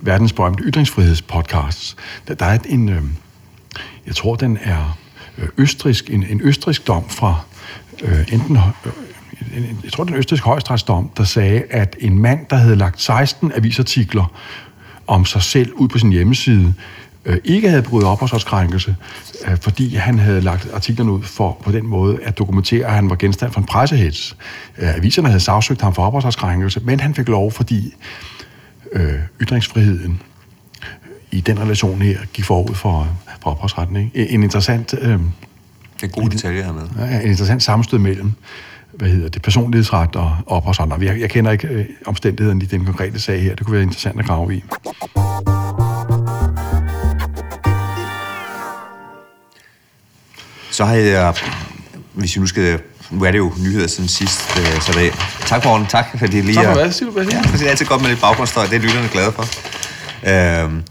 verdensberømte 0.01 0.63
ytringsfrihedspodcasts. 0.63 1.95
Der, 2.27 2.33
der 2.33 2.45
er 2.45 2.57
en, 2.69 2.89
øh, 2.89 3.01
jeg 4.07 4.15
tror, 4.15 4.35
den 4.35 4.57
er 4.61 4.97
øh, 5.37 5.47
østrisk, 5.57 6.09
en, 6.09 6.23
en 6.29 6.41
østrisk 6.43 6.87
dom 6.87 7.09
fra 7.09 7.41
øh, 8.03 8.33
enten, 8.33 8.57
øh, 8.57 8.91
en- 9.57 9.79
jeg 9.83 9.91
tror, 9.91 10.03
den 10.03 10.15
østriske 10.15 10.45
højestrætsdom, 10.45 11.09
der 11.17 11.23
sagde, 11.23 11.63
at 11.69 11.95
en 11.99 12.19
mand, 12.21 12.39
der 12.49 12.55
havde 12.55 12.75
lagt 12.75 13.01
16 13.01 13.51
avisartikler 13.55 14.31
om 15.07 15.25
sig 15.25 15.41
selv 15.41 15.73
ud 15.73 15.87
på 15.87 15.97
sin 15.97 16.11
hjemmeside, 16.11 16.73
øh, 17.25 17.37
ikke 17.43 17.69
havde 17.69 17.81
brugt 17.83 18.03
ophavsretskrænkelse, 18.03 18.95
øh, 19.47 19.57
fordi 19.61 19.95
han 19.95 20.19
havde 20.19 20.41
lagt 20.41 20.67
artiklerne 20.73 21.11
ud 21.11 21.23
for 21.23 21.57
på 21.63 21.71
den 21.71 21.87
måde 21.87 22.17
at 22.23 22.37
dokumentere, 22.37 22.85
at 22.85 22.93
han 22.93 23.09
var 23.09 23.15
genstand 23.15 23.51
for 23.51 23.59
en 23.59 23.65
pressehets. 23.65 24.35
Øh, 24.77 24.95
aviserne 24.95 25.27
havde 25.27 25.39
sagsøgt 25.39 25.81
ham 25.81 25.95
for 25.95 26.05
ophavsretskrænkelse, 26.05 26.79
men 26.83 26.99
han 26.99 27.15
fik 27.15 27.27
lov, 27.27 27.51
fordi 27.51 27.93
øh, 28.93 29.13
ytringsfriheden 29.41 30.21
i 31.31 31.41
den 31.41 31.59
relation 31.59 32.01
her 32.01 32.17
gik 32.33 32.45
forud 32.45 32.75
for, 32.75 33.07
for 33.43 33.49
ophavsretten. 33.51 33.95
Ikke? 33.95 34.29
En 34.29 34.43
interessant, 34.43 34.93
øh, 35.01 35.09
Det 35.09 35.19
er 36.03 36.07
gode 36.07 36.29
detaljer 36.29 36.63
her 36.63 36.73
med. 36.73 36.81
ja, 36.99 37.15
en 37.15 37.29
interessant 37.29 37.63
sammenstød 37.63 37.97
mellem 37.99 38.31
hvad 38.93 39.09
hedder 39.09 39.29
det, 39.29 39.41
personlighedsret 39.41 40.15
og 40.15 40.37
ophavsret. 40.45 41.01
Jeg, 41.01 41.19
jeg 41.19 41.29
kender 41.29 41.51
ikke 41.51 41.67
øh, 41.67 41.85
omstændighederne 42.05 42.63
i 42.63 42.65
den 42.65 42.85
konkrete 42.85 43.19
sag 43.19 43.41
her. 43.41 43.55
Det 43.55 43.65
kunne 43.65 43.73
være 43.73 43.83
interessant 43.83 44.19
at 44.19 44.25
grave 44.25 44.55
i. 44.55 44.63
så 50.79 50.85
har 50.85 50.95
jeg, 50.95 51.33
hvis 52.13 52.35
jeg 52.35 52.41
nu 52.41 52.47
skal, 52.47 52.79
nu 53.11 53.23
er 53.23 53.31
det 53.31 53.37
jo 53.37 53.51
nyheder 53.59 53.87
siden 53.87 54.09
sidst, 54.09 54.57
øh, 54.59 54.81
så 54.81 54.91
det, 54.99 55.13
tak 55.45 55.65
Morten, 55.65 55.87
tak 55.87 56.19
for 56.19 56.27
det 56.27 56.45
lige. 56.45 56.55
Tak 56.55 56.65
for 56.65 56.73
hvad, 56.73 56.91
siger 56.91 57.11
du, 57.11 57.19
Ja, 57.19 57.25
du? 57.25 57.57
det 57.57 57.65
er 57.65 57.69
altid 57.69 57.85
godt 57.85 58.01
med 58.01 58.09
lidt 58.09 58.21
baggrundsstøj, 58.21 58.65
det 58.65 58.75
er 58.75 58.79
lytterne 58.79 59.07
glade 59.07 59.31
for. 59.31 59.45
Øhm, 60.63 60.83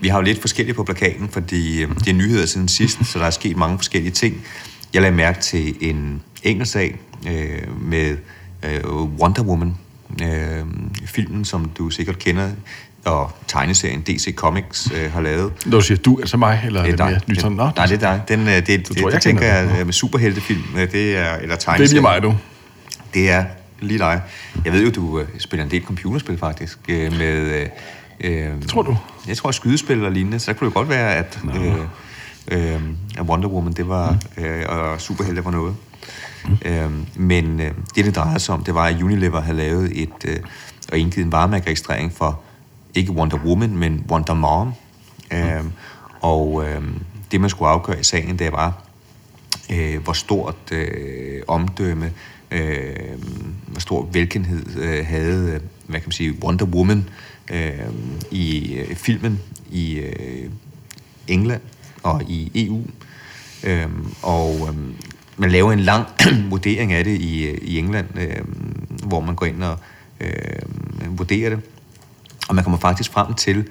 vi 0.00 0.08
har 0.08 0.18
jo 0.18 0.22
lidt 0.22 0.40
forskellige 0.40 0.74
på 0.74 0.84
plakaten, 0.84 1.28
fordi 1.28 1.82
øh, 1.82 1.88
det 1.98 2.08
er 2.08 2.12
nyheder 2.12 2.46
siden 2.46 2.68
sidst, 2.68 2.98
så 3.04 3.18
der 3.18 3.24
er 3.24 3.30
sket 3.30 3.56
mange 3.56 3.78
forskellige 3.78 4.12
ting. 4.12 4.44
Jeg 4.94 5.02
lagde 5.02 5.16
mærke 5.16 5.40
til 5.40 5.74
en 5.80 6.22
engelsk 6.42 6.72
sag 6.72 6.98
øh, 7.28 7.82
med 7.82 8.16
øh, 8.62 8.84
Wonder 8.94 9.42
Woman, 9.42 9.76
øh, 10.22 10.64
filmen, 11.06 11.44
som 11.44 11.70
du 11.78 11.90
sikkert 11.90 12.18
kender, 12.18 12.50
og 13.04 13.32
tegneserien 13.46 14.02
DC 14.02 14.34
Comics 14.34 14.90
øh, 14.94 15.12
har 15.12 15.20
lavet. 15.20 15.52
Når 15.66 15.78
du 15.78 15.84
siger 15.84 15.98
du, 15.98 16.18
altså 16.20 16.36
mig, 16.36 16.62
eller 16.66 16.80
er 16.80 16.84
det, 16.84 16.92
Det 16.92 17.00
er 17.00 17.04
mere 17.04 17.14
dig. 17.14 17.28
nyt 17.28 17.40
sådan? 17.40 17.56
Nå, 17.56 17.70
Nej, 17.76 17.86
det 17.86 17.94
er 17.94 17.98
dig. 17.98 18.22
Den, 18.28 18.40
øh, 18.40 18.46
det, 18.54 18.66
det, 18.66 18.84
tror, 18.84 18.94
det, 18.94 19.02
jeg 19.02 19.12
det 19.12 19.22
tænker 19.22 19.46
jeg 19.46 19.78
øh, 19.80 19.86
med 19.86 19.92
superheltefilm, 19.92 20.62
øh, 20.76 20.92
det 20.92 21.16
er, 21.16 21.34
eller 21.34 21.56
det 21.56 21.68
er 21.68 21.78
lige 21.78 22.00
mig, 22.00 22.22
du. 22.22 22.34
Det 23.14 23.30
er 23.30 23.44
lige 23.80 23.98
dig. 23.98 24.20
Jeg 24.64 24.72
ved 24.72 24.84
jo, 24.84 24.90
du 24.90 25.20
øh, 25.20 25.28
spiller 25.38 25.64
en 25.64 25.70
del 25.70 25.82
computerspil 25.84 26.38
faktisk, 26.38 26.78
øh, 26.88 27.12
med... 27.12 27.34
Øh, 27.36 27.66
øh, 28.20 28.62
Tror 28.68 28.82
du? 28.82 28.96
Jeg 29.28 29.36
tror, 29.36 29.50
skydespil 29.50 30.04
og 30.04 30.12
lignende, 30.12 30.38
så 30.38 30.52
der 30.52 30.58
kunne 30.58 30.66
det 30.66 30.74
godt 30.74 30.88
være, 30.88 31.14
at, 31.14 31.38
øh, 31.54 31.74
øh, 32.50 32.80
at 33.18 33.22
Wonder 33.22 33.48
Woman, 33.48 33.72
det 33.72 33.88
var, 33.88 34.16
øh, 34.36 34.62
og 34.68 35.00
superhelte 35.00 35.44
var 35.44 35.50
noget. 35.50 35.74
Øh, 36.62 36.90
men 37.16 37.60
øh, 37.60 37.72
det, 37.94 38.04
det 38.04 38.16
drejede 38.16 38.40
sig 38.40 38.54
om, 38.54 38.64
det 38.64 38.74
var, 38.74 38.86
at 38.86 39.02
Unilever 39.02 39.40
havde 39.40 39.56
lavet 39.56 40.02
et, 40.02 40.24
øh, 40.24 40.36
og 40.92 40.98
indgivet 40.98 41.24
en 41.26 41.32
varemærkeregistrering 41.32 42.12
for, 42.12 42.40
ikke 42.94 43.12
Wonder 43.12 43.38
Woman, 43.44 43.76
men 43.76 44.04
Wonder 44.10 44.34
Mom. 44.34 44.72
Øh, 45.32 45.64
og 46.20 46.64
øh, 46.66 46.82
det, 47.32 47.40
man 47.40 47.50
skulle 47.50 47.68
afgøre 47.68 48.00
i 48.00 48.02
sagen, 48.02 48.38
det 48.38 48.52
var, 48.52 48.82
øh, 49.72 50.02
hvor 50.02 50.12
stort 50.12 50.72
øh, 50.72 51.42
omdømme, 51.48 52.12
øh, 52.50 52.96
hvor 53.66 53.80
stor 53.80 54.08
velkenhed 54.12 54.76
øh, 54.76 55.06
havde, 55.06 55.52
øh, 55.52 55.60
hvad 55.86 56.00
kan 56.00 56.08
man 56.08 56.12
sige, 56.12 56.44
Wonder 56.44 56.66
Woman 56.66 57.08
øh, 57.50 57.72
i 58.30 58.74
øh, 58.74 58.96
filmen 58.96 59.40
i 59.70 59.94
øh, 59.94 60.50
England 61.28 61.62
og 62.02 62.22
i 62.22 62.50
EU. 62.54 62.82
Øhm, 63.64 64.14
og 64.22 64.68
øhm, 64.68 64.94
man 65.38 65.50
laver 65.50 65.72
en 65.72 65.80
lang 65.80 66.06
vurdering 66.50 66.92
af 66.92 67.04
det 67.04 67.20
i, 67.20 67.50
i 67.50 67.78
England, 67.78 68.18
øh, 68.18 68.36
hvor 69.04 69.20
man 69.20 69.34
går 69.34 69.46
ind 69.46 69.62
og 69.62 69.78
øh, 70.20 71.18
vurderer 71.18 71.50
det. 71.50 71.60
Og 72.48 72.54
man 72.54 72.64
kommer 72.64 72.78
faktisk 72.78 73.12
frem 73.12 73.34
til, 73.34 73.68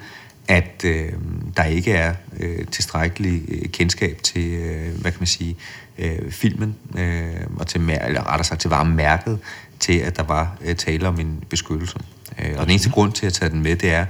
at 0.48 0.84
øh, 0.84 1.12
der 1.56 1.64
ikke 1.64 1.92
er 1.92 2.14
øh, 2.40 2.66
tilstrækkelig 2.66 3.42
øh, 3.48 3.68
kendskab 3.68 4.22
til, 4.22 4.50
øh, 4.50 5.00
hvad 5.00 5.10
kan 5.10 5.20
man 5.20 5.26
sige, 5.26 5.56
øh, 5.98 6.30
filmen, 6.30 6.76
øh, 6.98 7.46
og 7.56 7.66
til, 7.66 7.80
eller 7.80 8.26
rettere 8.26 8.44
sagt 8.44 8.60
til 8.60 8.70
varemærket, 8.70 9.38
til 9.80 9.98
at 9.98 10.16
der 10.16 10.22
var 10.22 10.56
øh, 10.64 10.76
tale 10.76 11.08
om 11.08 11.20
en 11.20 11.44
beskyttelse. 11.48 11.98
Øh, 12.38 12.54
og 12.56 12.62
den 12.62 12.70
eneste 12.70 12.90
grund 12.90 13.12
til 13.12 13.26
at 13.26 13.32
tage 13.32 13.50
den 13.50 13.62
med, 13.62 13.76
det 13.76 13.90
er, 13.90 14.06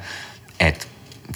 at 0.59 0.89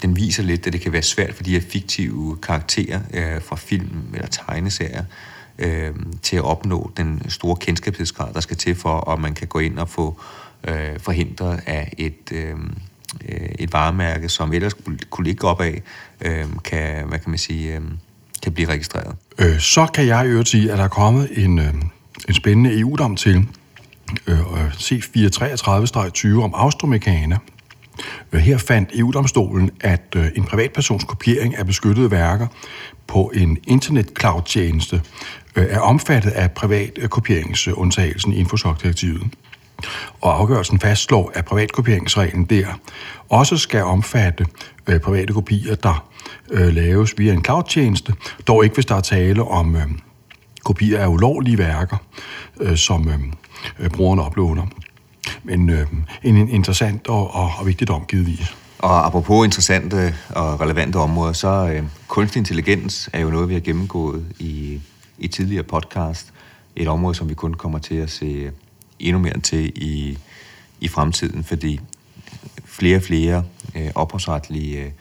den 0.03 0.17
viser 0.17 0.43
lidt, 0.43 0.67
at 0.67 0.73
det 0.73 0.81
kan 0.81 0.93
være 0.93 1.03
svært 1.03 1.35
for 1.35 1.43
de 1.43 1.51
her 1.51 1.61
fiktive 1.61 2.39
karakterer 2.43 3.01
øh, 3.15 3.43
fra 3.43 3.57
film 3.57 4.05
eller 4.15 4.29
tegneserier, 4.29 5.05
øh, 5.59 5.91
til 6.23 6.37
at 6.37 6.43
opnå 6.45 6.93
den 6.97 7.23
store 7.31 7.57
kendskabsgrad, 7.57 8.35
der 8.35 8.41
skal 8.41 8.57
til 8.57 8.75
for, 8.75 9.11
at 9.11 9.21
man 9.21 9.35
kan 9.35 9.49
gå 9.49 9.59
ind 9.59 9.79
og 9.79 9.89
få 9.89 10.21
øh, 10.69 10.99
forhindret 10.99 11.61
af 11.67 11.93
et, 11.99 12.33
øh, 12.33 12.55
øh 13.29 13.49
et 13.59 13.73
varemærke, 13.73 14.29
som 14.29 14.53
ellers 14.53 14.75
kunne- 15.11 15.25
ligge 15.25 15.49
op 15.49 15.61
af, 15.61 15.83
øh, 16.21 16.47
kan, 16.65 17.09
hvad 17.09 17.19
kan 17.19 17.31
man 17.31 17.39
sige, 17.39 17.75
øh, 17.77 17.81
kan 18.43 18.53
blive 18.53 18.69
registreret. 18.69 19.17
Øh, 19.39 19.59
så 19.59 19.87
kan 19.87 20.07
jeg 20.07 20.27
i 20.27 20.29
øvrigt 20.29 20.49
sige, 20.49 20.73
at 20.73 20.79
der 20.79 20.85
er 20.85 20.89
kommet 20.89 21.31
en, 21.33 21.59
øh, 21.59 21.75
en 22.29 22.35
spændende 22.35 22.79
EU-dom 22.79 23.17
til 23.17 23.47
øh, 24.27 24.69
C433-20 24.71 26.43
om 26.43 26.55
Austromekana. 26.55 27.39
Øh, 28.33 28.41
her 28.41 28.59
fandt 28.59 28.91
EU-domstolen, 28.95 29.71
at 29.81 30.15
øh, 30.17 30.27
en 30.37 30.45
privatpersons 30.45 31.05
kopiering 31.05 31.57
af 31.57 31.67
beskyttede 31.67 32.11
værker 32.11 32.47
på 33.07 33.33
en 33.35 33.59
internet-cloud-tjeneste 33.67 35.03
Øh, 35.57 35.67
er 35.71 35.81
omfattet 35.81 36.31
af 36.31 36.51
privatkopieringsundtagelsen 36.51 38.33
i 38.33 38.37
Infosoc-direktivet. 38.37 39.23
Og 40.21 40.39
afgørelsen 40.39 40.79
fastslår, 40.79 41.31
at 41.35 41.45
privatkopieringsreglen 41.45 42.45
der 42.45 42.67
også 43.29 43.57
skal 43.57 43.83
omfatte 43.83 44.47
øh, 44.87 45.01
private 45.01 45.33
kopier, 45.33 45.75
der 45.75 46.09
øh, 46.51 46.75
laves 46.75 47.15
via 47.19 47.33
en 47.33 47.45
cloud-tjeneste, 47.45 48.15
dog 48.47 48.65
ikke 48.65 48.75
hvis 48.75 48.87
der 48.87 48.95
er 48.95 49.01
tale 49.01 49.43
om 49.43 49.77
øh, 49.77 49.83
kopier 50.65 51.01
af 51.01 51.07
ulovlige 51.07 51.59
værker, 51.59 51.97
øh, 52.61 52.77
som 52.77 53.09
øh, 53.09 53.19
øh, 53.79 54.27
uploader. 54.27 54.67
Men 55.43 55.71
øh, 55.71 55.87
en, 56.23 56.37
en 56.37 56.49
interessant 56.49 57.09
og, 57.09 57.35
og, 57.35 57.51
og 57.59 57.67
vigtig 57.67 57.89
dom, 57.89 58.05
givetvis. 58.05 58.57
Og 58.79 59.07
apropos 59.07 59.45
interessante 59.45 60.15
og 60.29 60.61
relevante 60.61 60.97
områder, 60.97 61.33
så 61.33 61.49
øh, 61.49 61.83
kunstig 62.09 62.41
intelligens 62.41 63.11
er 63.13 63.21
jo 63.21 63.31
noget, 63.31 63.49
vi 63.49 63.55
har 63.55 63.61
gennemgået 63.61 64.25
i, 64.39 64.81
i 65.23 65.29
tidligere 65.29 65.63
podcast. 65.63 66.33
Et 66.77 66.89
område, 66.89 67.15
som 67.15 67.29
vi 67.29 67.35
kun 67.35 67.55
kommer 67.55 67.79
til 67.79 67.95
at 67.95 68.11
se 68.11 68.51
endnu 68.99 69.19
mere 69.19 69.41
til 69.41 69.73
i, 69.75 70.19
i 70.81 70.89
fremtiden, 70.89 71.45
fordi 71.45 71.81
flere 72.65 72.97
og 72.97 73.03
flere 73.03 73.45
øh, 73.77 73.91
ophavsretlige 73.95 74.95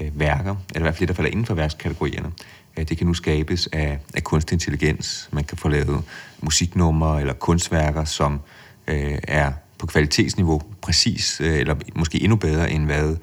øh, 0.00 0.20
værker, 0.20 0.56
eller 0.68 0.80
i 0.80 0.82
hvert 0.82 0.94
fald 0.94 1.00
det, 1.00 1.08
der 1.08 1.14
falder 1.14 1.30
inden 1.30 1.46
for 1.46 1.54
værkskategorierne, 1.54 2.32
øh, 2.76 2.88
det 2.88 2.98
kan 2.98 3.06
nu 3.06 3.14
skabes 3.14 3.68
af, 3.72 3.98
af 4.14 4.24
kunstig 4.24 4.54
intelligens. 4.54 5.28
Man 5.32 5.44
kan 5.44 5.58
få 5.58 5.68
lavet 5.68 6.02
musiknumre 6.40 7.20
eller 7.20 7.34
kunstværker, 7.34 8.04
som 8.04 8.40
øh, 8.86 9.18
er 9.22 9.52
på 9.78 9.86
kvalitetsniveau 9.86 10.62
præcis, 10.82 11.40
øh, 11.40 11.58
eller 11.58 11.74
måske 11.94 12.22
endnu 12.22 12.36
bedre, 12.36 12.70
end 12.70 12.84
hvad 12.84 13.16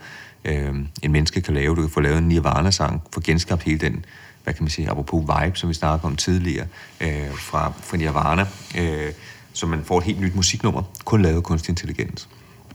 øh, 0.45 0.75
en 1.01 1.11
menneske 1.11 1.41
kan 1.41 1.53
lave. 1.53 1.75
Du 1.75 1.81
kan 1.81 1.89
få 1.89 1.99
lavet 1.99 2.17
en 2.17 2.27
Nirvana-sang, 2.27 3.01
få 3.13 3.21
genskabt 3.21 3.63
hele 3.63 3.79
den, 3.79 4.05
hvad 4.49 4.55
kan 4.55 4.63
man 4.63 4.69
sige, 4.69 4.89
apropos 4.89 5.21
vibe, 5.21 5.57
som 5.57 5.69
vi 5.69 5.73
snakkede 5.73 6.07
om 6.07 6.15
tidligere, 6.15 6.65
øh, 7.01 7.09
fra, 7.37 7.73
fra 7.83 7.97
Nirvana, 7.97 8.45
øh, 8.77 9.11
så 9.53 9.67
man 9.67 9.83
får 9.83 9.97
et 9.97 10.03
helt 10.03 10.21
nyt 10.21 10.35
musiknummer, 10.35 10.83
kun 11.05 11.21
lavet 11.21 11.35
af 11.35 11.43
kunstig 11.43 11.71
intelligens. 11.71 12.29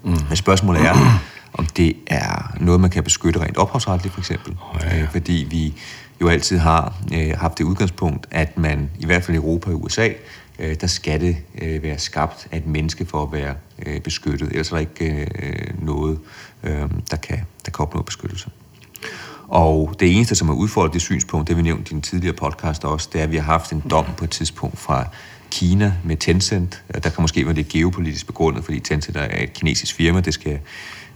Mm. 0.05 0.11
Men 0.11 0.37
spørgsmålet 0.37 0.83
er, 0.83 1.21
om 1.53 1.67
det 1.67 1.97
er 2.07 2.57
noget, 2.61 2.81
man 2.81 2.91
kan 2.91 3.05
beskytte 3.05 3.41
rent 3.41 3.57
ophavsretligt, 3.57 4.15
for 4.15 4.21
eksempel. 4.21 4.57
Ja, 4.81 4.97
ja. 4.97 5.03
Øh, 5.03 5.11
fordi 5.11 5.47
vi 5.51 5.75
jo 6.21 6.29
altid 6.29 6.59
har 6.59 6.95
øh, 7.15 7.31
haft 7.39 7.59
det 7.59 7.65
udgangspunkt, 7.65 8.27
at 8.31 8.59
man, 8.59 8.91
i 8.99 9.07
hvert 9.07 9.25
fald 9.25 9.35
i 9.35 9.39
Europa 9.39 9.71
og 9.71 9.83
USA, 9.83 10.09
øh, 10.59 10.77
der 10.81 10.87
skal 10.87 11.21
det 11.21 11.37
øh, 11.63 11.83
være 11.83 11.99
skabt 11.99 12.49
af 12.53 12.57
et 12.57 12.67
menneske 12.67 13.07
for 13.07 13.23
at 13.23 13.33
være 13.33 13.55
øh, 13.87 14.01
beskyttet. 14.01 14.49
Ellers 14.49 14.71
er 14.71 14.75
der 14.75 14.81
ikke 14.81 15.29
øh, 15.43 15.85
noget, 15.85 16.19
øh, 16.63 16.91
der, 17.11 17.17
kan, 17.17 17.41
der 17.65 17.71
kan 17.71 17.83
opnå 17.83 18.03
beskyttelse. 18.03 18.51
Og 19.49 19.95
det 20.01 20.17
eneste, 20.17 20.35
som 20.35 20.49
har 20.49 20.55
udfordret 20.55 20.93
det 20.93 21.03
synspunkt, 21.03 21.49
det 21.49 21.57
vi 21.57 21.63
nævnte 21.63 21.91
i 21.91 21.95
den 21.95 22.03
tidligere 22.03 22.35
podcast 22.35 22.85
også, 22.85 23.09
det 23.13 23.19
er, 23.19 23.25
at 23.25 23.33
vi 23.33 23.37
har 23.37 23.45
haft 23.45 23.73
en 23.73 23.83
dom 23.91 24.05
på 24.17 24.25
et 24.25 24.31
tidspunkt 24.31 24.79
fra 24.79 25.07
Kina 25.51 25.95
med 26.05 26.17
Tencent. 26.17 26.83
Der 26.95 27.11
kan 27.11 27.23
måske 27.23 27.47
være 27.47 27.55
lidt 27.55 27.69
geopolitisk 27.69 28.27
begrundet, 28.27 28.65
fordi 28.65 28.81
Tencent 28.81 29.17
er 29.17 29.43
et 29.43 29.53
kinesisk 29.53 29.95
firma, 29.95 30.21
det 30.21 30.35
skal 30.35 30.59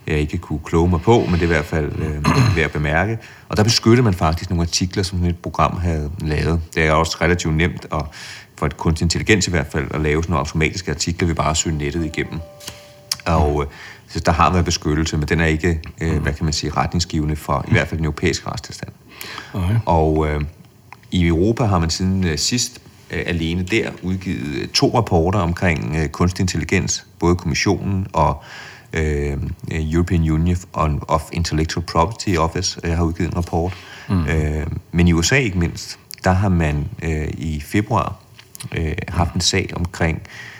jeg 0.06 0.18
ikke 0.18 0.38
kunne 0.38 0.58
kloge 0.64 0.88
mig 0.88 1.00
på, 1.00 1.20
men 1.24 1.32
det 1.34 1.40
er 1.40 1.44
i 1.44 1.46
hvert 1.46 1.64
fald 1.64 1.92
øh, 1.98 2.56
værd 2.56 2.64
at 2.64 2.72
bemærke. 2.72 3.18
Og 3.48 3.56
der 3.56 3.62
beskyttede 3.62 4.02
man 4.02 4.14
faktisk 4.14 4.50
nogle 4.50 4.62
artikler, 4.62 5.02
som 5.02 5.24
et 5.24 5.38
program 5.38 5.76
havde 5.76 6.10
lavet. 6.20 6.60
Det 6.74 6.86
er 6.86 6.92
også 6.92 7.16
relativt 7.20 7.54
nemt, 7.54 7.86
at, 7.92 8.02
for 8.56 8.66
et 8.66 8.76
kunstig 8.76 9.04
intelligens 9.04 9.46
i 9.46 9.50
hvert 9.50 9.66
fald, 9.72 9.86
at 9.94 10.00
lave 10.00 10.22
sådan 10.22 10.30
nogle 10.30 10.40
automatiske 10.40 10.90
artikler, 10.90 11.28
vi 11.28 11.34
bare 11.34 11.56
søger 11.56 11.76
nettet 11.76 12.04
igennem. 12.04 12.40
Og 13.26 13.62
øh, 13.62 13.68
så 14.08 14.20
der 14.20 14.32
har 14.32 14.52
været 14.52 14.64
beskyttelse, 14.64 15.16
men 15.16 15.28
den 15.28 15.40
er 15.40 15.46
ikke, 15.46 15.80
øh, 16.00 16.22
hvad 16.22 16.32
kan 16.32 16.44
man 16.44 16.52
sige, 16.52 16.70
retningsgivende 16.70 17.36
for 17.36 17.64
i 17.68 17.72
hvert 17.72 17.88
fald 17.88 17.98
den 17.98 18.04
europæiske 18.04 18.50
retstilstand. 18.50 18.92
Okay. 19.52 19.74
Og 19.86 20.28
øh, 20.28 20.40
i 21.10 21.26
Europa 21.26 21.64
har 21.64 21.78
man 21.78 21.90
siden 21.90 22.24
øh, 22.24 22.38
sidst 22.38 22.80
øh, 23.10 23.22
alene 23.26 23.62
der 23.62 23.90
udgivet 24.02 24.62
øh, 24.62 24.68
to 24.68 24.96
rapporter 24.98 25.38
omkring 25.38 25.96
øh, 25.96 26.08
kunstig 26.08 26.42
intelligens, 26.42 27.06
både 27.18 27.36
kommissionen 27.36 28.06
og 28.12 28.42
øh, 28.92 29.36
European 29.70 30.30
Union 30.30 30.56
on, 30.72 31.02
of 31.08 31.22
Intellectual 31.32 31.86
Property 31.86 32.36
Office 32.36 32.80
øh, 32.84 32.92
har 32.92 33.04
udgivet 33.04 33.30
en 33.30 33.36
rapport. 33.36 33.72
Mm. 34.08 34.26
Øh, 34.26 34.66
men 34.92 35.08
i 35.08 35.12
USA 35.12 35.36
ikke 35.36 35.58
mindst, 35.58 35.98
der 36.24 36.30
har 36.30 36.48
man 36.48 36.88
øh, 37.02 37.28
i 37.28 37.60
februar 37.60 38.14
øh, 38.76 38.92
haft 39.08 39.34
en 39.34 39.40
sag 39.40 39.70
omkring, 39.76 40.22
øh, 40.22 40.57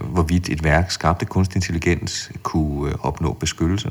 hvorvidt 0.00 0.48
et 0.48 0.64
værk 0.64 0.90
skabt 0.90 1.22
af 1.22 1.28
kunstig 1.28 1.56
intelligens 1.56 2.30
kunne 2.42 2.90
øh, 2.90 2.94
opnå 3.00 3.32
beskyttelse. 3.32 3.90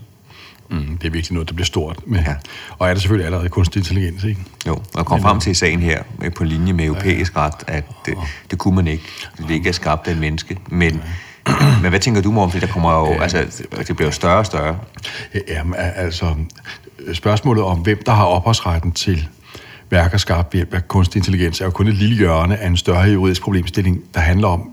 Mm, 0.70 0.98
det 0.98 1.08
er 1.08 1.12
virkelig 1.12 1.34
noget, 1.34 1.50
der 1.50 1.56
bliver 1.56 1.66
stort. 1.66 2.00
Med. 2.08 2.20
Ja. 2.20 2.30
Ja. 2.30 2.36
Og 2.78 2.89
er 2.89 2.94
der 2.94 3.00
selvfølgelig 3.00 3.26
allerede 3.26 3.50
kunstig 3.50 3.80
intelligens, 3.80 4.24
ikke? 4.24 4.41
Jo, 4.68 4.82
og 4.94 5.06
kom 5.06 5.22
frem 5.22 5.39
til 5.39 5.52
i 5.52 5.54
sagen 5.54 5.80
her 5.80 6.04
øh, 6.24 6.34
på 6.34 6.44
linje 6.44 6.74
med 6.74 6.86
europæisk 6.86 7.38
ret, 7.38 7.54
at 7.68 7.84
det, 8.06 8.18
det 8.52 8.60
kunne 8.60 8.76
man 8.76 8.88
ikke. 8.88 9.04
Det 9.38 9.52
ikke 9.52 9.70
er 9.70 9.74
skabt 9.74 10.08
af 10.08 10.12
en 10.12 10.20
menneske. 10.20 10.58
Men, 10.70 11.04
men 11.82 11.89
hvad 11.89 12.00
tænker 12.00 12.22
du, 12.22 12.32
Morten? 12.32 12.52
Fordi 12.52 12.66
der 12.66 12.72
kommer 12.72 12.94
jo, 12.94 13.22
altså, 13.22 13.66
det 13.88 13.96
bliver 13.96 14.08
jo 14.08 14.12
større 14.12 14.38
og 14.38 14.46
større. 14.46 14.78
Jamen, 15.48 15.74
al- 15.74 15.94
altså, 15.96 16.36
spørgsmålet 17.14 17.64
om, 17.64 17.80
hvem 17.80 18.02
der 18.06 18.12
har 18.12 18.26
ophavsretten 18.26 18.91
til 18.91 19.28
værker 19.89 20.18
skabt 20.18 20.54
ved 20.54 20.58
hjælp 20.58 20.74
af 20.74 20.88
kunstig 20.88 21.20
intelligens, 21.20 21.62
er 21.62 21.66
jo 21.66 21.72
kun 21.72 21.88
et 21.88 21.94
lille 21.94 22.16
hjørne 22.16 22.58
af 22.58 22.68
en 22.68 22.78
større 22.78 23.02
juridisk 23.02 23.41
problemstilling, 23.41 24.02
der 24.14 24.20
handler 24.20 24.48
om, 24.48 24.72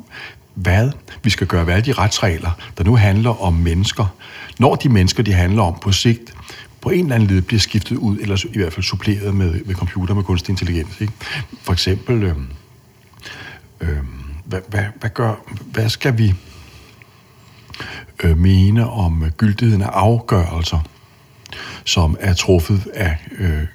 hvad 0.54 0.90
vi 1.22 1.30
skal 1.30 1.46
gøre 1.46 1.66
ved 1.66 1.74
alle 1.74 1.86
de 1.86 1.92
retsregler, 1.92 2.50
der 2.78 2.84
nu 2.84 2.96
handler 2.96 3.42
om 3.42 3.54
mennesker. 3.54 4.06
Når 4.58 4.74
de 4.74 4.88
mennesker, 4.88 5.22
de 5.22 5.32
handler 5.32 5.62
om 5.62 5.78
på 5.82 5.92
sigt, 5.92 6.34
på 6.80 6.90
en 6.90 7.04
eller 7.04 7.14
anden 7.14 7.28
led 7.28 7.42
bliver 7.42 7.60
skiftet 7.60 7.96
ud, 7.96 8.18
eller 8.18 8.46
i 8.54 8.58
hvert 8.58 8.72
fald 8.72 8.84
suppleret 8.84 9.34
med, 9.34 9.64
med 9.64 9.74
computer 9.74 10.14
med 10.14 10.22
kunstig 10.22 10.52
intelligens. 10.52 11.00
Ikke? 11.00 11.12
For 11.62 11.72
eksempel, 11.72 12.22
øh, 12.22 12.36
øh, 13.80 13.98
hvad, 14.44 14.60
hvad, 14.68 14.84
hvad, 15.00 15.10
gør, 15.10 15.34
hvad 15.72 15.88
skal 15.88 16.18
vi 16.18 16.34
øh, 18.22 18.38
mene 18.38 18.90
om 18.90 19.24
gyldigheden 19.36 19.82
af 19.82 19.88
afgørelser, 19.92 20.78
som 21.84 22.16
er 22.20 22.34
truffet 22.34 22.86
af 22.94 23.16
øh, 23.38 23.66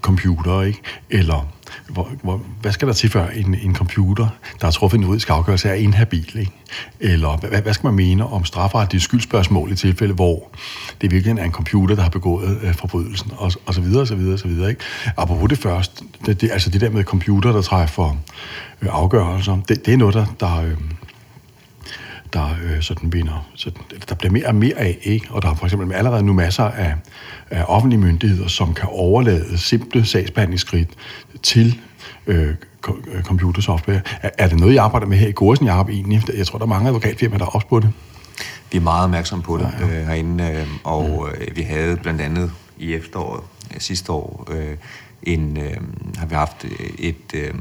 computer, 0.00 0.62
ikke? 0.62 0.80
Eller 1.10 1.51
hvor, 1.88 2.10
hvor, 2.22 2.40
hvad 2.60 2.72
skal 2.72 2.88
der 2.88 2.94
til 2.94 3.10
før 3.10 3.26
en, 3.28 3.54
en 3.54 3.74
computer, 3.74 4.28
der 4.60 4.66
har 4.66 4.70
truffet 4.70 4.98
en 4.98 5.04
juridisk 5.04 5.30
afgørelse, 5.30 5.68
er 5.68 5.74
inhabil? 5.74 6.38
Ikke? 6.38 6.52
Eller 7.00 7.36
hvad, 7.36 7.62
hvad 7.62 7.74
skal 7.74 7.86
man 7.86 7.94
mene 7.94 8.26
om 8.26 8.44
strafferetlige 8.44 9.00
skyldspørgsmål 9.00 9.72
i 9.72 9.76
tilfælde, 9.76 10.14
hvor 10.14 10.48
det 11.00 11.10
virkelig 11.10 11.38
er 11.38 11.44
en 11.44 11.52
computer, 11.52 11.94
der 11.94 12.02
har 12.02 12.10
begået 12.10 12.58
øh, 12.62 12.74
forbrydelsen, 12.74 13.32
og, 13.36 13.52
og 13.66 13.74
så 13.74 13.80
videre, 13.80 14.00
og 14.00 14.06
så 14.06 14.14
videre, 14.14 14.32
og 14.32 14.38
så 14.38 14.48
videre. 14.48 14.70
Ikke? 14.70 14.80
Apropos 15.16 15.48
det 15.48 15.58
første, 15.58 16.04
det, 16.26 16.40
det, 16.40 16.50
altså 16.52 16.70
det 16.70 16.80
der 16.80 16.90
med 16.90 17.04
computer, 17.04 17.52
der 17.52 17.62
træffer 17.62 18.16
øh, 18.82 18.88
afgørelser, 18.92 19.58
det, 19.68 19.86
det 19.86 19.94
er 19.94 19.98
noget, 19.98 20.14
der, 20.14 20.26
der 20.40 20.62
øh, 20.62 20.76
der 22.32 22.56
øh, 22.64 22.82
sådan 22.82 23.12
vinder, 23.12 23.48
sådan, 23.54 23.82
der 24.08 24.14
bliver 24.14 24.32
mere 24.32 24.46
og 24.46 24.54
mere 24.54 24.74
af, 24.78 24.98
ikke? 25.02 25.26
og 25.30 25.42
der 25.42 25.50
er 25.50 25.54
for 25.54 25.66
eksempel 25.66 25.92
allerede 25.92 26.22
nu 26.22 26.32
masser 26.32 26.64
af, 26.64 26.94
af 27.50 27.64
offentlige 27.68 28.00
myndigheder, 28.00 28.48
som 28.48 28.74
kan 28.74 28.88
overlade 28.88 29.58
simple 29.58 30.04
sagsbehandlingsskridt 30.04 30.88
til 31.42 31.80
øh, 32.26 32.54
computersoftware. 33.22 34.00
Er, 34.22 34.30
er 34.38 34.48
det 34.48 34.60
noget, 34.60 34.72
I 34.72 34.76
arbejder 34.76 35.06
med 35.06 35.16
her 35.16 35.28
i 35.28 35.32
Gorsen, 35.32 35.66
jeg 35.66 35.80
egentlig? 35.80 36.22
Jeg 36.36 36.46
tror, 36.46 36.58
der 36.58 36.64
er 36.64 36.68
mange 36.68 36.88
advokatfirmaer, 36.88 37.38
der 37.38 37.44
er 37.44 37.50
også 37.50 37.66
på 37.66 37.80
det. 37.80 37.90
Vi 38.72 38.78
er 38.78 38.82
meget 38.82 39.04
opmærksomme 39.04 39.42
på 39.42 39.56
det 39.56 39.68
ja, 39.80 39.86
ja. 39.86 40.00
Øh, 40.00 40.06
herinde, 40.06 40.44
øh, 40.44 40.66
og 40.84 41.28
øh, 41.34 41.56
vi 41.56 41.62
havde 41.62 41.96
blandt 41.96 42.20
andet 42.20 42.52
i 42.78 42.94
efteråret 42.94 43.42
øh, 43.74 43.80
sidste 43.80 44.12
år 44.12 44.48
øh, 44.50 44.76
en, 45.22 45.56
øh, 45.56 45.76
har 46.16 46.26
vi 46.26 46.34
haft 46.34 46.64
et, 46.98 47.34
øh, 47.34 47.54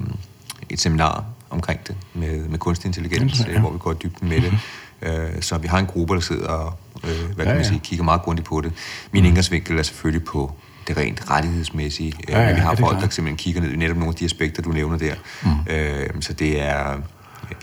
et 0.69 0.79
seminar 0.79 1.25
omkring 1.51 1.87
det 1.87 1.95
med, 2.13 2.39
med 2.39 2.59
kunstig 2.59 2.87
intelligens, 2.87 3.39
ja, 3.39 3.51
ja. 3.51 3.59
hvor 3.59 3.71
vi 3.71 3.77
går 3.77 3.91
i 3.91 3.95
dybden 4.03 4.29
med 4.29 4.41
det. 4.41 4.53
Øh, 5.01 5.41
så 5.41 5.57
vi 5.57 5.67
har 5.67 5.79
en 5.79 5.85
gruppe, 5.85 6.15
der 6.15 6.19
sidder 6.19 6.47
og 6.47 6.73
øh, 7.03 7.25
hvad 7.25 7.45
kan 7.45 7.47
ja, 7.47 7.53
man 7.53 7.65
sige, 7.65 7.79
kigger 7.83 8.05
meget 8.05 8.21
grundigt 8.21 8.47
på 8.47 8.61
det. 8.61 8.71
Min 9.11 9.23
mm. 9.23 9.27
indgangsvinkel 9.27 9.79
er 9.79 9.83
selvfølgelig 9.83 10.25
på 10.25 10.51
det 10.87 10.97
rent 10.97 11.29
rettighedsmæssige. 11.29 12.13
Ja, 12.29 12.41
ja, 12.41 12.53
vi 12.53 12.59
har 12.59 12.75
folk, 12.75 13.01
der 13.01 13.09
simpelthen 13.09 13.37
kigger 13.37 13.61
ned 13.61 13.71
i 13.71 13.75
netop 13.75 13.97
nogle 13.97 14.09
af 14.09 14.15
de 14.15 14.25
aspekter, 14.25 14.61
du 14.61 14.69
nævner 14.69 14.97
der. 14.97 15.15
Mm. 15.43 15.49
Øh, 15.73 16.09
så 16.21 16.33
det 16.33 16.61
er, 16.61 16.97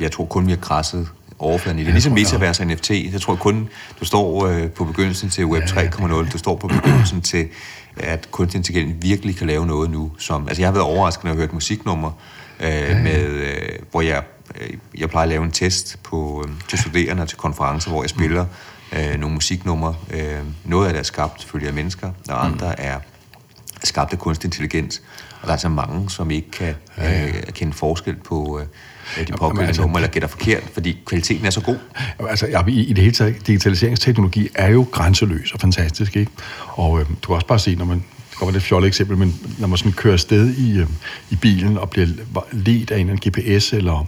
jeg 0.00 0.12
tror 0.12 0.24
kun, 0.24 0.46
vi 0.46 0.52
har 0.52 0.58
krasset 0.58 1.08
overfladen 1.38 1.78
i 1.78 1.84
det. 1.84 1.92
Ligesom 1.92 2.12
metaverse 2.12 2.62
og 2.62 2.66
NFT. 2.66 2.90
Jeg 2.90 3.20
tror 3.20 3.36
kun, 3.36 3.68
du 4.00 4.04
står 4.04 4.46
øh, 4.46 4.70
på 4.70 4.84
begyndelsen 4.84 5.30
til 5.30 5.46
Web 5.46 5.62
3.0. 5.62 6.30
Du 6.32 6.38
står 6.38 6.56
på 6.56 6.68
begyndelsen 6.68 7.20
til, 7.20 7.48
at 7.96 8.28
kunstig 8.30 8.58
intelligens 8.58 8.96
virkelig 9.02 9.36
kan 9.36 9.46
lave 9.46 9.66
noget 9.66 9.90
nu. 9.90 10.12
Som, 10.18 10.48
altså 10.48 10.62
jeg 10.62 10.66
har 10.66 10.72
været 10.72 10.86
overrasket, 10.86 11.24
når 11.24 11.30
jeg 11.30 11.36
har 11.36 11.40
hørt 11.40 11.52
musiknumre, 11.52 12.12
øh, 12.60 12.68
ja, 12.68 13.02
med, 13.02 13.24
øh, 13.24 13.68
hvor 13.90 14.00
jeg, 14.00 14.22
øh, 14.60 14.70
jeg 14.98 15.10
plejer 15.10 15.22
at 15.22 15.28
lave 15.28 15.44
en 15.44 15.50
test 15.50 15.98
på, 16.02 16.44
øh, 16.48 16.54
til 16.68 16.78
studerende 16.78 17.22
og 17.22 17.28
til 17.28 17.38
konferencer, 17.38 17.90
hvor 17.90 18.02
jeg 18.02 18.10
spiller 18.10 18.46
øh, 18.92 19.20
nogle 19.20 19.34
musiknumre. 19.34 19.94
Øh, 20.10 20.38
noget 20.64 20.86
af 20.86 20.92
det 20.92 21.00
er 21.00 21.04
skabt 21.04 21.40
selvfølgelig 21.40 21.68
af 21.68 21.74
mennesker, 21.74 22.10
og 22.28 22.44
andre 22.44 22.66
mm. 22.66 22.74
er 22.78 22.98
skabt 23.84 24.12
af 24.12 24.18
kunstig 24.18 24.48
intelligens. 24.48 25.02
Og 25.40 25.46
der 25.46 25.52
er 25.52 25.58
så 25.58 25.68
mange, 25.68 26.10
som 26.10 26.30
ikke 26.30 26.50
kan 26.50 26.74
øh, 26.98 27.42
kende 27.52 27.72
forskel 27.72 28.16
på 28.16 28.60
øh, 28.60 29.26
de 29.26 29.32
pågældende 29.32 29.66
altså, 29.66 29.82
numre, 29.82 30.00
eller 30.00 30.10
gætter 30.10 30.28
forkert, 30.28 30.62
fordi 30.72 30.98
kvaliteten 31.06 31.46
er 31.46 31.50
så 31.50 31.60
god. 31.60 31.76
Altså, 32.28 32.46
ja, 32.46 32.66
i, 32.68 32.80
i 32.80 32.92
det 32.92 33.04
hele 33.04 33.14
taget, 33.14 33.46
digitaliseringsteknologi 33.46 34.48
er 34.54 34.68
jo 34.68 34.86
grænseløs 34.92 35.52
og 35.52 35.60
fantastisk, 35.60 36.16
ikke? 36.16 36.30
Og 36.68 37.00
øh, 37.00 37.06
du 37.22 37.26
kan 37.26 37.34
også 37.34 37.46
bare 37.46 37.58
se, 37.58 37.74
når 37.74 37.84
man 37.84 38.04
det 38.40 38.46
var 38.46 38.52
det 38.52 38.62
fjollet 38.62 38.88
eksempel, 38.88 39.16
men 39.16 39.40
når 39.58 39.66
man 39.66 39.78
sådan 39.78 39.92
kører 39.92 40.16
sted 40.16 40.54
i, 40.54 40.78
øh, 40.78 40.86
i 41.30 41.36
bilen 41.36 41.78
og 41.78 41.90
bliver 41.90 42.06
ledt 42.52 42.90
af 42.90 42.98
en, 42.98 43.10
en 43.10 43.16
GPS 43.16 43.72
eller 43.72 44.06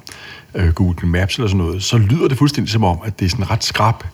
øh, 0.55 0.72
Google 0.72 1.09
Maps 1.09 1.37
eller 1.37 1.49
sådan 1.49 1.64
noget, 1.64 1.83
så 1.83 1.99
lyder 1.99 2.28
det 2.28 2.39
fuldstændig 2.39 2.72
som 2.72 2.85
om, 2.85 2.99
at 3.05 3.20
det 3.20 3.24
er 3.24 3.31
sådan 3.31 3.45
en 3.45 3.51
ret 3.51 3.64
skrab 3.64 4.05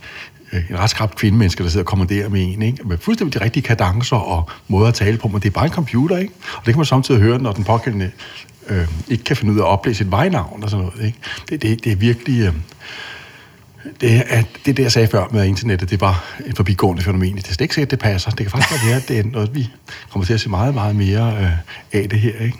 øh, 0.52 0.70
en 0.70 0.78
ret 0.78 0.90
skrab 0.90 1.14
kvindemenneske, 1.14 1.62
der 1.62 1.68
sidder 1.68 1.84
og 1.84 1.88
kommanderer 1.88 2.28
med 2.28 2.42
en, 2.42 2.62
ikke? 2.62 2.88
med 2.88 2.98
fuldstændig 2.98 3.40
de 3.40 3.44
rigtige 3.44 3.62
kadencer 3.62 4.16
og 4.16 4.50
måder 4.68 4.88
at 4.88 4.94
tale 4.94 5.18
på, 5.18 5.28
men 5.28 5.40
det 5.40 5.46
er 5.46 5.50
bare 5.50 5.66
en 5.66 5.72
computer, 5.72 6.16
ikke? 6.16 6.34
Og 6.56 6.66
det 6.66 6.74
kan 6.74 6.78
man 6.78 6.86
samtidig 6.86 7.20
høre, 7.20 7.38
når 7.38 7.52
den 7.52 7.64
pågældende 7.64 8.10
øh, 8.68 8.88
ikke 9.08 9.24
kan 9.24 9.36
finde 9.36 9.52
ud 9.52 9.58
af 9.58 9.62
at 9.62 9.68
oplæse 9.68 10.04
et 10.04 10.10
vejnavn 10.10 10.62
og 10.62 10.70
sådan 10.70 10.86
noget, 10.86 11.06
ikke? 11.06 11.18
Det, 11.48 11.62
det, 11.62 11.84
det 11.84 11.92
er 11.92 11.96
virkelig... 11.96 12.40
Øh, 12.40 12.52
det 14.00 14.22
er 14.28 14.42
det, 14.66 14.76
det, 14.76 14.82
jeg 14.82 14.92
sagde 14.92 15.08
før 15.08 15.24
med 15.30 15.46
internettet, 15.46 15.90
det 15.90 16.00
var 16.00 16.24
et 16.46 16.56
forbigående 16.56 17.02
fænomen. 17.02 17.36
Det 17.36 17.48
er 17.48 17.62
ikke 17.62 17.74
sikkert, 17.74 17.90
det 17.90 17.98
passer. 17.98 18.30
Det 18.30 18.38
kan 18.38 18.50
faktisk 18.50 18.70
godt 18.70 18.86
være, 18.86 18.96
at 18.96 19.08
det 19.08 19.18
er 19.18 19.24
noget, 19.24 19.54
vi 19.54 19.68
kommer 20.10 20.26
til 20.26 20.34
at 20.34 20.40
se 20.40 20.48
meget, 20.48 20.74
meget 20.74 20.96
mere 20.96 21.36
øh, 21.40 21.50
af 21.92 22.08
det 22.08 22.20
her, 22.20 22.38
ikke? 22.40 22.58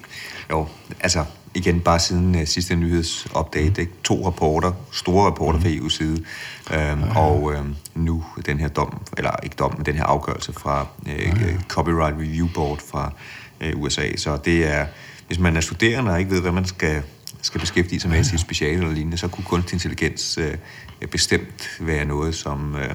Jo, 0.50 0.68
altså 1.00 1.24
igen 1.54 1.80
bare 1.80 1.98
siden 1.98 2.34
uh, 2.34 2.44
sidste 2.44 2.76
nyhedsupdate, 2.76 3.70
mm. 3.70 3.80
ikke? 3.80 3.92
to 4.04 4.26
rapporter, 4.26 4.72
store 4.92 5.26
rapporter 5.26 5.58
mm. 5.58 5.64
fra 5.64 5.70
EU's 5.70 5.90
side, 5.90 6.24
øhm, 6.72 7.00
ja. 7.00 7.18
og 7.18 7.54
øhm, 7.54 7.74
nu 7.94 8.24
den 8.46 8.60
her 8.60 8.68
dom, 8.68 9.02
eller 9.16 9.30
ikke 9.42 9.56
dom, 9.58 9.74
men 9.76 9.86
den 9.86 9.94
her 9.94 10.04
afgørelse 10.04 10.52
fra 10.52 10.86
øh, 11.06 11.18
ja. 11.18 11.32
Copyright 11.68 12.16
Review 12.16 12.48
Board 12.54 12.78
fra 12.90 13.12
øh, 13.60 13.72
USA. 13.76 14.16
Så 14.16 14.38
det 14.44 14.74
er, 14.74 14.86
hvis 15.26 15.38
man 15.38 15.56
er 15.56 15.60
studerende 15.60 16.10
og 16.10 16.18
ikke 16.18 16.30
ved, 16.30 16.40
hvad 16.40 16.52
man 16.52 16.64
skal 16.64 17.02
skal 17.46 17.60
beskæftige 17.60 18.00
sig 18.00 18.10
med 18.10 18.16
ja, 18.16 18.22
ja. 18.22 18.28
sit 18.28 18.40
speciale 18.40 18.78
eller 18.78 18.92
lignende, 18.92 19.18
så 19.18 19.28
kunne 19.28 19.44
kunstig 19.44 19.74
intelligens 19.74 20.38
øh, 20.38 20.54
Øh, 21.02 21.08
bestemt 21.08 21.76
være 21.80 22.04
noget, 22.04 22.34
som 22.34 22.76
øh, 22.76 22.94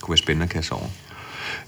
kunne 0.00 0.12
være 0.12 0.18
spændende 0.18 0.44
at 0.44 0.50
kaste 0.50 0.72
over. 0.72 0.86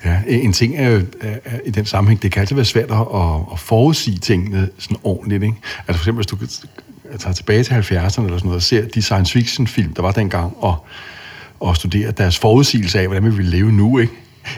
Ja, 0.05 0.23
en 0.27 0.53
ting 0.53 0.77
er 0.77 1.03
er, 1.21 1.37
er, 1.45 1.59
i 1.65 1.71
den 1.71 1.87
sammenhæng, 1.87 2.23
det 2.23 2.33
kan 2.33 2.41
altid 2.41 2.57
være 2.57 2.65
svært 2.65 2.91
at, 2.91 3.07
at 3.53 3.59
forudsige 3.59 4.19
tingene 4.19 4.71
sådan 4.79 4.97
ordentligt. 5.05 5.43
Ikke? 5.43 5.57
Altså 5.79 6.05
for 6.05 6.13
eksempel, 6.13 6.37
hvis 6.37 6.61
du 6.61 6.67
tager 7.19 7.35
tilbage 7.35 7.65
til 7.65 7.73
70'erne 7.73 7.95
eller 7.97 8.09
sådan 8.11 8.31
noget, 8.43 8.57
og 8.57 8.63
ser 8.63 8.89
de 8.89 9.03
science 9.03 9.33
fiction 9.33 9.67
film, 9.67 9.95
der 9.95 10.03
var 10.03 10.13
dengang, 10.13 10.57
og, 10.57 10.87
og 11.61 11.77
studerer 11.77 12.11
deres 12.11 12.39
forudsigelse 12.39 13.01
af, 13.01 13.07
hvordan 13.07 13.25
vi 13.25 13.31
vil 13.31 13.45
leve 13.45 13.73
nu, 13.73 13.99
ikke? 13.99 14.13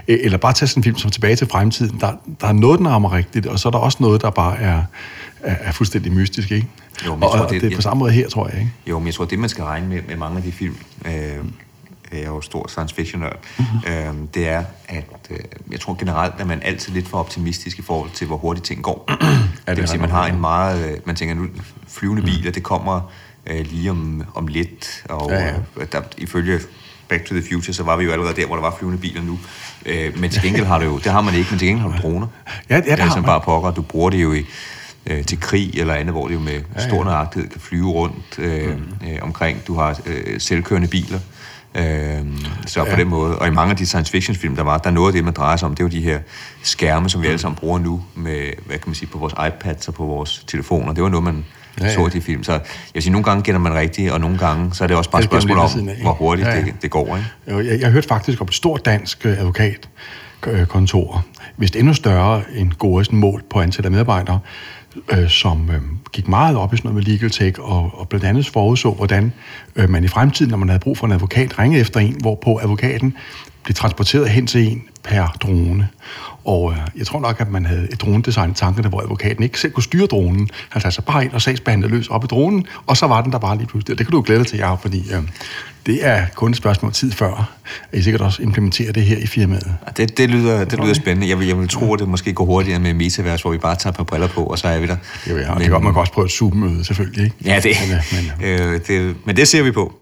E, 0.08 0.12
eller 0.12 0.38
bare 0.38 0.52
tage 0.52 0.68
sådan 0.68 0.80
en 0.80 0.84
film 0.84 0.98
som 0.98 1.10
Tilbage 1.10 1.36
til 1.36 1.46
fremtiden. 1.46 2.00
Der, 2.00 2.12
der 2.40 2.46
er 2.46 2.52
noget, 2.52 2.80
der 2.80 2.88
rammer 2.88 3.12
rigtigt, 3.12 3.46
og 3.46 3.58
så 3.58 3.68
er 3.68 3.70
der 3.70 3.78
også 3.78 3.98
noget, 4.00 4.22
der 4.22 4.30
bare 4.30 4.58
er, 4.58 4.82
er, 5.40 5.56
er 5.60 5.72
fuldstændig 5.72 6.12
mystisk, 6.12 6.50
ikke? 6.50 6.66
Jo, 7.06 7.14
men 7.14 7.22
og, 7.22 7.30
tror, 7.30 7.38
og 7.38 7.50
det, 7.50 7.62
det 7.62 7.72
er 7.72 7.76
på 7.76 7.82
samme 7.82 7.98
måde 7.98 8.12
her, 8.12 8.28
tror 8.28 8.48
jeg, 8.48 8.58
ikke? 8.58 8.72
Jo, 8.86 8.98
men 8.98 9.06
jeg 9.06 9.14
tror, 9.14 9.24
det 9.24 9.38
man 9.38 9.48
skal 9.48 9.64
regne 9.64 9.88
med, 9.88 10.02
med 10.08 10.16
mange 10.16 10.36
af 10.36 10.42
de 10.42 10.52
film, 10.52 10.76
øh, 11.04 11.12
jeg 12.12 12.20
er 12.20 12.26
jo 12.26 12.40
stor 12.40 12.68
science 12.68 12.94
fiction 12.94 13.22
mm-hmm. 13.22 13.92
øh, 13.92 14.14
det 14.34 14.48
er, 14.48 14.64
at 14.88 15.04
øh, 15.30 15.38
jeg 15.70 15.80
tror 15.80 15.94
generelt, 15.94 16.34
at 16.38 16.46
man 16.46 16.62
altid 16.62 16.92
lidt 16.92 17.08
for 17.08 17.18
optimistisk 17.18 17.78
i 17.78 17.82
forhold 17.82 18.10
til, 18.10 18.26
hvor 18.26 18.36
hurtigt 18.36 18.66
ting 18.66 18.82
går. 18.82 19.04
ja, 19.08 19.14
det, 19.14 19.50
det 19.66 19.76
vil 19.76 19.88
sige, 19.88 20.00
man 20.00 20.10
har 20.10 20.26
en 20.26 20.40
meget, 20.40 20.90
øh, 20.90 20.96
man 21.04 21.16
tænker 21.16 21.34
nu, 21.34 21.46
flyvende 21.88 22.22
mm. 22.22 22.26
biler, 22.26 22.50
det 22.50 22.62
kommer 22.62 23.12
øh, 23.46 23.66
lige 23.66 23.90
om, 23.90 24.24
om 24.34 24.46
lidt, 24.46 25.04
og 25.08 25.30
ja, 25.30 25.46
ja. 25.46 25.54
Øh, 25.76 25.86
der, 25.92 26.00
ifølge 26.18 26.60
Back 27.08 27.24
to 27.24 27.34
the 27.34 27.42
Future, 27.50 27.74
så 27.74 27.82
var 27.82 27.96
vi 27.96 28.04
jo 28.04 28.12
allerede 28.12 28.36
der, 28.36 28.46
hvor 28.46 28.54
der 28.54 28.62
var 28.62 28.76
flyvende 28.78 28.98
biler 28.98 29.22
nu. 29.22 29.38
Øh, 29.86 30.18
men 30.18 30.30
til 30.30 30.42
gengæld 30.42 30.66
har 30.66 30.78
du 30.78 30.84
jo, 30.84 30.98
det 30.98 31.12
har 31.12 31.20
man 31.20 31.34
ikke, 31.34 31.50
men 31.50 31.58
til 31.58 31.68
gengæld 31.68 31.90
har 31.90 31.96
du 31.96 32.02
droner. 32.02 32.26
Ja, 32.70 32.74
ja 32.74 32.80
det, 32.80 32.86
det 32.86 32.98
har 32.98 33.14
man. 33.14 33.24
bare 33.24 33.40
pokker, 33.40 33.70
du 33.70 33.82
bruger 33.82 34.10
det 34.10 34.22
jo 34.22 34.32
i, 34.32 34.44
øh, 35.06 35.24
til 35.24 35.40
krig 35.40 35.70
eller 35.78 35.94
andet, 35.94 36.14
hvor 36.14 36.26
det 36.26 36.34
jo 36.34 36.40
med 36.40 36.60
ja, 36.76 36.88
stor 36.88 37.04
nøjagtighed 37.04 37.50
kan 37.50 37.60
flyve 37.60 37.90
rundt 37.90 38.38
øh, 38.38 38.76
mm. 38.76 39.08
øh, 39.08 39.18
omkring. 39.22 39.66
Du 39.66 39.74
har 39.74 40.00
øh, 40.06 40.40
selvkørende 40.40 40.88
biler. 40.88 41.18
Øh, 41.74 42.24
så 42.66 42.84
ja. 42.84 42.90
på 42.90 43.00
den 43.00 43.08
måde. 43.08 43.38
Og 43.38 43.46
i 43.46 43.50
mange 43.50 43.70
af 43.70 43.76
de 43.76 43.86
science 43.86 44.12
fiction 44.12 44.36
film, 44.36 44.56
der 44.56 44.62
var, 44.62 44.78
der 44.78 44.90
noget 44.90 45.08
af 45.08 45.12
det, 45.12 45.24
man 45.24 45.34
drejer 45.34 45.56
sig 45.56 45.66
om, 45.66 45.74
det 45.74 45.82
er 45.82 45.84
jo 45.84 45.90
de 45.90 46.00
her 46.00 46.20
skærme, 46.62 47.10
som 47.10 47.22
vi 47.22 47.26
alle 47.26 47.38
sammen 47.38 47.56
bruger 47.56 47.78
nu, 47.78 48.02
med, 48.14 48.52
hvad 48.66 48.78
kan 48.78 48.88
man 48.88 48.94
sige, 48.94 49.08
på 49.08 49.18
vores 49.18 49.32
iPads 49.32 49.88
og 49.88 49.94
på 49.94 50.04
vores 50.04 50.44
telefoner. 50.46 50.92
Det 50.92 51.02
var 51.02 51.08
noget, 51.08 51.24
man 51.24 51.44
ja, 51.80 52.02
ja. 52.02 52.08
de 52.08 52.20
film. 52.20 52.42
Så 52.44 52.52
jeg 52.52 52.60
vil 52.94 53.02
sige, 53.02 53.12
nogle 53.12 53.24
gange 53.24 53.42
gælder 53.42 53.60
man 53.60 53.74
rigtigt, 53.74 54.12
og 54.12 54.20
nogle 54.20 54.38
gange, 54.38 54.74
så 54.74 54.84
er 54.84 54.88
det 54.88 54.96
også 54.96 55.10
bare 55.10 55.20
et 55.22 55.24
spørgsmål 55.24 55.58
om, 55.58 55.70
hvor 56.02 56.12
hurtigt 56.12 56.48
ja, 56.48 56.54
ja. 56.54 56.64
Det, 56.64 56.74
det 56.82 56.90
går. 56.90 57.16
Ikke? 57.16 57.70
Jeg, 57.70 57.80
jeg 57.80 57.90
hørte 57.90 58.08
faktisk 58.08 58.40
om 58.40 58.46
et 58.46 58.54
stort 58.54 58.84
dansk 58.84 59.26
øh, 59.26 59.38
advokatkontor, 59.38 61.24
hvis 61.56 61.70
endnu 61.70 61.94
større 61.94 62.42
end 62.56 62.72
Goresen 62.72 63.16
mål 63.16 63.42
på 63.50 63.60
antal 63.60 63.84
af 63.84 63.90
medarbejdere, 63.90 64.40
øh, 65.08 65.28
som 65.28 65.70
øh, 65.70 65.82
gik 66.12 66.28
meget 66.28 66.56
op 66.56 66.74
i 66.74 66.76
sådan 66.76 66.90
noget 66.90 67.06
med 67.06 67.12
legal 67.12 67.30
tech, 67.30 67.60
og, 67.60 67.90
og 67.94 68.08
blandt 68.08 68.26
andet 68.26 68.46
forudså, 68.48 68.90
hvordan 68.90 69.32
øh, 69.76 69.90
man 69.90 70.04
i 70.04 70.08
fremtiden, 70.08 70.50
når 70.50 70.58
man 70.58 70.68
havde 70.68 70.80
brug 70.80 70.98
for 70.98 71.06
en 71.06 71.12
advokat, 71.12 71.58
ringede 71.58 71.80
efter 71.80 72.00
en, 72.00 72.16
hvorpå 72.20 72.58
advokaten 72.62 73.14
blev 73.64 73.74
transporteret 73.74 74.28
hen 74.28 74.46
til 74.46 74.72
en 74.72 74.82
per 75.08 75.36
drone. 75.42 75.88
Og 76.44 76.72
øh, 76.72 76.78
jeg 76.98 77.06
tror 77.06 77.20
nok, 77.20 77.40
at 77.40 77.50
man 77.50 77.66
havde 77.66 77.88
et 77.92 78.00
dronedesign 78.00 78.50
i 78.50 78.54
tankerne, 78.54 78.88
hvor 78.88 79.00
advokaten 79.00 79.42
ikke 79.42 79.60
selv 79.60 79.72
kunne 79.72 79.82
styre 79.82 80.06
dronen. 80.06 80.48
Han 80.68 80.82
satte 80.82 80.94
sig 80.94 81.04
bare 81.04 81.24
ind 81.24 81.32
og 81.32 81.42
sagsbehandlede 81.42 81.92
løs 81.92 82.08
op 82.08 82.24
i 82.24 82.26
dronen, 82.26 82.66
og 82.86 82.96
så 82.96 83.06
var 83.06 83.22
den 83.22 83.32
der 83.32 83.38
bare 83.38 83.56
lige 83.56 83.66
pludselig. 83.66 83.98
Det 83.98 84.06
kan 84.06 84.12
du 84.12 84.22
glæde 84.22 84.38
dig 84.38 84.46
til, 84.46 84.58
Jacob, 84.58 84.82
fordi 84.82 84.98
øh, 85.14 85.22
det 85.86 86.06
er 86.06 86.26
kun 86.34 86.50
et 86.50 86.56
spørgsmål 86.56 86.92
tid 86.92 87.12
før, 87.12 87.50
at 87.92 87.98
I 87.98 88.02
sikkert 88.02 88.20
også 88.22 88.42
implementerer 88.42 88.92
det 88.92 89.02
her 89.04 89.18
i 89.18 89.26
firmaet. 89.26 89.74
Ja, 89.86 89.92
Det, 89.96 90.18
det, 90.18 90.30
lyder, 90.30 90.64
det 90.64 90.78
lyder 90.78 90.94
spændende. 90.94 91.28
Jeg 91.28 91.38
vil, 91.38 91.46
jeg 91.46 91.58
vil 91.58 91.68
tro, 91.68 91.94
at 91.94 92.00
det 92.00 92.08
måske 92.08 92.32
går 92.32 92.44
hurtigere 92.44 92.78
med 92.78 92.94
metaverse, 92.94 93.42
hvor 93.42 93.52
vi 93.52 93.58
bare 93.58 93.76
tager 93.76 93.92
et 93.92 93.96
par 93.96 94.04
briller 94.04 94.28
på, 94.28 94.44
og 94.44 94.58
så 94.58 94.68
er 94.68 94.78
vi 94.78 94.86
der. 94.86 94.96
Det, 95.24 95.34
vil 95.34 95.40
jeg. 95.40 95.50
Men, 95.50 95.58
det 95.58 95.70
kan 95.70 95.82
man 95.82 95.92
kan 95.92 96.00
også 96.00 96.12
prøve 96.12 96.24
et 96.24 96.32
Zoom-møde, 96.32 96.84
selvfølgelig. 96.84 97.24
Ikke? 97.24 97.36
Ja, 97.44 97.60
det, 97.60 97.76
Men, 97.88 97.96
øh, 98.48 98.60
men, 98.60 98.60
øh, 98.68 98.74
øh, 98.74 98.80
det, 98.86 99.16
men 99.24 99.36
det 99.36 99.48
ser 99.48 99.62
vi 99.62 99.70
på. 99.70 99.92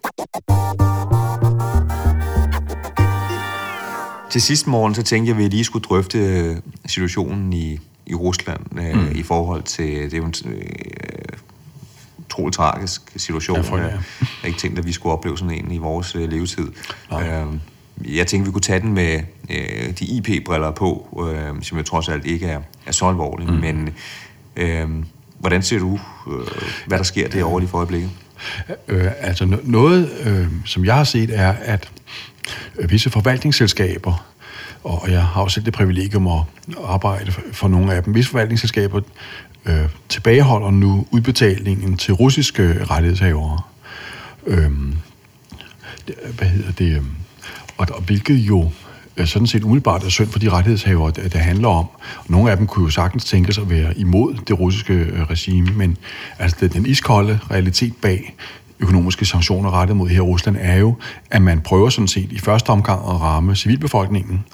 Til 4.29 4.41
sidst 4.41 4.67
morgen, 4.67 4.95
så 4.95 5.03
tænkte 5.03 5.29
jeg, 5.29 5.37
at 5.37 5.43
vi 5.43 5.47
lige 5.47 5.63
skulle 5.63 5.83
drøfte 5.83 6.19
øh, 6.19 6.55
situationen 6.85 7.53
i, 7.53 7.79
i 8.05 8.13
Rusland 8.15 8.79
øh, 8.79 8.95
mm. 8.95 9.11
i 9.15 9.23
forhold 9.23 9.63
til, 9.63 9.87
det 9.87 10.13
er 10.13 10.17
jo 10.17 10.25
en 10.25 10.33
øh, 10.45 10.59
utrolig 12.17 12.53
tragisk 12.53 13.01
situation. 13.15 13.57
Ja, 13.57 13.61
frygtelig, 13.61 13.91
ja. 13.91 14.27
Jeg 14.43 14.47
ikke 14.47 14.59
tænkt, 14.59 14.79
at 14.79 14.85
vi 14.85 14.91
skulle 14.91 15.13
opleve 15.13 15.37
sådan 15.37 15.65
en 15.65 15.71
i 15.71 15.77
vores 15.77 16.15
øh, 16.15 16.31
levetid. 16.31 16.67
Øh, 17.13 17.45
jeg 18.17 18.27
tænkte, 18.27 18.49
vi 18.49 18.51
kunne 18.51 18.61
tage 18.61 18.79
den 18.79 18.93
med 18.93 19.19
øh, 19.49 19.99
de 19.99 20.05
IP-briller 20.05 20.71
på, 20.71 21.19
øh, 21.31 21.61
som 21.61 21.77
jo 21.77 21.83
trods 21.83 22.09
alt 22.09 22.25
ikke 22.25 22.47
er, 22.47 22.61
er 22.85 22.91
så 22.91 23.05
alvorlige. 23.05 23.51
Mm. 23.51 23.57
Men 23.57 23.89
øh, 24.55 24.89
hvordan 25.39 25.63
ser 25.63 25.79
du, 25.79 25.99
øh, 26.31 26.47
hvad 26.87 26.97
der 26.97 27.03
sker 27.03 27.27
derovre 27.27 27.59
lige 27.59 27.69
for 27.69 27.77
øjeblikket? 27.77 28.09
Øh, 28.87 29.11
altså 29.19 29.43
no- 29.43 29.71
noget, 29.71 30.11
øh, 30.25 30.47
som 30.65 30.85
jeg 30.85 30.95
har 30.95 31.03
set, 31.03 31.39
er, 31.39 31.53
at 31.61 31.91
øh, 31.91 32.36
Øh, 32.79 32.91
visse 32.91 33.09
forvaltningsselskaber, 33.09 34.25
og 34.83 35.11
jeg 35.11 35.23
har 35.25 35.41
også 35.41 35.53
selv 35.53 35.65
det 35.65 35.73
privilegium 35.73 36.27
at 36.27 36.41
arbejde 36.85 37.31
for- 37.51 37.67
nogle 37.67 37.93
af 37.93 38.03
dem, 38.03 38.15
visse 38.15 38.31
forvaltningsselskaber 38.31 39.01
øh, 39.65 39.85
tilbageholder 40.09 40.71
nu 40.71 41.05
udbetalingen 41.11 41.97
til 41.97 42.13
russiske 42.13 42.85
rettighedshavere. 42.85 43.61
Øhm, 44.47 44.95
øh, 46.07 46.35
hvad 46.37 46.47
hedder 46.47 46.71
det? 46.71 46.95
Øhm, 46.95 47.05
og, 47.77 47.87
og 47.91 48.01
hvilket 48.01 48.35
jo 48.35 48.71
øh, 49.17 49.27
sådan 49.27 49.47
set 49.47 49.63
umiddelbart 49.63 50.03
er 50.03 50.09
synd 50.09 50.29
for 50.29 50.39
de 50.39 50.49
rettighedshavere, 50.49 51.11
det, 51.11 51.33
det 51.33 51.41
handler 51.41 51.67
om. 51.67 51.85
Nogle 52.27 52.51
af 52.51 52.57
dem 52.57 52.67
kunne 52.67 52.85
jo 52.85 52.89
sagtens 52.89 53.25
tænke 53.25 53.53
sig 53.53 53.61
at 53.61 53.69
være 53.69 53.97
imod 53.97 54.35
det 54.47 54.59
russiske 54.59 54.93
øh, 54.93 55.23
regime, 55.29 55.67
men 55.71 55.97
altså 56.39 56.67
den 56.67 56.85
iskolde 56.85 57.39
realitet 57.51 57.93
bag 58.01 58.35
økonomiske 58.79 59.25
sanktioner 59.25 59.71
rettet 59.71 59.97
mod 59.97 60.09
her 60.09 60.21
Rusland 60.21 60.57
er 60.59 60.75
jo, 60.75 60.95
at 61.31 61.41
man 61.41 61.61
prøver 61.61 61.89
sådan 61.89 62.07
set 62.07 62.31
i 62.31 62.39
første 62.39 62.69
omgang 62.69 62.99
at 62.99 63.21
ramme 63.21 63.55
civilbefolkningen, 63.55 64.45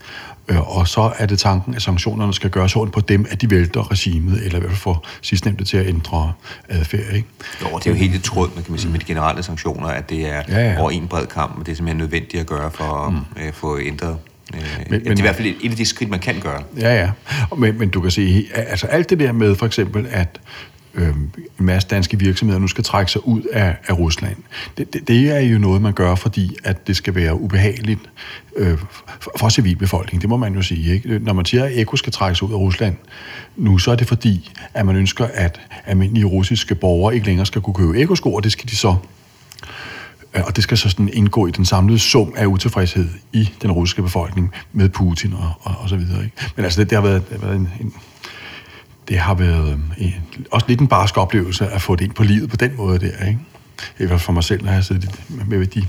øh, 0.47 0.77
og 0.77 0.87
så 0.87 1.11
er 1.17 1.25
det 1.25 1.39
tanken, 1.39 1.75
at 1.75 1.81
sanktionerne 1.81 2.33
skal 2.33 2.49
gøre 2.49 2.69
sådan 2.69 2.91
på 2.91 2.99
dem, 2.99 3.25
at 3.29 3.41
de 3.41 3.49
vælter 3.51 3.91
regimet, 3.91 4.45
eller 4.45 4.57
i 4.57 4.59
hvert 4.59 4.71
fald 4.71 4.79
får 4.79 5.07
sidstnævnte 5.21 5.63
til 5.63 5.77
at 5.77 5.87
ændre 5.87 6.33
adfærd. 6.69 7.15
Ikke? 7.15 7.27
Jo, 7.61 7.77
det 7.77 7.87
er 7.87 7.91
jo 7.91 7.97
helt 7.97 8.15
i 8.15 8.19
tråd 8.19 8.49
med, 8.55 8.63
kan 8.63 8.71
man 8.71 8.79
sige, 8.79 8.91
med 8.91 8.99
de 8.99 9.05
generelle 9.05 9.43
sanktioner, 9.43 9.87
at 9.87 10.09
det 10.09 10.29
er 10.29 10.41
Ja, 10.49 10.71
ja. 10.71 10.79
over 10.79 10.91
en 10.91 11.07
bred 11.07 11.25
kamp, 11.25 11.59
og 11.59 11.65
det 11.65 11.71
er 11.71 11.75
simpelthen 11.75 11.97
nødvendigt 11.97 12.41
at 12.41 12.47
gøre 12.47 12.71
for 12.71 12.83
at 12.83 13.13
mm. 13.13 13.19
øh, 13.43 13.53
få 13.53 13.79
ændret. 13.79 14.17
Øh, 14.53 14.59
men, 14.89 14.99
det 14.99 15.07
er 15.11 15.17
i 15.17 15.21
hvert 15.21 15.35
fald 15.35 15.47
et, 15.47 15.55
et 15.61 15.71
af 15.71 15.77
de 15.77 15.85
skridt, 15.85 16.09
man 16.09 16.19
kan 16.19 16.39
gøre. 16.39 16.63
Ja, 16.79 16.95
ja. 16.95 17.11
Og 17.49 17.59
Men, 17.59 17.77
men 17.77 17.89
du 17.89 18.01
kan 18.01 18.11
se, 18.11 18.47
altså 18.55 18.87
alt 18.87 19.09
det 19.09 19.19
der 19.19 19.31
med 19.31 19.55
for 19.55 19.65
eksempel, 19.65 20.07
at 20.09 20.39
øh, 20.93 21.15
en 21.59 21.65
masse 21.65 21.89
danske 21.89 22.19
virksomheder 22.19 22.59
nu 22.59 22.67
skal 22.67 22.83
trække 22.83 23.11
sig 23.11 23.27
ud 23.27 23.41
af, 23.41 23.75
af 23.87 23.97
Rusland, 23.99 24.35
det, 24.77 24.93
det, 24.93 25.07
det 25.07 25.35
er 25.35 25.39
jo 25.39 25.59
noget, 25.59 25.81
man 25.81 25.93
gør, 25.93 26.15
fordi 26.15 26.55
at 26.63 26.87
det 26.87 26.95
skal 26.95 27.15
være 27.15 27.39
ubehageligt 27.39 27.99
øh, 28.57 28.77
for, 29.19 29.31
for 29.37 29.49
civilbefolkningen. 29.49 30.21
Det 30.21 30.29
må 30.29 30.37
man 30.37 30.55
jo 30.55 30.61
sige. 30.61 30.93
Ikke? 30.93 31.19
Når 31.19 31.33
man 31.33 31.45
siger, 31.45 31.65
at 31.65 31.79
Eko 31.79 31.95
skal 31.95 32.13
trække 32.13 32.35
sig 32.35 32.47
ud 32.47 32.53
af 32.53 32.57
Rusland 32.57 32.95
nu, 33.55 33.77
så 33.77 33.91
er 33.91 33.95
det 33.95 34.07
fordi, 34.07 34.51
at 34.73 34.85
man 34.85 34.95
ønsker, 34.95 35.27
at 35.33 35.59
almindelige 35.85 36.25
russiske 36.25 36.75
borgere 36.75 37.15
ikke 37.15 37.25
længere 37.25 37.45
skal 37.45 37.61
kunne 37.61 37.73
købe 37.73 38.01
Eko-sko, 38.01 38.33
og 38.33 38.43
det 38.43 38.51
skal 38.51 38.69
de 38.69 38.75
så 38.75 38.95
øh, 40.33 40.41
Og 40.45 40.55
det 40.55 40.63
skal 40.63 40.77
så 40.77 40.89
sådan 40.89 41.09
indgå 41.13 41.47
i 41.47 41.51
den 41.51 41.65
samlede 41.65 41.99
sum 41.99 42.33
af 42.37 42.45
utilfredshed 42.45 43.09
i 43.33 43.49
den 43.61 43.71
russiske 43.71 44.01
befolkning 44.01 44.51
med 44.73 44.89
Putin 44.89 45.33
og, 45.33 45.51
og, 45.61 45.75
og 45.79 45.89
så 45.89 45.95
videre. 45.95 46.23
Ikke? 46.23 46.35
Men 46.55 46.65
altså, 46.65 46.81
det, 46.81 46.89
det 46.89 46.95
har 46.95 47.03
været, 47.03 47.29
det 47.29 47.39
har 47.39 47.47
været 47.47 47.59
en, 47.59 47.69
en 47.81 47.93
det 49.07 49.19
har 49.19 49.33
været 49.33 49.69
øh, 49.69 50.05
en, 50.05 50.13
også 50.51 50.67
lidt 50.67 50.79
en 50.81 50.87
barsk 50.87 51.17
oplevelse 51.17 51.67
at 51.67 51.81
få 51.81 51.95
det 51.95 52.05
ind 52.05 52.13
på 52.13 52.23
livet 52.23 52.49
på 52.49 52.55
den 52.55 52.75
måde 52.77 52.99
der, 52.99 53.25
ikke? 53.27 53.39
I 53.79 53.93
hvert 53.97 54.09
fald 54.09 54.19
for 54.19 54.33
mig 54.33 54.43
selv, 54.43 54.63
når 54.63 54.71
jeg 54.71 54.83
i- 54.91 54.99
med 55.47 55.65
de, 55.67 55.87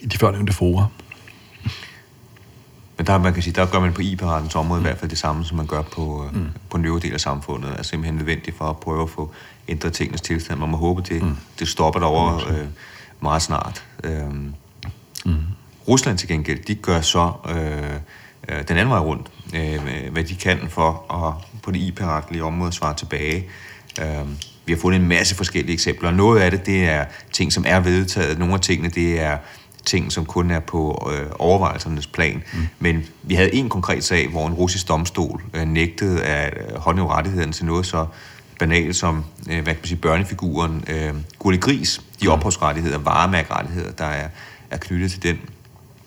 i 0.00 0.06
de 0.06 0.18
førnævnte 0.18 0.52
forer. 0.52 0.86
Men 2.96 3.06
der, 3.06 3.18
man 3.18 3.34
kan 3.34 3.42
sige, 3.42 3.54
der 3.54 3.66
gør 3.66 3.80
man 3.80 3.92
på 3.92 4.00
IP-rettens 4.00 4.54
område 4.54 4.80
i 4.80 4.82
hvert 4.82 4.98
fald 4.98 5.10
det 5.10 5.18
samme, 5.18 5.44
som 5.44 5.56
man 5.56 5.66
gør 5.66 5.82
på, 5.82 6.24
øh, 6.26 6.40
mm. 6.40 6.48
på 6.70 6.76
den 6.76 6.84
øvrige 6.84 7.02
del 7.02 7.14
af 7.14 7.20
samfundet. 7.20 7.70
Er 7.78 7.82
simpelthen 7.82 8.14
nødvendigt 8.16 8.56
for 8.56 8.64
at 8.64 8.76
prøve 8.76 9.02
at 9.02 9.10
få 9.10 9.32
ændret 9.68 9.92
tingens 9.92 10.20
tilstand. 10.20 10.58
Man 10.60 10.68
må 10.68 10.76
håbe, 10.76 11.02
det, 11.02 11.22
mm. 11.22 11.36
det 11.58 11.68
stopper 11.68 12.00
derovre 12.00 12.54
øh, 12.58 12.66
meget 13.20 13.42
snart. 13.42 13.84
Øhm, 14.04 14.54
mm. 15.24 15.36
Rusland 15.88 16.18
til 16.18 16.28
gengæld, 16.28 16.64
de 16.64 16.74
gør 16.74 17.00
så 17.00 17.32
øh, 17.48 17.92
øh, 18.48 18.68
den 18.68 18.76
anden 18.76 18.88
vej 18.90 18.98
rundt, 18.98 19.26
øh, 19.54 20.12
hvad 20.12 20.24
de 20.24 20.34
kan 20.34 20.58
for 20.68 21.14
at 21.26 21.60
på 21.62 21.70
det 21.70 21.78
IP-retlige 21.78 22.44
område 22.44 22.72
svare 22.72 22.94
tilbage. 22.94 23.46
Øh, 24.00 24.28
vi 24.66 24.72
har 24.72 24.80
fundet 24.80 25.00
en 25.00 25.08
masse 25.08 25.34
forskellige 25.34 25.72
eksempler. 25.72 26.10
Noget 26.10 26.40
af 26.40 26.50
det, 26.50 26.66
det 26.66 26.84
er 26.84 27.04
ting, 27.32 27.52
som 27.52 27.64
er 27.66 27.80
vedtaget. 27.80 28.38
Nogle 28.38 28.54
af 28.54 28.60
tingene, 28.60 28.88
det 28.88 29.20
er 29.20 29.38
ting, 29.84 30.12
som 30.12 30.24
kun 30.24 30.50
er 30.50 30.60
på 30.60 31.10
øh, 31.12 31.26
overvejelsernes 31.38 32.06
plan. 32.06 32.42
Mm. 32.52 32.68
Men 32.78 33.06
vi 33.22 33.34
havde 33.34 33.54
en 33.54 33.68
konkret 33.68 34.04
sag, 34.04 34.28
hvor 34.28 34.46
en 34.46 34.54
russisk 34.54 34.88
domstol 34.88 35.42
øh, 35.54 35.68
nægtede 35.68 36.22
at 36.22 36.54
øh, 36.56 36.76
håndhæve 36.76 37.08
rettigheden 37.12 37.52
til 37.52 37.64
noget 37.64 37.86
så 37.86 38.06
banalt 38.58 38.96
som, 38.96 39.24
øh, 39.50 39.62
hvad 39.62 39.74
kan 39.74 39.76
man 39.76 39.86
sige, 39.86 39.98
børnefiguren 39.98 40.84
øh, 40.88 41.14
Gurli 41.38 41.56
Gris, 41.56 42.00
de 42.22 42.28
ophavsrettigheder, 42.28 42.98
varemærkerettigheder, 42.98 43.92
der 43.92 44.04
er, 44.04 44.28
er 44.70 44.76
knyttet 44.76 45.10
til 45.10 45.22
den. 45.22 45.36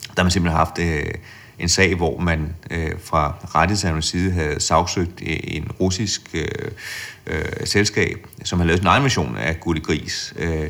Der 0.02 0.14
har 0.18 0.24
man 0.24 0.32
simpelthen 0.32 0.58
haft 0.58 0.80
øh, 0.80 1.06
en 1.62 1.70
sag, 1.70 1.96
hvor 1.96 2.20
man 2.20 2.56
øh, 2.72 2.92
fra 3.04 3.36
rettighedshavernes 3.56 4.06
side 4.06 4.32
havde 4.32 4.60
sagsøgt 4.60 5.22
øh, 5.26 5.38
en 5.44 5.72
russisk 5.80 6.22
øh, 6.34 6.72
øh, 7.28 7.44
selskab, 7.66 8.28
som 8.44 8.60
havde 8.60 8.68
lavet 8.68 8.80
sin 8.80 8.88
egen 8.88 9.04
version 9.04 9.38
af 9.38 9.60
Gulli 9.60 9.82
Gris. 9.82 10.34
Øh, 10.38 10.68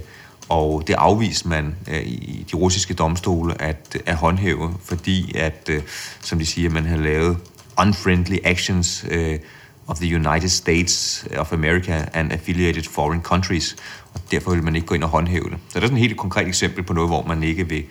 og 0.50 0.84
det 0.88 0.94
afviste 0.94 1.48
man 1.48 1.76
øh, 1.92 2.02
i 2.02 2.46
de 2.52 2.58
russiske 2.58 2.94
domstole 2.94 3.62
at, 3.62 3.98
at 4.06 4.16
håndhæve, 4.16 4.74
fordi 4.84 5.38
at, 5.38 5.70
øh, 5.70 5.82
som 6.22 6.40
de 6.40 6.46
siger, 6.46 6.70
man 6.70 6.86
havde 6.86 7.04
lavet 7.04 7.38
unfriendly 7.82 8.38
actions 8.44 9.06
øh, 9.12 9.40
of 9.88 9.98
the 9.98 10.16
United 10.16 10.50
States 10.50 11.28
of 11.38 11.54
America 11.54 12.06
and 12.14 12.32
affiliated 12.32 12.84
foreign 12.84 13.22
countries, 13.22 13.76
og 14.14 14.22
derfor 14.32 14.52
vil 14.52 14.64
man 14.64 14.76
ikke 14.76 14.88
gå 14.88 14.96
ind 14.96 15.04
og 15.04 15.10
håndhæve 15.10 15.44
det. 15.44 15.58
Så 15.70 15.80
det 15.80 15.84
er 15.84 15.88
sådan 15.88 15.98
et 15.98 16.02
helt 16.02 16.18
konkret 16.18 16.48
eksempel 16.48 16.84
på 16.84 16.94
noget, 16.94 17.10
hvor 17.10 17.26
man 17.28 17.44
ikke 17.44 17.70
vil, 17.70 17.84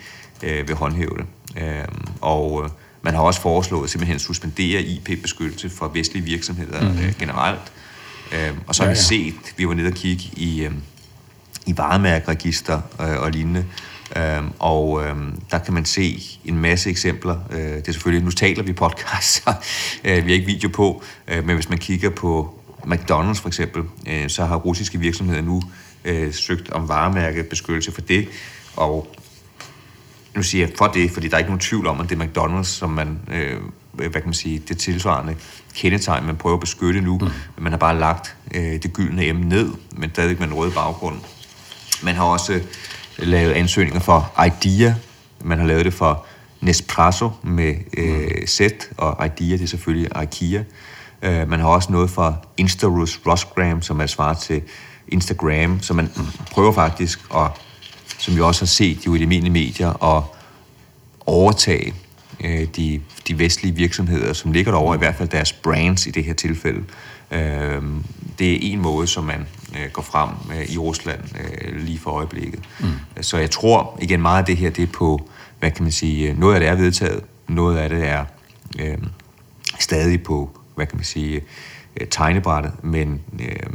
øh, 0.42 0.68
vil 0.68 0.76
håndhæve 0.76 1.16
det. 1.16 1.26
Øh, 1.62 1.84
og 2.20 2.64
øh, 2.64 2.70
man 3.02 3.14
har 3.14 3.20
også 3.20 3.40
foreslået 3.40 3.90
simpelthen 3.90 4.14
at 4.14 4.20
suspendere 4.20 4.82
IP-beskyttelse 4.82 5.70
for 5.70 5.88
vestlige 5.88 6.24
virksomheder 6.24 6.80
mm. 6.92 6.98
øh, 6.98 7.14
generelt. 7.18 7.72
Øhm, 8.32 8.58
og 8.66 8.74
så 8.74 8.82
har 8.82 8.88
Ja, 8.88 8.92
vi 8.92 8.98
ja. 8.98 9.02
set, 9.02 9.54
vi 9.56 9.68
var 9.68 9.74
nede 9.74 9.88
og 9.88 9.94
kigge 9.94 10.24
i, 10.36 10.62
øh, 10.64 10.72
i 11.66 11.76
varemærkeregister 11.76 12.80
øh, 13.00 13.20
og 13.20 13.30
lignende. 13.30 13.64
Øhm, 14.16 14.48
og 14.58 15.04
øhm, 15.04 15.40
der 15.50 15.58
kan 15.58 15.74
man 15.74 15.84
se 15.84 16.22
en 16.44 16.58
masse 16.58 16.90
eksempler. 16.90 17.38
Øh, 17.50 17.58
det 17.58 17.88
er 17.88 17.92
selvfølgelig, 17.92 18.24
nu 18.24 18.30
taler 18.30 18.62
vi 18.62 18.72
podcast, 18.72 19.34
så 19.44 19.54
øh, 20.04 20.26
vi 20.26 20.30
har 20.30 20.34
ikke 20.34 20.46
video 20.46 20.68
på, 20.68 21.02
øh, 21.28 21.46
men 21.46 21.54
hvis 21.54 21.68
man 21.68 21.78
kigger 21.78 22.10
på 22.10 22.60
McDonald's 22.86 23.40
for 23.40 23.46
eksempel, 23.46 23.82
øh, 24.06 24.28
så 24.28 24.44
har 24.44 24.56
russiske 24.56 24.98
virksomheder 24.98 25.42
nu 25.42 25.62
øh, 26.04 26.34
søgt 26.34 26.70
om 26.70 26.88
varemærkebeskyttelse 26.88 27.92
for 27.92 28.00
det, 28.00 28.28
og 28.76 29.14
nu 30.34 30.42
siger 30.42 30.66
jeg 30.66 30.74
for 30.78 30.86
det, 30.86 31.10
fordi 31.10 31.28
der 31.28 31.34
er 31.34 31.38
ikke 31.38 31.50
nogen 31.50 31.60
tvivl 31.60 31.86
om, 31.86 32.00
at 32.00 32.10
det 32.10 32.20
er 32.20 32.24
McDonald's, 32.24 32.64
som 32.64 32.90
man, 32.90 33.18
øh, 33.32 33.60
hvad 33.92 34.10
kan 34.10 34.22
man 34.24 34.34
sige, 34.34 34.62
det 34.68 34.78
tilsvarende 34.78 35.36
kendetegn, 35.74 36.26
man 36.26 36.36
prøver 36.36 36.56
at 36.56 36.60
beskytte 36.60 37.00
nu, 37.00 37.18
mm. 37.18 37.24
men 37.24 37.62
man 37.62 37.72
har 37.72 37.78
bare 37.78 37.98
lagt 37.98 38.36
øh, 38.54 38.82
det 38.82 38.92
gyldne 38.92 39.32
M 39.32 39.36
ned, 39.36 39.70
men 39.92 40.10
stadig 40.10 40.36
med 40.38 40.48
en 40.48 40.54
rød 40.54 40.70
baggrund. 40.72 41.16
Man 42.02 42.14
har 42.14 42.24
også 42.24 42.52
øh, 42.52 42.62
lavet 43.18 43.52
ansøgninger 43.52 44.00
for 44.00 44.32
IDEA, 44.46 44.94
man 45.44 45.58
har 45.58 45.66
lavet 45.66 45.84
det 45.84 45.94
for 45.94 46.26
Nespresso 46.60 47.30
med 47.42 47.74
øh, 47.96 48.46
Z, 48.46 48.60
og 48.96 49.26
IDEA, 49.26 49.56
det 49.56 49.62
er 49.62 49.66
selvfølgelig 49.66 50.10
IKEA. 50.22 50.62
Øh, 51.22 51.48
man 51.48 51.60
har 51.60 51.68
også 51.68 51.92
noget 51.92 52.10
for 52.10 52.44
Instarus 52.56 53.20
Rosgram, 53.26 53.82
som 53.82 54.00
er 54.00 54.06
svaret 54.06 54.38
til 54.38 54.62
Instagram, 55.08 55.82
så 55.82 55.94
man 55.94 56.10
prøver 56.50 56.72
faktisk 56.72 57.20
at 57.34 57.50
som 58.20 58.36
vi 58.36 58.40
også 58.40 58.60
har 58.60 58.66
set 58.66 59.06
jo 59.06 59.14
i 59.14 59.18
de 59.18 59.22
almindelige 59.22 59.52
medier, 59.52 60.16
at 60.16 60.22
overtage 61.26 61.94
øh, 62.44 62.66
de, 62.76 63.00
de 63.28 63.38
vestlige 63.38 63.74
virksomheder, 63.74 64.32
som 64.32 64.52
ligger 64.52 64.72
derovre, 64.72 64.94
i 64.94 64.98
hvert 64.98 65.14
fald 65.14 65.28
deres 65.28 65.52
brands 65.52 66.06
i 66.06 66.10
det 66.10 66.24
her 66.24 66.34
tilfælde. 66.34 66.84
Øh, 67.30 67.82
det 68.38 68.52
er 68.52 68.58
en 68.72 68.80
måde, 68.80 69.06
som 69.06 69.24
man 69.24 69.46
øh, 69.78 69.90
går 69.92 70.02
frem 70.02 70.28
øh, 70.52 70.70
i 70.70 70.78
Rusland 70.78 71.20
øh, 71.40 71.76
lige 71.76 71.98
for 71.98 72.10
øjeblikket. 72.10 72.60
Mm. 72.80 72.86
Så 73.20 73.36
jeg 73.38 73.50
tror 73.50 73.98
igen 74.02 74.22
meget 74.22 74.38
af 74.38 74.44
det 74.44 74.56
her, 74.56 74.70
det 74.70 74.82
er 74.82 74.92
på, 74.92 75.28
hvad 75.58 75.70
kan 75.70 75.82
man 75.82 75.92
sige, 75.92 76.34
noget 76.34 76.54
af 76.54 76.60
det 76.60 76.68
er 76.68 76.74
vedtaget, 76.74 77.24
noget 77.48 77.78
af 77.78 77.88
det 77.88 78.08
er 78.08 78.24
øh, 78.78 78.98
stadig 79.78 80.22
på, 80.22 80.50
hvad 80.74 80.86
kan 80.86 80.96
man 80.96 81.04
sige, 81.04 81.40
øh, 82.00 82.06
tegnebrættet, 82.06 82.72
men 82.84 83.20
øh, 83.40 83.70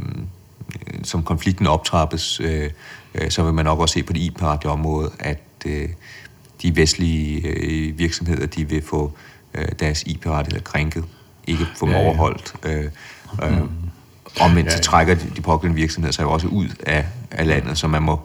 som 1.04 1.22
konflikten 1.22 1.66
optrappes, 1.66 2.40
øh, 2.40 2.70
øh, 3.14 3.30
så 3.30 3.42
vil 3.42 3.54
man 3.54 3.64
nok 3.64 3.80
også 3.80 3.92
se 3.92 4.02
på 4.02 4.12
det 4.12 4.20
IP-radio 4.20 4.70
område, 4.70 5.10
at 5.18 5.42
øh, 5.66 5.88
de 6.62 6.76
vestlige 6.76 7.48
øh, 7.48 7.98
virksomheder, 7.98 8.46
de 8.46 8.68
vil 8.68 8.82
få 8.82 9.12
øh, 9.54 9.68
deres 9.80 10.02
IP-rettigheder 10.02 10.64
krænket, 10.64 11.04
ikke 11.46 11.66
få 11.76 11.86
dem 11.86 11.94
Ja, 11.94 12.00
ja. 12.00 12.06
overholdt. 12.06 12.54
Øh, 12.62 12.84
øh, 13.42 13.60
omvendt 14.40 14.72
så 14.72 14.80
trækker 14.80 15.14
de, 15.14 15.30
de 15.36 15.40
pågældende 15.40 15.80
virksomheder 15.80 16.12
sig 16.12 16.22
jo 16.22 16.30
også 16.30 16.46
ud 16.46 16.68
af, 16.86 17.06
af 17.30 17.46
landet, 17.46 17.78
så 17.78 17.88
man 17.88 18.02
må, 18.02 18.20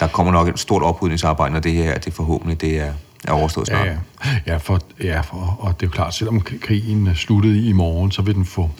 der 0.00 0.06
kommer 0.06 0.32
nok 0.32 0.48
et 0.48 0.58
stort 0.58 0.82
oprydningsarbejde, 0.82 1.52
når 1.52 1.60
det 1.60 1.72
her 1.72 1.98
det 1.98 2.12
forhåbentlig 2.12 2.60
det 2.60 2.80
er, 2.80 2.92
er 3.24 3.32
overstået 3.32 3.66
snart. 3.66 3.86
Ja, 3.86 3.92
ja. 4.24 4.38
ja, 4.46 4.56
for, 4.56 4.80
ja 5.02 5.20
for, 5.20 5.58
og 5.60 5.80
det 5.80 5.86
er 5.86 5.90
jo 5.90 5.90
klart, 5.90 6.14
selvom 6.14 6.40
krigen 6.40 7.14
sluttede 7.14 7.68
i 7.68 7.72
morgen, 7.72 8.12
så 8.12 8.22
vil 8.22 8.34
den 8.34 8.44
få 8.44 8.70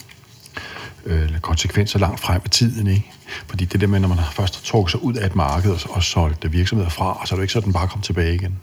øh, 1.05 1.39
konsekvenser 1.41 1.99
langt 1.99 2.19
frem 2.19 2.41
i 2.45 2.49
tiden, 2.49 2.87
ikke? 2.87 3.11
Fordi 3.47 3.65
det 3.65 3.81
der 3.81 3.87
med, 3.87 3.99
når 3.99 4.07
man 4.07 4.17
først 4.31 4.55
har 4.55 4.61
trukket 4.63 4.91
sig 4.91 5.03
ud 5.03 5.13
af 5.13 5.25
et 5.25 5.35
marked 5.35 5.71
og, 5.71 5.79
og 5.89 6.03
solgt 6.03 6.53
virksomheder 6.53 6.89
fra, 6.89 7.21
så 7.25 7.35
er 7.35 7.37
det 7.37 7.43
ikke 7.43 7.53
sådan, 7.53 7.73
bare 7.73 7.87
kommer 7.87 8.03
tilbage 8.03 8.35
igen. 8.35 8.59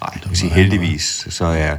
Nej, 0.00 0.10
jeg 0.22 0.30
vil 0.30 0.38
sige, 0.38 0.52
heldigvis, 0.52 1.26
så 1.30 1.44
er 1.44 1.76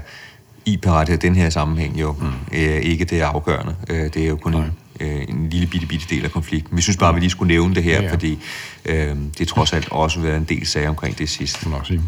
IP-rettighed 0.65 1.23
i 1.23 1.27
den 1.27 1.35
her 1.35 1.49
sammenhæng 1.49 2.01
jo 2.01 2.15
mm. 2.19 2.27
øh, 2.53 2.81
ikke 2.81 3.05
det 3.05 3.21
afgørende. 3.21 3.75
Øh, 3.89 4.13
det 4.13 4.17
er 4.17 4.27
jo 4.27 4.35
kun 4.35 4.53
en, 4.53 4.71
øh, 4.99 5.25
en 5.29 5.49
lille 5.49 5.67
bitte, 5.67 5.87
bitte 5.87 6.05
del 6.09 6.25
af 6.25 6.31
konflikten. 6.31 6.77
Vi 6.77 6.81
synes 6.81 6.97
bare, 6.97 7.09
at 7.09 7.15
vi 7.15 7.19
lige 7.19 7.29
skulle 7.29 7.53
nævne 7.53 7.75
det 7.75 7.83
her, 7.83 7.95
Ja, 7.95 8.03
ja, 8.03 8.13
fordi 8.13 8.39
øh, 8.85 9.15
det 9.37 9.47
trods 9.47 9.73
alt 9.73 9.91
også 9.91 10.19
været 10.19 10.37
en 10.37 10.43
del 10.43 10.67
sager 10.67 10.89
omkring 10.89 11.17
det 11.17 11.29
sidste. 11.29 11.69
må 11.69 11.75
nok 11.75 11.87
sige. 11.87 12.01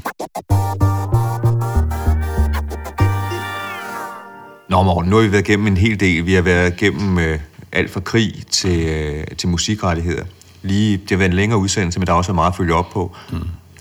Nå 4.69 4.83
Morten, 4.83 5.09
nu 5.09 5.15
har 5.15 5.23
vi 5.23 5.31
været 5.31 5.47
igennem 5.47 5.67
en 5.67 5.77
hel 5.77 5.99
del. 5.99 6.25
Vi 6.25 6.33
har 6.33 6.41
været 6.41 6.81
igennem 6.81 7.19
øh, 7.19 7.39
alt 7.71 7.91
fra 7.91 7.99
krig 7.99 8.33
til, 8.49 8.87
øh, 8.87 9.27
til 9.37 9.49
musikrettigheder. 9.49 10.23
Lige, 10.61 10.97
det 10.97 11.11
har 11.11 11.17
været 11.17 11.29
en 11.29 11.35
længere 11.35 11.59
udsendelse, 11.59 11.99
men 11.99 12.07
der 12.07 12.13
er 12.13 12.17
også 12.17 12.33
meget 12.33 12.51
at 12.51 12.57
følge 12.57 12.73
op 12.73 12.89
på. 12.89 13.15
Mm. 13.31 13.37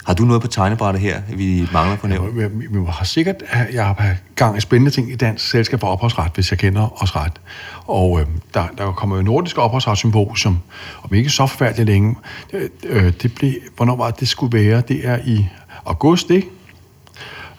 Har 0.06 0.14
du 0.14 0.22
noget 0.22 0.42
på 0.42 0.48
tegnebrættet 0.48 1.02
her, 1.02 1.20
vi 1.36 1.68
mangler 1.72 1.96
på 1.96 2.06
nævn? 2.06 2.36
Vi, 2.36 2.42
vi, 2.42 2.66
vi 2.70 2.78
har 2.88 3.04
sikkert 3.04 3.36
jeg 3.72 3.84
har 3.84 4.14
gang 4.34 4.56
i 4.56 4.60
spændende 4.60 4.90
ting 4.90 5.12
i 5.12 5.16
Dansk 5.16 5.50
Selskab 5.50 5.80
for 5.80 5.86
Ophavsret, 5.86 6.30
hvis 6.34 6.50
jeg 6.50 6.58
kender 6.58 7.02
os 7.02 7.16
ret. 7.16 7.40
Og 7.86 8.20
øh, 8.20 8.26
der, 8.54 8.64
der 8.78 8.92
kommer 8.92 9.16
jo 9.16 9.22
nordisk 9.22 9.58
ophavsretssymposium, 9.58 10.58
om 11.02 11.14
ikke 11.14 11.30
så 11.30 11.46
forfærdeligt 11.46 11.86
længe. 11.86 12.16
Øh, 12.52 12.68
øh, 12.84 13.12
det 13.22 13.34
blev, 13.34 13.52
hvornår 13.76 13.96
var 13.96 14.10
det, 14.10 14.20
det 14.20 14.28
skulle 14.28 14.58
være? 14.58 14.82
Det 14.88 15.08
er 15.08 15.18
i 15.24 15.46
august, 15.86 16.30
ikke? 16.30 16.48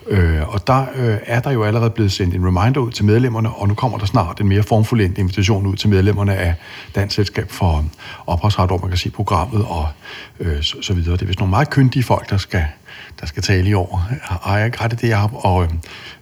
Øh, 0.07 0.53
og 0.53 0.67
der 0.67 0.85
øh, 0.95 1.17
er 1.25 1.39
der 1.39 1.51
jo 1.51 1.63
allerede 1.63 1.89
blevet 1.89 2.11
sendt 2.11 2.35
en 2.35 2.45
reminder 2.45 2.81
ud 2.81 2.91
til 2.91 3.05
medlemmerne, 3.05 3.49
og 3.49 3.67
nu 3.67 3.73
kommer 3.73 3.97
der 3.97 4.05
snart 4.05 4.41
en 4.41 4.47
mere 4.47 4.63
formfuldendt 4.63 5.17
invitation 5.17 5.65
ud 5.65 5.75
til 5.75 5.89
medlemmerne 5.89 6.35
af 6.35 6.55
Dansk 6.95 7.15
Selskab 7.15 7.51
for 7.51 7.85
Ophavsret, 8.27 8.69
hvor 8.69 8.77
man 8.77 8.89
kan 8.89 8.97
se 8.97 9.09
programmet 9.09 9.65
og 9.65 9.87
øh, 10.39 10.63
så, 10.63 10.81
så 10.81 10.93
videre. 10.93 11.13
Det 11.13 11.21
er 11.21 11.25
vist 11.25 11.39
nogle 11.39 11.49
meget 11.49 11.69
kyndige 11.69 12.03
folk, 12.03 12.29
der 12.29 12.37
skal, 12.37 12.65
der 13.19 13.25
skal 13.25 13.43
tale 13.43 13.69
i 13.69 13.73
år. 13.73 14.07
Har 14.21 14.57
jeg 14.57 14.65
ikke 14.65 14.81
rettet 14.81 15.01
det 15.01 15.15
op? 15.15 15.31
Og 15.33 15.63
øh, 15.63 15.69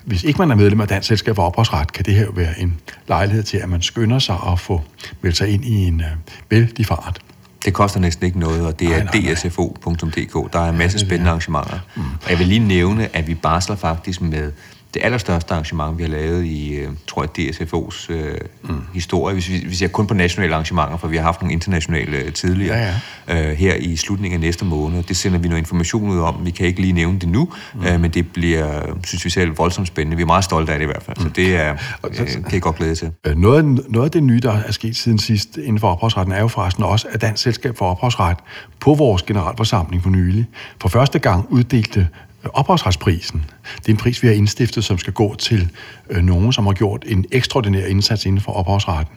hvis 0.06 0.24
ikke 0.24 0.38
man 0.40 0.52
er 0.52 0.56
medlem 0.56 0.82
af 0.82 0.88
Dansk 0.88 1.08
Selskab 1.08 1.36
for 1.36 1.44
Ophavsret, 1.44 1.94
kan 1.94 2.06
det 2.06 2.14
her 2.14 2.26
jo 2.26 2.32
være 2.32 2.60
en 2.60 2.80
lejlighed 3.08 3.44
til, 3.44 3.58
at 3.58 3.70
man 3.70 3.82
skynder 3.82 4.20
sig 4.20 4.36
at 4.52 4.60
få 4.60 4.82
meldt 5.22 5.38
sig 5.38 5.50
ind 5.50 5.66
i 5.66 5.88
en 5.88 6.02
øh, 6.02 6.08
vældig 6.50 6.86
fart. 6.86 7.22
Det 7.68 7.76
koster 7.76 8.00
næsten 8.00 8.26
ikke 8.26 8.40
noget, 8.40 8.66
og 8.66 8.80
det 8.80 8.88
er 8.88 9.06
dsfo.dk. 9.06 10.54
Der 10.54 10.60
er 10.60 10.70
en 10.70 10.78
masse 10.78 11.00
spændende 11.00 11.30
arrangementer. 11.30 11.80
Mm. 11.96 12.02
Og 12.24 12.30
jeg 12.30 12.40
vil 12.40 12.48
lige 12.48 12.68
nævne, 12.68 13.16
at 13.16 13.28
vi 13.28 13.36
barsler 13.36 13.76
faktisk 13.76 14.22
med 14.22 14.52
det 14.98 15.06
allerstørste 15.06 15.54
arrangement, 15.54 15.98
vi 15.98 16.04
har 16.04 16.10
lavet 16.10 16.46
i, 16.46 16.76
øh, 16.76 16.90
tror 17.08 17.24
jeg, 17.24 17.50
DSFO's 17.50 18.12
øh, 18.14 18.36
mm. 18.64 18.82
historie. 18.94 19.34
Hvis 19.34 19.50
vi, 19.50 19.66
vi 19.68 19.76
ser 19.76 19.88
kun 19.88 20.08
på 20.08 20.14
nationale 20.14 20.54
arrangementer, 20.54 20.98
for 20.98 21.08
vi 21.08 21.18
har 21.18 21.24
haft 21.24 21.42
nogle 21.42 21.54
internationale 21.54 22.18
øh, 22.18 22.34
tidligere, 22.34 22.78
Ja, 22.78 22.94
Øh, 23.30 23.58
her 23.58 23.76
i 23.76 23.96
slutningen 23.96 24.34
af 24.34 24.42
næste 24.42 24.66
måned. 24.66 25.04
Det 25.04 25.18
sender 25.18 25.40
vi 25.40 25.48
noget 25.48 25.62
information 25.62 26.10
ud 26.10 26.20
om. 26.20 26.46
Vi 26.46 26.52
kan 26.52 26.66
ikke 26.66 26.82
lige 26.82 26.94
nævne 26.94 27.20
det 27.20 27.30
nu, 27.30 27.50
mm. 27.74 27.86
øh, 27.86 28.02
men 28.02 28.12
det 28.12 28.32
bliver, 28.34 28.82
synes 29.06 29.26
vi 29.26 29.30
selv, 29.30 29.58
voldsomt 29.58 29.88
spændende. 29.88 30.18
Vi 30.18 30.22
er 30.24 30.28
meget 30.28 30.44
stolte 30.44 30.74
af 30.74 30.80
det 30.80 30.86
i 30.86 30.88
hvert 30.88 31.04
fald, 31.04 31.18
så 31.18 31.30
det 31.30 31.56
er, 31.56 31.74
øh, 32.04 32.28
kan 32.28 32.54
jeg 32.54 32.62
godt 32.62 32.76
glæde 32.76 32.96
til. 32.96 33.12
Øh, 33.26 33.38
Noget, 33.38 33.66
noget 33.90 34.06
af 34.06 34.12
det 34.12 34.24
nye, 34.24 34.40
der 34.40 34.52
er 34.52 34.72
sket 34.72 34.96
siden 34.96 35.20
sidst 35.20 35.58
inden 35.58 35.80
for 35.80 35.92
ophavsretten, 35.92 36.34
er 36.36 36.42
jo 36.42 36.48
forresten 36.48 36.84
også, 36.84 37.08
at 37.12 37.22
Dansk 37.22 37.44
Selskab 37.44 37.78
for 37.78 37.86
Ophavsret 37.92 38.38
på 38.80 38.94
vores 38.94 39.24
generalforsamling 39.24 40.04
for 40.04 40.10
nylig 40.10 40.46
for 40.82 40.90
første 40.90 41.20
gang 41.20 41.48
uddelte 41.50 42.08
ophavsretsprisen. 42.44 43.46
Det 43.78 43.88
er 43.88 43.92
en 43.92 43.98
pris, 43.98 44.24
vi 44.24 44.28
har 44.28 44.36
indstiftet, 44.36 44.84
som 44.84 44.98
skal 44.98 45.14
gå 45.14 45.36
til 45.36 45.72
øh, 46.10 46.24
nogen, 46.24 46.54
som 46.54 46.66
har 46.66 46.74
gjort 46.74 47.04
en 47.08 47.26
ekstraordinær 47.32 47.86
indsats 47.86 48.26
inden 48.26 48.42
for 48.42 48.52
ophavsretten. 48.52 49.16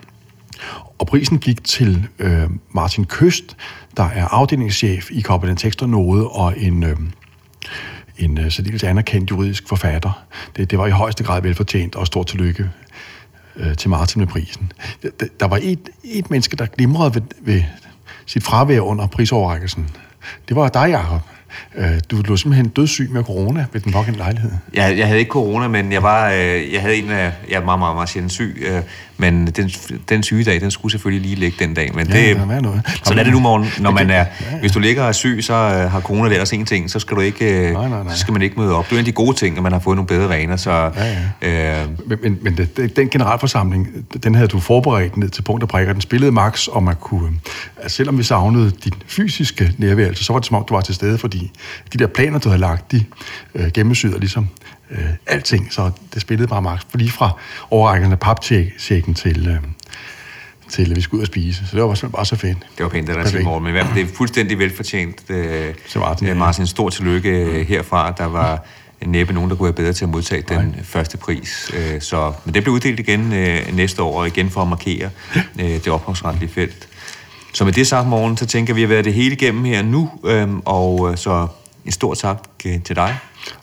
Og 0.99 1.07
prisen 1.07 1.39
gik 1.39 1.65
til 1.65 2.07
øh, 2.19 2.51
Martin 2.71 3.05
Køst, 3.05 3.57
der 3.97 4.05
er 4.05 4.25
afdelingschef 4.25 5.11
i 5.11 5.23
Copenhagen 5.23 5.57
Tekst 5.57 5.83
og 5.83 5.89
Node, 5.89 6.29
og 6.29 6.55
en, 6.57 6.83
øh, 6.83 6.97
en 8.19 8.39
øh, 8.39 8.51
særdeles 8.51 8.83
anerkendt 8.83 9.31
juridisk 9.31 9.69
forfatter. 9.69 10.25
Det, 10.57 10.71
det 10.71 10.79
var 10.79 10.87
i 10.87 10.91
højeste 10.91 11.25
grad 11.25 11.43
velfortjent, 11.43 11.97
og 11.97 12.07
stort 12.07 12.27
tillykke 12.27 12.71
øh, 13.57 13.77
til 13.77 13.91
Martin 13.91 14.21
med 14.21 14.29
prisen. 14.29 14.73
Der, 15.03 15.27
der 15.41 15.47
var 15.47 15.59
et, 15.63 15.89
et 16.05 16.31
menneske, 16.31 16.57
der 16.57 16.67
glimrede 16.67 17.15
ved, 17.15 17.23
ved 17.41 17.63
sit 18.27 18.43
fravær 18.43 18.81
under 18.81 19.07
prisoverrækkelsen. 19.07 19.91
Det 20.49 20.57
var 20.57 20.69
dig, 20.69 20.91
Jacob. 20.91 21.21
Øh, 21.77 22.01
du 22.11 22.17
lå 22.17 22.37
simpelthen 22.37 22.69
dødssyg 22.69 23.11
med 23.11 23.25
corona 23.25 23.67
ved 23.73 23.81
den 23.81 23.93
pågældende 23.93 24.19
lejlighed. 24.19 24.51
Jeg, 24.75 24.99
jeg 24.99 25.07
havde 25.07 25.19
ikke 25.19 25.31
corona, 25.31 25.69
men 25.69 25.93
jeg 25.93 26.03
var, 26.03 26.31
øh, 26.31 26.73
jeg 26.73 26.81
havde 26.81 26.97
en 26.97 27.11
af, 27.11 27.33
jeg 27.51 27.57
er 27.57 27.65
meget, 27.65 27.79
meget, 27.79 27.97
meget 27.97 28.09
sjældent 28.09 28.33
syg, 28.33 28.57
øh, 28.61 28.83
men 29.21 29.47
den, 29.47 29.71
den 30.09 30.23
sygedag, 30.23 30.61
den 30.61 30.71
skulle 30.71 30.93
selvfølgelig 30.93 31.27
lige 31.27 31.41
ligge 31.41 31.65
den 31.65 31.75
dag, 31.75 31.91
men 31.95 32.07
Ja, 32.11 32.29
det, 32.29 32.37
der 32.37 32.47
være 32.47 32.63
noget. 32.63 32.83
sådan 33.05 33.19
er 33.19 33.23
det 33.25 33.33
nu, 33.33 33.41
morgen, 33.41 33.67
når 33.81 33.91
man 33.91 34.11
er, 34.11 34.15
Ja, 34.15 34.27
ja. 34.53 34.59
hvis 34.61 34.73
du 34.73 34.79
ligger 34.79 35.03
og 35.03 35.09
er 35.09 35.13
syg, 35.13 35.39
så 35.43 35.55
øh, 35.55 35.91
har 35.91 36.01
corona 36.01 36.43
os 36.43 36.53
en 36.53 36.67
ting, 36.67 36.91
så 36.91 36.99
skal 36.99 37.17
du 37.17 37.21
ikke, 37.21 37.45
øh, 37.69 37.73
Nej, 37.73 37.89
nej, 37.89 38.03
nej. 38.03 38.13
så 38.15 38.21
skal 38.21 38.33
man 38.33 38.43
ikke 38.43 38.61
møde 38.61 38.75
op. 38.77 38.85
Det 38.85 38.93
er 38.93 38.97
en 38.97 38.99
af 38.99 39.05
de 39.05 39.13
gode 39.13 39.37
ting, 39.37 39.57
at 39.57 39.63
man 39.63 39.73
har 39.73 39.79
fået 39.79 39.97
nogle 39.97 40.07
bedre 40.07 40.29
vaner, 40.29 40.57
så 40.57 40.91
Ja, 40.97 41.17
Øh, 41.43 41.87
Men, 42.23 42.39
men, 42.43 42.57
det, 42.57 42.97
den 42.97 43.09
generalforsamling, 43.09 43.89
den 44.25 44.35
havde 44.35 44.49
du 44.49 44.61
forberedt 44.61 45.17
ned 45.17 45.29
til 45.29 45.43
punkt 45.43 45.63
og 45.63 45.69
prikker. 45.69 45.93
Den 45.93 46.03
spillede 46.03 46.33
max, 46.33 46.67
og 46.67 46.83
man 46.83 46.95
kunne, 47.01 47.31
altså 47.83 47.97
selvom 47.97 48.19
vi 48.19 48.23
savnede 48.23 48.73
dit 48.85 48.95
fysiske 49.07 49.73
nærværelse, 49.79 50.25
så 50.25 50.33
var 50.33 50.41
det 50.41 50.47
som 50.47 50.57
om, 50.57 50.65
du 50.69 50.75
var 50.75 50.81
til 50.81 50.95
stede, 50.95 51.19
fordi 51.19 51.51
de 51.93 51.99
der 51.99 52.07
planer, 52.07 52.39
du 52.39 52.49
havde 52.49 52.61
lagt, 52.61 52.93
de 52.93 53.05
øh, 53.55 53.71
gennemsyder 53.75 54.19
ligesom 54.19 54.49
øh, 54.91 55.05
alting, 55.27 55.73
så 55.73 55.91
det 56.15 56.23
spillede 56.23 56.49
bare. 56.49 56.79
For 56.91 56.99
lige 56.99 57.11
fra 57.11 57.31
overrækkende 57.71 58.17
paptjekken 58.17 59.15
til, 59.15 59.49
øh, 59.49 59.57
til, 60.69 60.91
at 60.91 60.97
vi 60.97 61.01
skulle 61.01 61.19
ud 61.19 61.23
og 61.23 61.27
spise. 61.27 61.67
Så 61.67 61.77
det 61.77 61.85
var 61.85 61.95
simpelthen 61.95 62.11
bare 62.11 62.27
så 62.27 62.37
fedt. 62.37 62.59
Det 62.77 62.83
var 62.85 62.89
pænt, 62.89 63.07
det 63.09 63.17
der 63.17 63.27
sige, 63.27 63.45
Morten, 63.45 63.63
men 63.63 63.71
i 63.71 63.73
hvert 63.73 63.87
fald, 63.87 63.99
det 63.99 64.11
er 64.11 64.15
fuldstændig 64.17 64.59
velfortjent. 64.59 65.23
Øh, 65.29 65.75
Til 65.89 66.01
Martin, 66.01 66.29
øh. 66.29 66.37
Martin, 66.37 66.67
stor 66.67 66.89
tillykke 66.89 67.31
øh, 67.31 67.67
herfra. 67.67 68.11
Der 68.11 68.25
var 68.25 68.65
næppe 69.07 69.33
nogen, 69.33 69.51
der 69.51 69.57
kunne 69.57 69.65
være 69.65 69.73
bedre 69.73 69.93
til 69.93 70.05
at 70.05 70.09
modtage 70.09 70.43
den 70.49 70.77
første 70.83 71.17
pris. 71.17 71.71
Øh, 71.75 72.01
så, 72.01 72.33
men 72.45 72.55
det 72.55 72.63
blev 72.63 72.75
uddelt 72.75 73.01
igen 73.01 73.33
øh, 73.33 73.77
næste 73.77 74.03
år, 74.03 74.21
og 74.21 74.27
igen 74.27 74.51
for 74.51 74.63
at 74.63 74.69
markere 74.69 75.11
øh, 75.61 75.69
det 75.69 75.89
ophavsretlige 75.89 76.51
felt. 76.51 76.89
Så 77.55 77.65
med 77.65 77.73
det 77.73 77.87
sagt, 77.87 78.09
Morten, 78.09 78.37
så 78.37 78.47
tænker 78.47 78.75
vi 78.75 78.83
at 78.83 78.89
være 78.89 79.03
det 79.03 79.15
hele 79.15 79.33
igennem 79.35 79.65
her 79.65 79.83
nu, 79.83 80.11
øh, 80.25 80.49
og 80.65 81.19
så 81.19 81.47
en 81.85 81.93
stor 81.93 82.15
tak 82.15 82.39
øh, 82.67 82.83
til 82.83 82.97
dig. 82.97 83.17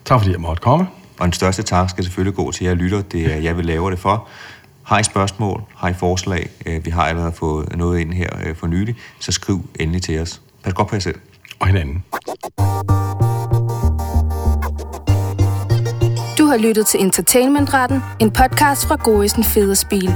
Tak 0.04 0.20
fordi 0.20 0.32
jeg 0.32 0.40
måtte 0.40 0.60
komme. 0.60 0.86
Og 1.18 1.24
den 1.24 1.32
største 1.32 1.62
tak 1.62 1.90
skal 1.90 2.04
selvfølgelig 2.04 2.34
gå 2.34 2.52
til 2.52 2.64
jer 2.66 2.74
lytter. 2.74 3.02
Det 3.02 3.32
er 3.32 3.36
jeg 3.36 3.56
vil 3.56 3.66
lave 3.66 3.90
det 3.90 3.98
for. 3.98 4.28
Har 4.82 4.98
I 4.98 5.02
spørgsmål? 5.02 5.62
Har 5.76 5.88
I 5.88 5.94
forslag? 5.94 6.50
Øh, 6.66 6.84
Vi 6.84 6.90
har 6.90 7.02
allerede 7.02 7.32
fået 7.32 7.76
noget 7.76 8.00
ind 8.00 8.12
her 8.12 8.28
øh, 8.46 8.56
for 8.56 8.66
nylig. 8.66 8.96
Så 9.18 9.32
skriv 9.32 9.68
endelig 9.80 10.02
til 10.02 10.20
os. 10.20 10.40
Pas 10.64 10.72
godt 10.74 10.88
på 10.88 10.94
jer 10.94 11.00
selv. 11.00 11.18
Og 11.58 11.66
hinanden. 11.66 12.04
Du 16.38 16.46
har 16.46 16.56
lyttet 16.56 16.86
til 16.86 17.00
Entertainmentretten, 17.00 18.00
en 18.20 18.30
podcast 18.30 18.86
fra 18.86 18.96
Gorisen 18.96 19.44
Fede 19.44 19.76
Spil. 19.76 20.14